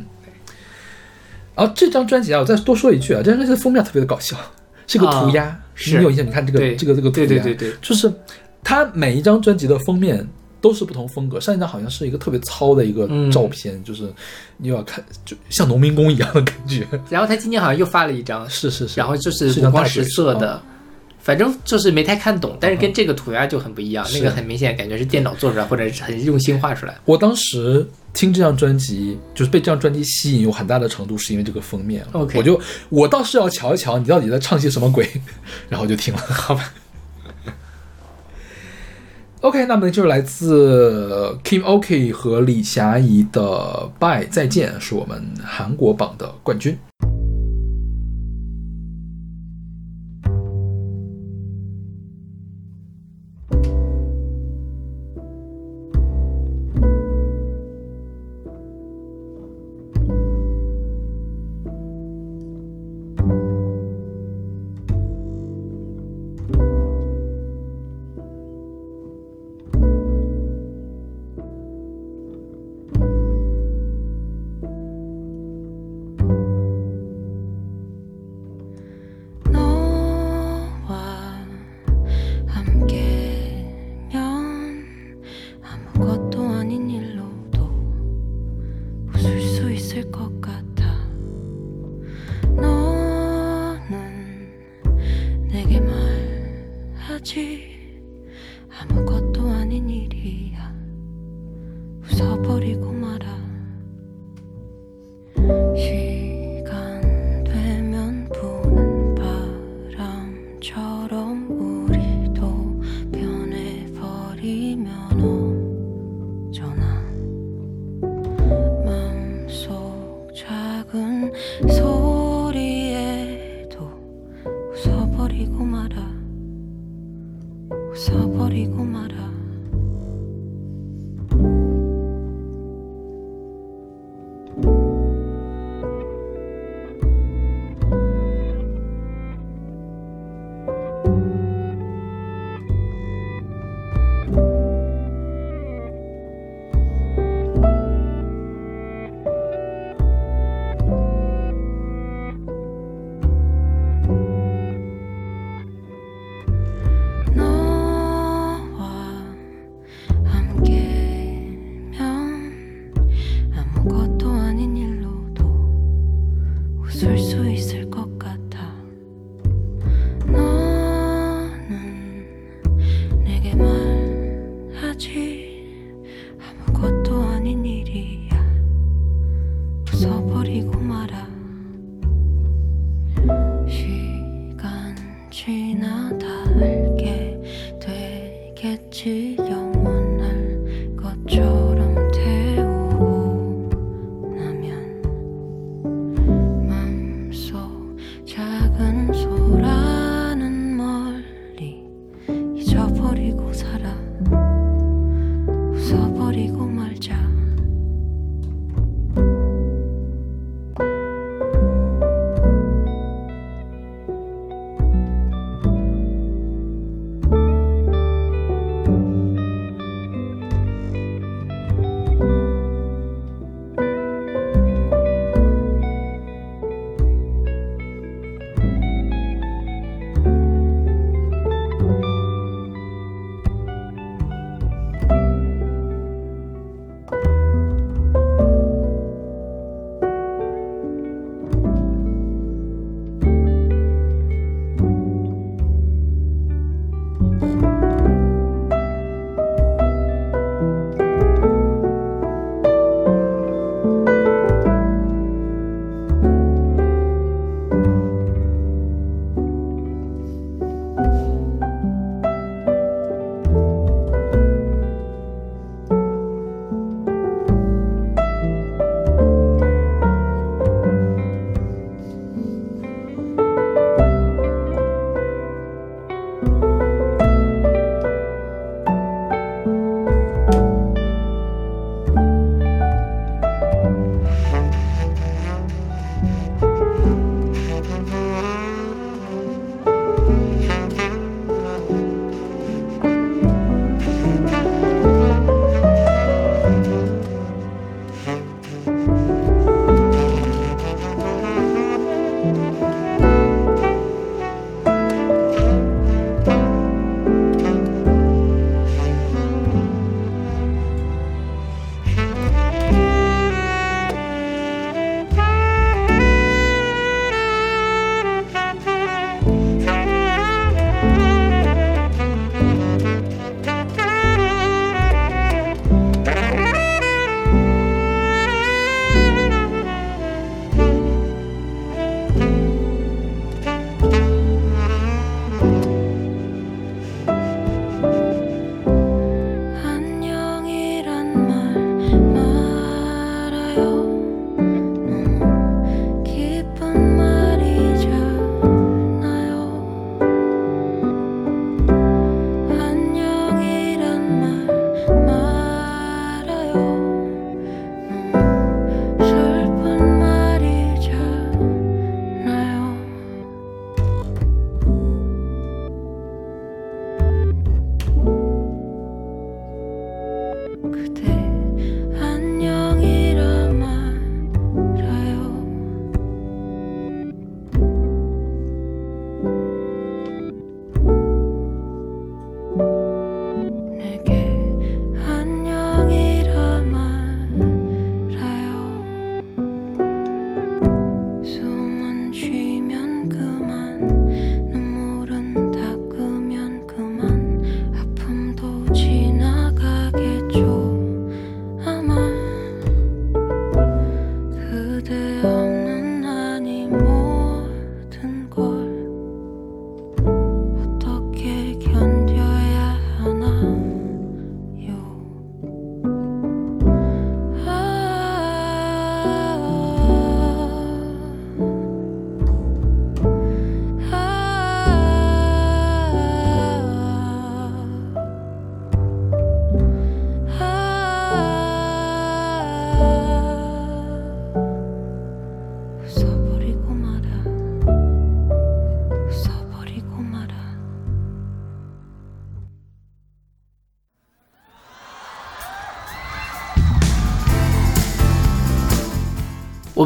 [1.56, 4.36] 然后这张专辑啊，我再多说一句啊，这张专辑的封面特别的搞笑，
[4.88, 6.26] 是个涂鸦，啊你有印象？
[6.26, 8.12] 你看这个对这个这个涂鸦，对对对对就是
[8.64, 10.26] 他每一张专辑的封面
[10.62, 11.40] 都是不同风格。
[11.40, 14.12] 上一张好像是一个特别糙的一个嗯照片，就是
[14.58, 16.88] 你要看就像农民工一样的感觉。
[17.10, 20.62] 然后他今年好像又发了一张，是是是，然后就是五光十色的，
[21.20, 26.96] 反正就是没太看懂，但是跟这个涂鸦就很不一样，是那个很明显感觉是电脑做出来，或者是很用心画出来。
[27.06, 27.86] 我当时
[28.16, 32.04] 听这张专辑，就是被这张专辑吸引，有很大的程度是因为这个封面。
[32.14, 32.60] OK 我就
[32.90, 35.08] 我倒是要瞧一瞧你到底在唱些什么鬼，
[35.70, 36.20] 然后就听了。
[36.32, 36.74] 好吧
[39.42, 43.42] ，OK，那么就是来自 Kim OK 和李霞怡的
[44.00, 46.78] 《Bye 再见》，是我们韩国榜的冠军。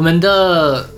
[0.00, 0.88] 我们的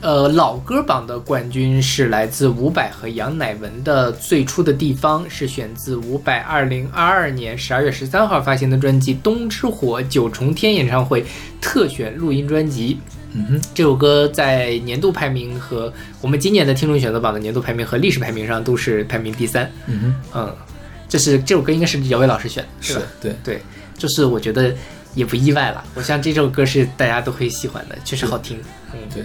[0.00, 11.24] 呃老歌榜的冠军是来自伍佰和杨乃文的《最初的地方》，是选自伍佰二零二二年十二月十三号发行的专辑《冬之火九重天》演唱会
[11.60, 13.00] 特选录音专辑。
[13.32, 19.68] 嗯哼，这首歌在年度排名和我们今年的听众选择榜的年度排名和历史排名上都是排名第三。
[19.88, 20.56] 嗯哼，嗯，
[21.08, 23.02] 这是这首歌应该是姚伟老师选的，是吧？
[23.20, 23.34] 对。
[23.42, 23.60] 对，
[23.98, 24.72] 就是我觉得
[25.14, 25.82] 也不意外了。
[25.94, 28.58] 我想这首歌是大家都会喜欢的，确实好听。
[28.92, 29.24] 嗯，对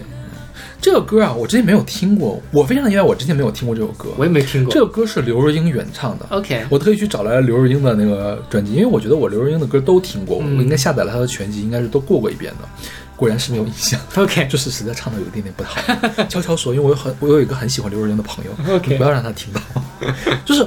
[0.79, 4.09] 这个歌啊，我之前没有听过，我非常意外，我之前没有听过这首歌。
[4.15, 4.71] 我也没听过。
[4.71, 6.25] 这个歌是刘若英原唱的。
[6.29, 12.67] OK，我特意去找来了刘若英的那个专辑，因为我觉得我刘若英的歌都听过，嗯我应该下载了她的全集，应该是都过过一遍的。
[13.15, 15.81] 果然是没有印象 OK 就是实在唱的有一点点不好。
[16.29, 19.61] 悄悄说，因为我有很我有一个很喜欢刘若英的朋友不要让他听到，
[20.45, 20.63] 就是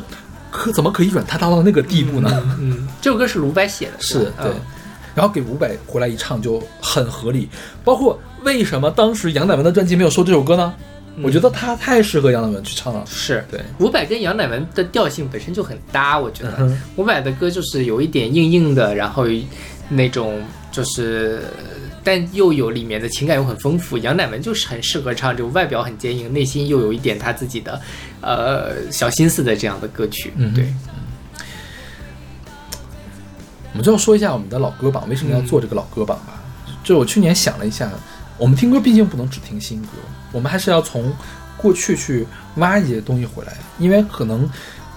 [0.51, 2.29] 可怎么可以软塌塌到那个地步呢？
[2.59, 4.53] 嗯，这首歌是伍佰写的，是吧对，
[5.15, 7.49] 然后给伍佰回来一唱就很合理。
[7.85, 10.75] 包括为什么当时杨乃文的专辑没有收这首歌呢？
[11.23, 13.05] 我觉得他太适合杨乃文去唱了。
[13.07, 19.27] 是对，伍佰跟杨乃文的调性本身就很搭，我觉得伍佰的歌就是有一点硬硬的，然后
[19.89, 21.43] 那种就是，
[22.03, 23.99] 但又有里面的情感又很丰富。
[23.99, 27.79] 杨乃文就是很适合唱这种外表很坚硬，内心又有一点他自己的
[28.23, 30.33] 呃小心思的这样的歌曲。
[30.37, 31.00] 嗯对，我
[33.81, 36.35] 们最后说一下我们的老歌榜为什么要做这个老歌榜吧。
[36.85, 37.91] 就我去年想了一下，
[38.37, 39.89] 我们听歌毕竟不能只听新歌，
[40.33, 41.13] 我们还是要从
[41.57, 42.27] 过去去
[42.57, 44.49] 挖一些东西回来，因为可能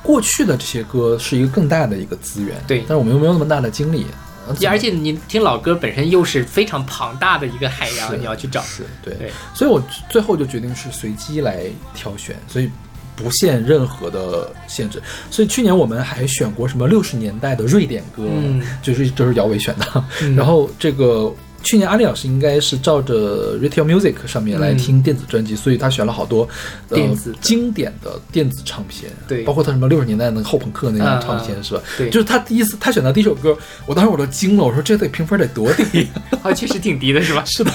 [0.02, 4.06] 过去的这些歌是一个更大的一个资源，对但是我们又没有那么大的精力，
[4.48, 8.62] 呃而且你听老歌本身又是非常庞大的一个海洋，你要去找。
[8.62, 12.70] 是对，对所以我最后就决定是随机来挑选，所以
[13.16, 15.02] 不限任何的限制。
[15.30, 20.04] 所以去年我们还选过什么六十年代的瑞典歌，嗯就是就是姚伟选的。
[20.22, 21.34] 嗯然后这个
[21.64, 26.48] 去年阿丽老师应该是照着 Retail Music 上面来听电子专辑，所以他选了好多
[26.90, 31.82] 呃电子经典的电子唱片，对包括他什么六十年代那个后朋克那张嗯唱片、嗯是吧？
[31.98, 36.06] 对就是他第一次他选的第一首歌，我当时我都惊了，我说这得评分得多低。
[36.44, 37.42] 啊，确实挺低的，是吧？
[37.48, 37.72] 是的，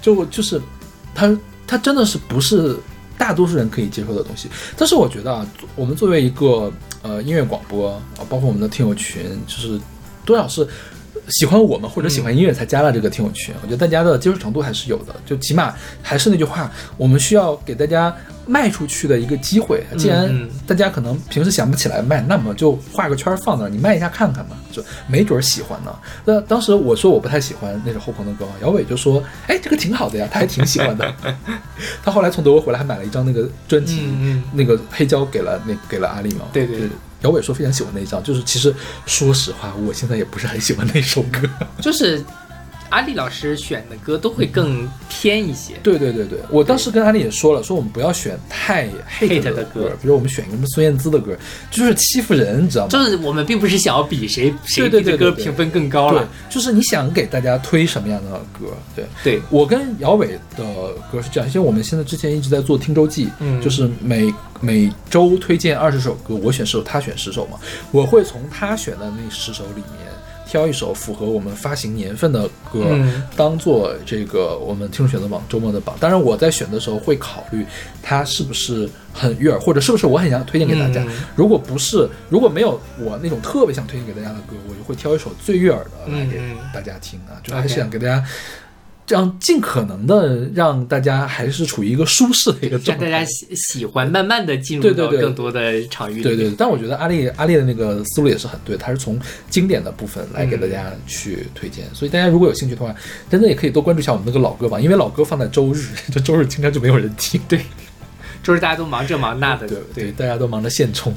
[0.00, 0.58] 就我就是
[1.14, 2.74] 他，他真的是不是
[3.18, 4.48] 大多数人可以接受的东西。
[4.76, 6.72] 但是我觉得啊，我们作为一个
[7.02, 9.80] 呃音乐广播啊，包括我们的听友群，就是
[10.24, 10.66] 多少是。
[11.28, 15.14] 喜欢我们或者喜欢音乐才加了这个听友群，我觉得大家的接受程度还是有的。
[15.24, 18.14] 就起码还是那句话，我们需要给大家
[18.46, 19.82] 卖出去的一个机会。
[19.98, 25.92] 既然嗯大家可能平时想不起来卖，那么就画个圈儿放那儿，你卖一下看看嘛，就没准儿喜欢呢。
[26.24, 31.12] 那当时我说我不太喜欢那首后朋的歌嘛，姚伟就说：“哎，这个挺好的呀，他还挺喜欢的。
[32.04, 36.46] ”他后来从德国回来还买了一张那个专辑，嗯嗯那个黑胶给了那给了阿丽嘛。
[36.52, 36.88] 对对对
[37.22, 38.74] 姚伟说非常喜欢那一张，就是其实
[39.06, 41.48] 说实话，我现在也不是很喜欢那首歌。
[41.80, 42.22] 就是
[42.90, 45.74] 阿丽老师选的歌都会更偏一些。
[45.82, 48.88] 对对对对，我当时跟阿丽也说了，说我们不要选太
[49.18, 51.36] hate 的的歌比如我们选一个什么孙燕姿的歌，
[51.70, 52.90] 就是欺负人，你知道吗？
[52.90, 55.30] 就是我们并不是想要比谁谁对对对。
[55.30, 58.72] 歌评分更高对了，，就是你想给大家推什么样的歌？
[58.94, 60.64] 对，对，我跟姚伟的
[61.10, 63.60] 歌是这样，因为我们现在之前一直在做听周记，嗯。
[63.60, 67.58] 就是每每周推荐二十首歌，我选十首，他选十首嘛，
[67.90, 70.05] 我会从他选的那十首里面
[70.56, 75.94] 挑一首符合我们发行年份的歌，嗯当做这个我们听众选择榜周末的榜。
[76.00, 77.66] 当然，我在选的时候会考虑
[78.02, 81.02] 它是不是很悦耳，或者是不是我很想推荐给大家。
[81.02, 86.40] 嗯如果不是，如果没有我那种特别想推荐给大家的歌，我就会挑一首最悦耳的来给
[86.72, 88.16] 大家听啊，就还是想给大家。
[88.18, 88.26] 这
[89.14, 93.04] 样尽可能的让大家还是处于一个舒适的一个状态。
[93.04, 96.22] 让大家喜喜欢，慢慢的进入到更多的场域。
[96.22, 99.16] 对对，对但我觉得阿丽阿丽的那个思路也是很对，他是从
[99.48, 102.92] 经典的部分来给大家去推荐，所以大家如果有兴趣的话，
[103.30, 107.40] 真的也可以多关注一下我们那个老歌榜，因为老歌放在周日，这 周日经常就没有人听。
[107.46, 107.60] 对
[108.42, 111.14] 周日大家都忙这忙那的，对对，大家都忙着现充。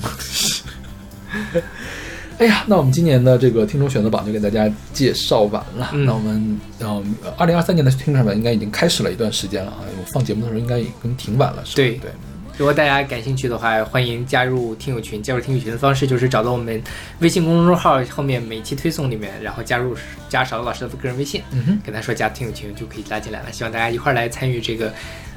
[2.40, 5.90] 哎呀，那我们今年的这个听众选择榜就给大家介绍完了。
[5.91, 7.03] 嗯那我们呃，
[7.38, 11.76] 二零二三年的听众选择榜应该已经开始了一段时间了啊，我放节目的时候应该已经挺晚了，是吧？
[11.76, 12.11] 对对。
[12.57, 15.22] 如果大家感兴趣的话，欢迎加入听友群。
[15.22, 16.82] 加入听友群的方式就是找到我们
[17.20, 19.94] 微信公众号后面每期推送里面，然后加入
[20.30, 23.52] 加勺子老师的个人微信，嗯哼，跟他说加听友群就可以拉进来了。
[23.52, 24.94] 希望大家一块儿来参与这个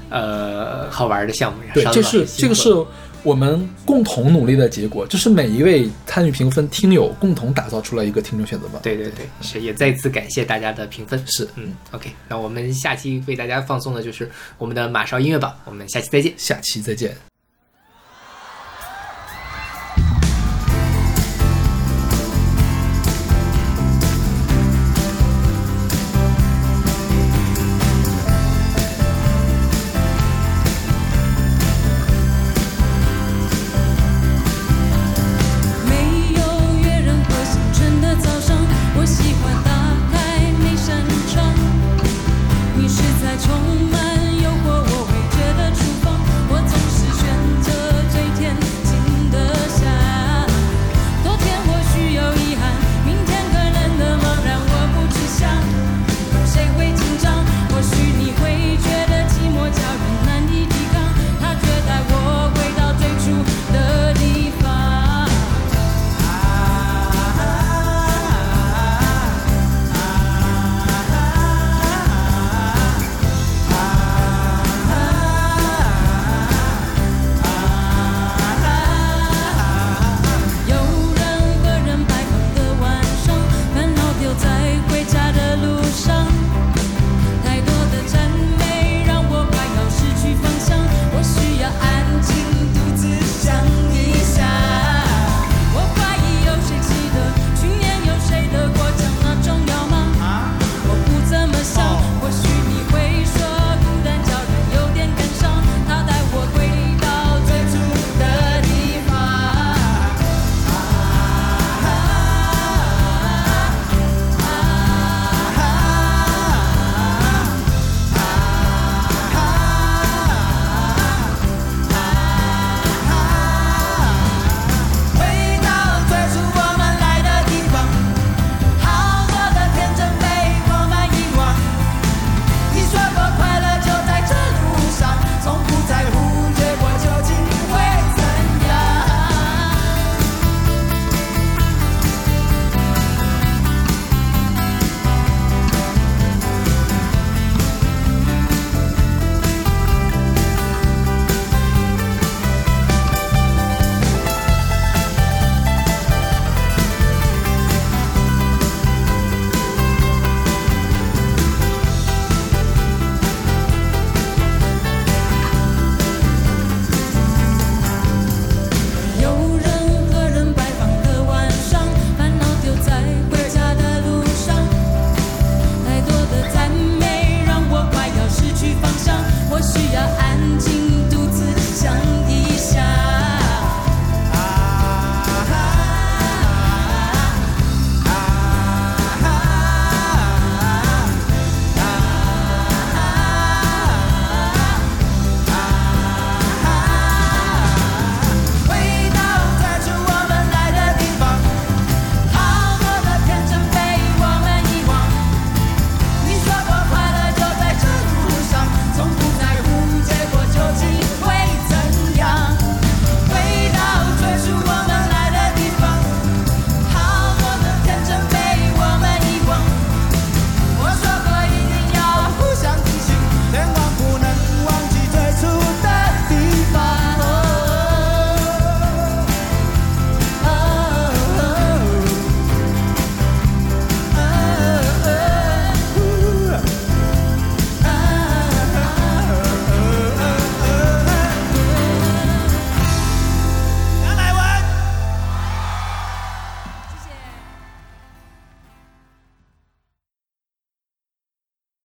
[0.08, 1.58] 呃好玩的项目。
[1.74, 2.86] 对，勺子这是老师辛苦这个是
[3.22, 8.80] 我们共同努力的结果，就是每一位参与评分听友共同打造出来一个听众选择榜。
[8.82, 11.22] 对对对，是也再次感谢大家的评分。
[11.26, 16.32] 是嗯，OK，那我们下期为大家放送的就是我们的马少音乐榜，我们下期再见。
[16.36, 17.31] 下期再见。